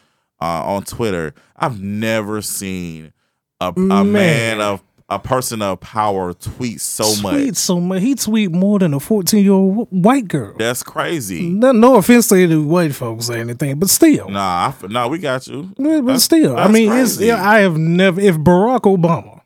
[0.41, 3.13] uh, on Twitter, I've never seen
[3.61, 4.13] a, a man.
[4.13, 4.61] Man.
[4.61, 7.55] of a person of power tweets so Tweet much.
[7.57, 8.01] so much.
[8.03, 10.57] He tweet more than a 14 year old white girl.
[10.59, 11.47] That's crazy.
[11.49, 14.31] No, no offense to any white folks or anything, but still.
[14.31, 15.71] Nah, I nah, we got you.
[15.77, 18.19] Yeah, but That's- still, I that's mean, it's yeah, I have never.
[18.21, 19.43] If Barack Obama,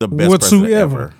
[0.00, 0.30] the best president
[0.62, 1.14] whatsoever, ever.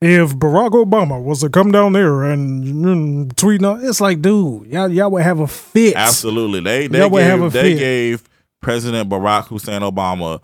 [0.00, 4.66] If Barack Obama was to come down there and mm, tweet, out, it's like, dude,
[4.66, 5.94] y'all, y'all would have a fit.
[5.96, 7.78] Absolutely, they they Y'all would have gave, they fit.
[7.78, 8.28] gave
[8.60, 10.40] President Barack Hussein Obama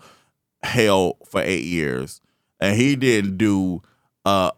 [0.63, 2.21] hell for eight years,
[2.59, 3.81] and he didn't do
[4.25, 4.51] uh,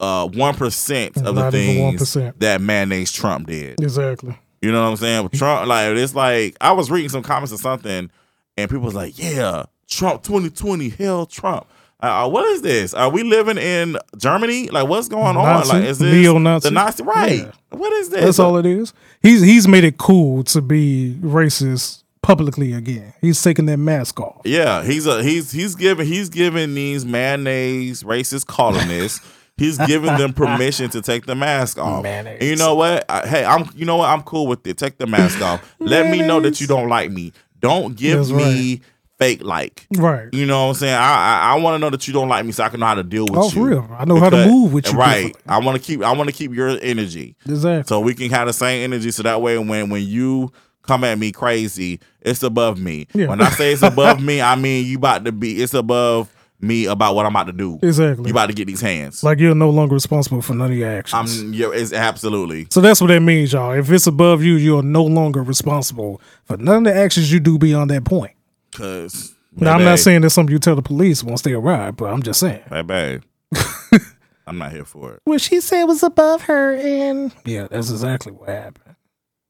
[0.00, 2.34] a one percent of the things 1%.
[2.38, 3.80] that mayonnaise Trump did.
[3.80, 4.36] Exactly.
[4.60, 5.28] You know what I'm saying?
[5.30, 8.10] Trump, like it's like I was reading some comments or something,
[8.56, 11.66] and people was like, "Yeah, Trump 2020, hell Trump."
[12.02, 12.94] Uh, what is this?
[12.94, 14.68] Are we living in Germany?
[14.68, 15.76] Like, what's going Nazi, on?
[15.78, 16.68] Like, is this neo-Nazi.
[16.68, 17.02] the Nazi?
[17.04, 17.38] Right?
[17.38, 17.52] Yeah.
[17.70, 18.24] What is this?
[18.24, 18.92] That's all it is.
[19.22, 23.14] He's he's made it cool to be racist publicly again.
[23.20, 24.42] He's taking that mask off.
[24.44, 29.24] Yeah, he's a he's he's giving he's giving these mayonnaise racist colonists.
[29.56, 32.02] He's giving them permission to take the mask off.
[32.02, 32.38] Mayonnaise.
[32.40, 33.04] And you know what?
[33.08, 34.08] I, hey, I'm you know what?
[34.08, 34.76] I'm cool with it.
[34.76, 35.62] Take the mask off.
[35.78, 37.32] Let me know that you don't like me.
[37.60, 38.80] Don't give That's me
[39.22, 39.86] fake like.
[39.96, 40.28] Right.
[40.32, 40.94] You know what I'm saying?
[40.94, 40.98] I
[41.50, 42.94] I, I want to know that you don't like me so I can know how
[42.94, 43.50] to deal with Oh, you.
[43.50, 43.88] for real.
[43.98, 45.36] I know how to move with you Right.
[45.46, 47.36] I want to keep I want to keep your energy.
[47.46, 47.88] Exactly.
[47.88, 51.16] So we can have the same energy so that way when when you come at
[51.18, 53.06] me crazy, it's above me.
[53.14, 53.28] Yeah.
[53.28, 56.28] When I say it's above me, I mean you about to be it's above
[56.60, 57.78] me about what I'm about to do.
[57.82, 58.26] Exactly.
[58.28, 59.24] You about to get these hands.
[59.24, 61.40] Like you're no longer responsible for none of your actions.
[61.42, 62.68] I'm yeah, it's absolutely.
[62.70, 63.72] so that's what that means, y'all.
[63.72, 67.58] If it's above you, you're no longer responsible for none of the actions you do
[67.58, 68.32] beyond that point.
[68.72, 72.06] Cause Now, I'm not saying that's something you tell the police once they arrive, but
[72.06, 72.62] I'm just saying.
[72.86, 73.22] baby,
[74.46, 75.20] I'm not here for it.
[75.24, 78.96] What she said was above her, and yeah, that's exactly what happened.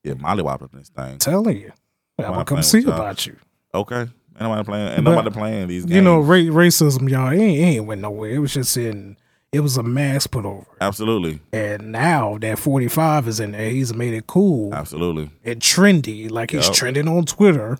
[0.04, 1.18] Yeah, Molly whopping this thing.
[1.18, 1.72] telling you,
[2.18, 2.92] I'm Why gonna come see y'all?
[2.94, 3.36] about you.
[3.74, 4.00] Okay.
[4.00, 5.94] Ain't nobody playing ain't But, nobody playing these games.
[5.96, 8.30] You know, ra- racism, y'all, it ain't, it ain't went nowhere.
[8.30, 9.16] It was just in.
[9.52, 10.64] It was a mask put over.
[10.80, 11.38] Absolutely.
[11.52, 15.30] and now that 45 is in there, he's made it cool Absolutely.
[15.44, 16.74] and trendy, like he's Yup.
[16.74, 17.76] trending on Twitter.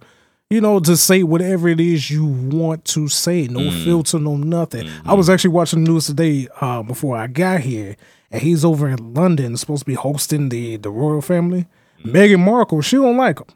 [0.52, 3.84] You know, to say whatever it is you want to say, no Mm.
[3.84, 4.86] filter, no nothing.
[4.86, 5.08] Mm-hmm.
[5.10, 7.96] I was actually watching the news today uh, before I got here,
[8.30, 11.66] and he's over in London, supposed to be hosting the the royal family.
[12.04, 12.12] Mm.
[12.12, 13.46] Meghan Markle, she don't like him,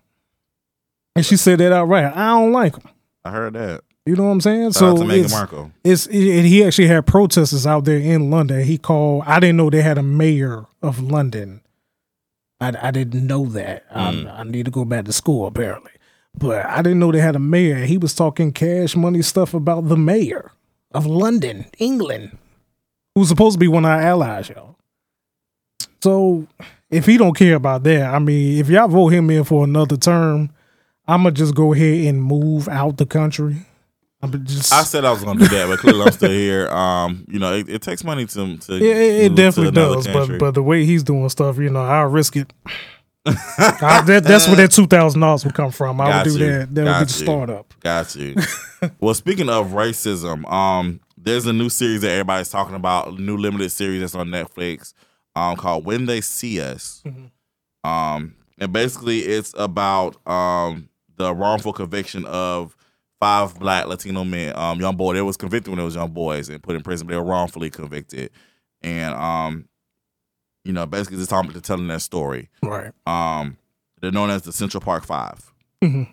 [1.15, 2.17] and she said that outright.
[2.17, 2.89] I don't like him.
[3.25, 3.83] I heard that.
[4.07, 4.73] You know what I'm saying?
[4.73, 5.73] Shout out to Meghan it's- Markle.
[5.85, 8.63] It's it, and he actually had protesters out there in London.
[8.65, 9.25] He called.
[9.27, 11.61] I didn't know they had a mayor of London.
[12.59, 13.87] I, I didn't know that.
[13.93, 14.29] Mm.
[14.33, 15.91] I, I need to go back to school apparently,
[16.39, 17.85] but I didn't know they had a mayor.
[17.85, 20.53] He was talking cash money stuff about the mayor
[20.93, 22.37] of London, England,
[23.15, 24.77] who's supposed to be one of our allies, y'all.
[26.03, 26.47] So
[26.91, 29.97] if he don't care about that, I mean, if y'all vote him in for another
[29.97, 30.51] term,
[31.09, 33.57] I'm gonna just go ahead and move out the country.
[34.23, 36.69] I'm just I said I was gonna do that, but clearly I'm still here.
[36.69, 40.07] Um, you know, it, it takes money to to Yeah, it, it definitely does.
[40.07, 40.39] country.
[40.39, 42.53] But but the way he's doing stuff, you know, I'll risk it.
[43.27, 46.01] I, that, that's where that two thousand dollars would come from.
[46.01, 46.53] I Got would do you.
[46.53, 46.75] that.
[46.75, 47.25] That Got would be the you.
[47.25, 47.75] startup.
[47.81, 48.37] Got you.
[49.01, 53.37] well, speaking of racism, um, there's a new series that everybody's talking about, a new
[53.37, 54.95] limited series that's on Netflix,
[55.35, 57.03] um, called When They See Us.
[57.05, 57.89] Mm-hmm.
[57.89, 62.77] Um, and basically it's about um the wrongful conviction of
[63.21, 65.15] five black Latino men, um, young boy.
[65.15, 67.25] They was convicted when they was young boys and put in prison, but they were
[67.25, 68.31] wrongfully convicted.
[68.83, 69.69] And um,
[70.67, 72.49] you know, basically just talking telling that story.
[72.63, 72.93] Right.
[73.07, 73.57] Um,
[74.01, 75.53] they're known as the Central Park 5
[75.83, 76.09] Mhm.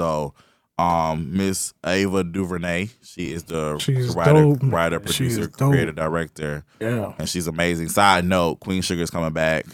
[0.00, 0.34] So,
[0.78, 4.58] um, Miss Ava DuVernay, she is the She's writer, dope.
[4.62, 7.12] writer, producer, creator, director, Yeah.
[7.18, 7.88] and she's amazing.
[7.90, 9.66] Side note: Queen Sugar is coming back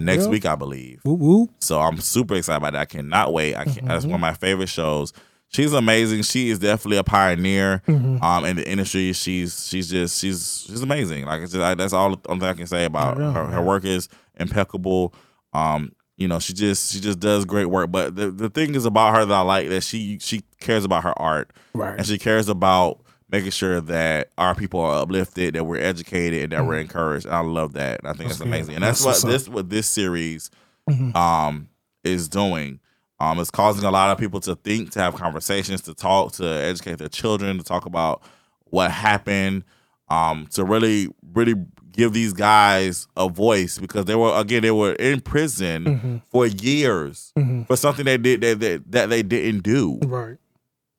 [0.00, 0.30] next Yeah.
[0.30, 1.00] week, I believe.
[1.04, 1.48] Woo woo.
[1.60, 2.80] So I'm super excited about that.
[2.82, 3.54] I cannot wait.
[3.54, 4.12] I can, That's Mm-hmm.
[4.12, 5.12] one of my favorite shows.
[5.48, 6.22] She's amazing.
[6.22, 8.22] She is definitely a pioneer Mm-hmm.
[8.22, 9.12] um, in the industry.
[9.12, 11.24] She's she's just she's she's amazing.
[11.24, 13.32] Like it's just, I, that's all the only thing I can say about her.
[13.46, 14.08] Her work is
[14.38, 15.14] impeccable.
[15.52, 17.90] Um, you know, she just she just does great work.
[17.92, 21.04] But the the thing is about her that I like that she she cares about
[21.04, 21.96] her art Right.
[21.98, 23.00] and she cares about
[23.30, 27.26] making sure that our people are uplifted, that we're educated, and that we're encouraged.
[27.26, 28.00] And I love that.
[28.04, 28.28] I think Mm-hmm.
[28.28, 28.74] That's that's, amazing.
[28.76, 30.50] And That's that's, what this what this series
[30.90, 31.14] Mhm.
[31.16, 31.68] um
[32.04, 32.80] is doing.
[33.18, 36.44] Um, it's causing a lot of people to think, to have conversations, to talk, to
[36.46, 38.22] educate their children, to talk about
[38.66, 39.64] what happened,
[40.08, 41.54] um, to really, really
[41.92, 46.22] give these guys a voice because they were again they were in prison Mhm.
[46.30, 47.66] for years Mhm.
[47.66, 49.98] for something they did that, that that they didn't do.
[50.04, 50.36] Right.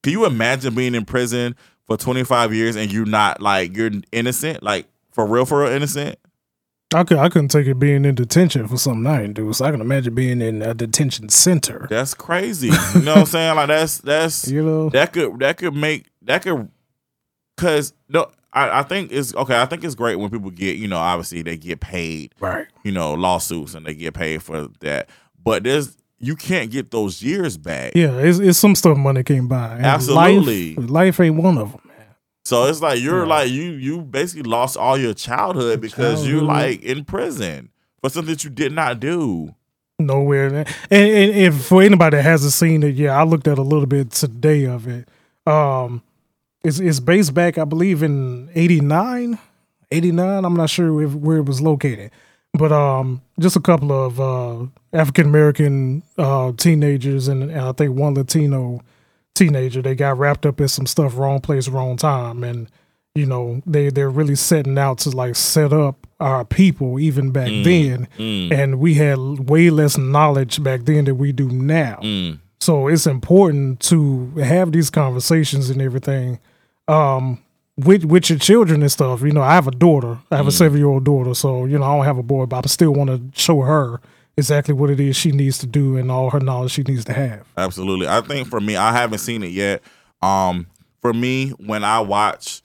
[0.02, 4.64] Can you imagine being in prison for 25 years and you're not like you're innocent,
[4.64, 6.18] like for real, for real innocent?
[6.94, 9.52] I could I couldn't take it being in detention for something I didn't do.
[9.52, 11.86] So I can imagine being in a detention center.
[11.90, 12.68] That's crazy.
[12.68, 13.56] You know what I'm saying?
[13.58, 14.90] Like that's that's You know.
[14.92, 16.70] that could that could make that could
[17.56, 19.62] because no I, I think it's okay.
[19.62, 22.68] I think it's great when people get you know obviously they get paid Right.
[22.84, 25.10] you know lawsuits and they get paid for that,
[25.44, 27.92] but there's you can't get those years back.
[27.96, 29.76] Yeah, it's, it's some stuff money can't buy.
[29.76, 30.74] And Absolutely.
[30.76, 31.82] life, life ain't one of them.
[32.48, 36.82] So it's like you're like you you basically lost all your childhood because you're like
[36.82, 39.54] in prison for something that you did not do.
[40.00, 40.46] nowhere.
[40.46, 43.86] And, and if for anybody that hasn't seen it, yeah, I looked at a little
[43.86, 45.10] bit today of it.
[45.46, 46.02] Um,
[46.64, 49.38] it's it's based back, I believe, in 89,
[49.92, 50.46] 89.
[50.46, 52.12] I'm not sure if, where it was located,
[52.54, 57.94] but um, just a couple of uh, African American uh, teenagers and, and I think
[57.94, 58.80] one Latino
[59.38, 59.82] teenager.
[59.82, 62.70] They got wrapped up in some stuff, wrong place, wrong time, and
[63.16, 67.50] you know they they're really setting out to like set up our people even back
[67.50, 68.08] mm, then.
[68.18, 68.52] Mm.
[68.52, 69.18] and we had
[69.50, 72.00] way less knowledge back then than we do now.
[72.02, 72.40] Mm.
[72.60, 76.40] So it's important to have these conversations and everything
[76.88, 77.42] um
[77.76, 79.22] with with your children and stuff.
[79.22, 80.20] You know i have a daughter.
[80.32, 81.34] I have a seven year old daughter.
[81.34, 84.00] So you know i don't have a boy but i still want to show her
[84.38, 87.14] exactly what it is she needs to do and all her knowledge she needs to
[87.14, 88.08] have Absolutely.
[88.08, 89.82] I think for me, I haven't seen it yet.
[90.22, 90.68] Um,
[91.02, 92.62] for me, when I watch,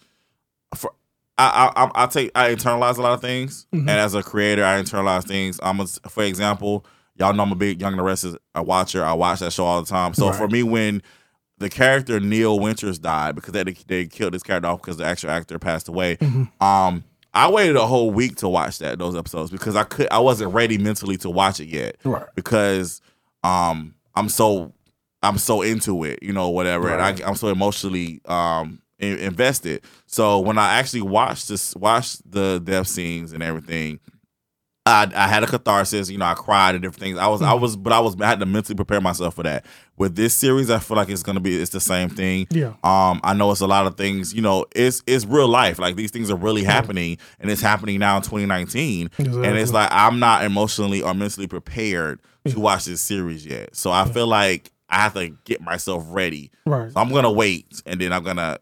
[0.77, 0.93] for
[1.39, 4.81] I I I, take I internalize a lot of things, and as a creator, I
[4.81, 5.59] internalize things.
[5.63, 6.85] I'm a, for example,
[7.17, 9.05] y'all know I'm a big Young and the Restless a watcher.
[9.05, 10.15] I watch that show all the time.
[10.15, 11.03] So for me, when
[11.59, 15.31] the character Neil Winters died because they they killed this character off because the actual
[15.31, 16.19] actor passed away.
[16.61, 17.05] Um,
[17.35, 20.53] I waited a whole week to watch that those episodes because I could I wasn't
[20.53, 21.97] ready mentally to watch it yet.
[22.05, 22.27] Right.
[22.35, 23.01] Because
[23.43, 24.73] um I'm so
[25.23, 29.83] I'm so into it, you know, whatever, and I, I'm so emotionally um in- invested.
[30.07, 34.01] So when I actually watched this, watched the death scenes and everything,
[34.87, 36.11] I, I had a catharsis.
[36.11, 37.19] You know, I cried and different things.
[37.19, 39.65] I was, I was, but I was, I had to mentally prepare myself for that.
[39.99, 42.47] With this series, I feel like it's gonna be, it's the same thing.
[42.51, 42.73] Yeah.
[42.83, 44.33] Um, I know it's a lot of things.
[44.35, 45.79] You know, it's it's real life.
[45.79, 49.11] Like these things are really happening, and it's happening now in 2019.
[49.19, 53.77] And it's like I'm not emotionally or mentally prepared to watch this series yet.
[53.77, 56.51] So I feel like I have to get myself ready.
[56.67, 56.91] Right.
[56.91, 58.59] So I'm gonna wait, and then I'm gonna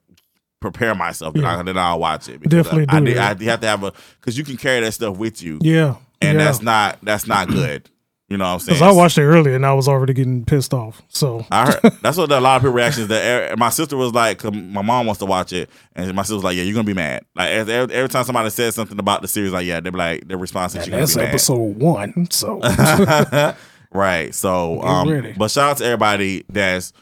[0.60, 1.62] prepare myself, and Yeah.
[1.62, 2.42] then I'll watch it.
[2.42, 3.40] Definitely I, I, do did- that.
[3.40, 6.38] I have to have a because you can carry that stuff with you, yeah and
[6.38, 6.44] yeah.
[6.44, 7.88] that's not that's not good.
[8.30, 8.78] You know what I'm saying?
[8.78, 11.02] Because I watched it earlier and I was already getting pissed off.
[11.08, 14.44] So I heard that's what a lot of people reactions that my sister was like,
[14.44, 16.94] my mom wants to watch it, and my sister was like, "Yeah, you're gonna be
[16.94, 20.28] mad." Like every, every time somebody says something about the series, like, "Yeah," they're like,
[20.28, 22.30] their response is, "You're gonna that's be mad." episode one.
[22.30, 22.60] So
[23.92, 24.32] right.
[24.32, 26.92] So, um, but shout out to everybody that's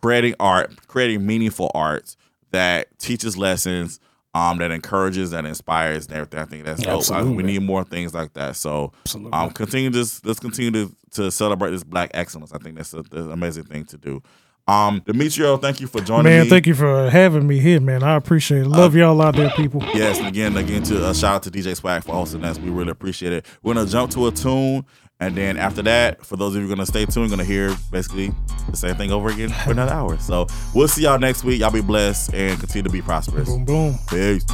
[0.00, 2.14] creating art, creating meaningful art
[2.52, 3.98] that teaches lessons,
[4.36, 6.38] um, that encourages, that inspires, and everything.
[6.40, 7.10] I think that's dope.
[7.10, 8.56] I- we need more things like that.
[8.56, 9.32] So, Absolutely.
[9.32, 10.22] um, continue this.
[10.24, 12.52] Let's continue to, to celebrate this black excellence.
[12.52, 14.22] I think that's a, that's an amazing thing to do.
[14.68, 16.30] Um, Demetrio, thank you for joining me.
[16.30, 16.50] man, me.
[16.50, 18.02] thank you for having me here, man.
[18.02, 18.66] I appreciate it.
[18.68, 19.80] Love y'all out there, people.
[19.94, 22.58] Yes, and again, again to uh, shout out to DJ Swag for hosting us.
[22.58, 23.46] We really appreciate it.
[23.62, 24.84] We're gonna jump to a tune,
[25.20, 28.32] and then after that, for those of you gonna stay tuned, gonna hear basically
[28.68, 30.18] the same thing over again for another hour.
[30.18, 31.60] So we'll see y'all next week.
[31.60, 33.48] Y'all be blessed and continue to be prosperous.
[33.48, 33.98] Boom, boom.
[34.08, 34.44] Peace.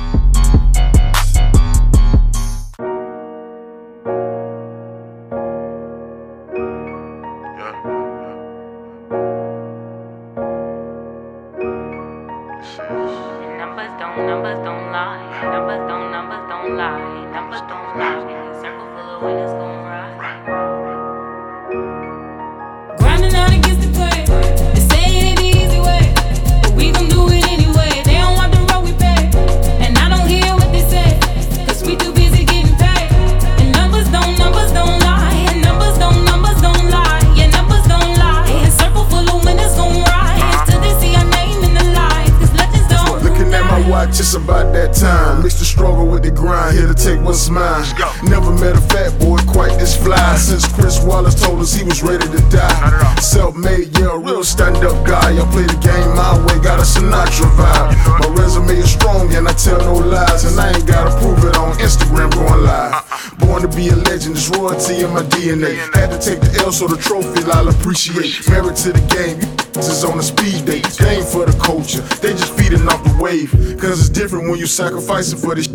[68.11, 68.49] Appreciate.
[68.51, 70.87] Married to the game, you is on a speed date.
[70.99, 73.51] Game for the culture, they just feeding off the wave.
[73.81, 75.69] Cause it's different when you sacrificing for this.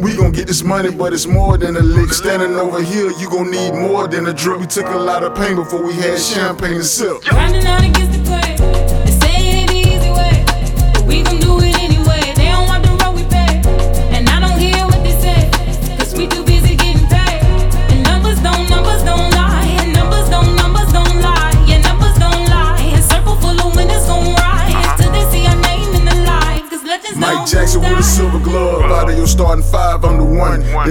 [0.00, 2.12] We gon' get this money, but it's more than a lick.
[2.12, 4.60] Standing over here, you gon' need more than a drip.
[4.60, 7.22] We took a lot of pain before we had champagne and sip.
[7.24, 8.19] Grinding out against the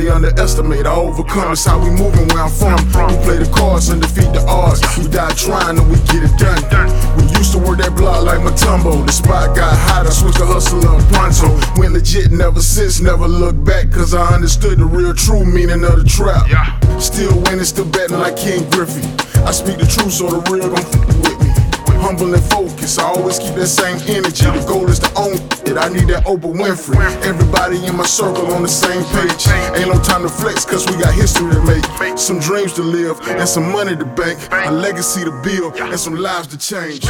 [0.08, 1.52] underestimate, I overcome.
[1.52, 2.78] It's how we moving where I'm from.
[3.10, 4.80] We play the cards and defeat the odds.
[4.98, 6.62] We die trying and we get it done.
[7.18, 9.06] We used to work that block like Mutombo.
[9.06, 11.50] The spot got hot, I switched to hustle up pronto.
[11.82, 15.98] Went legit never since, never looked back, cause I understood the real true meaning of
[15.98, 16.48] the trap.
[17.02, 19.04] Still winning, still betting like Ken Griffey.
[19.44, 21.39] I speak the truth, so the real gon' f with.
[22.00, 24.46] Humble and focused, I always keep that same energy.
[24.46, 25.36] The goal is to own
[25.68, 25.78] it.
[25.78, 26.98] I need that Oprah Winfrey.
[27.24, 29.48] Everybody in my circle on the same page.
[29.78, 32.18] Ain't no time to flex, cause we got history to make.
[32.18, 34.40] Some dreams to live and some money to bank.
[34.52, 37.06] A legacy to build and some lives to change.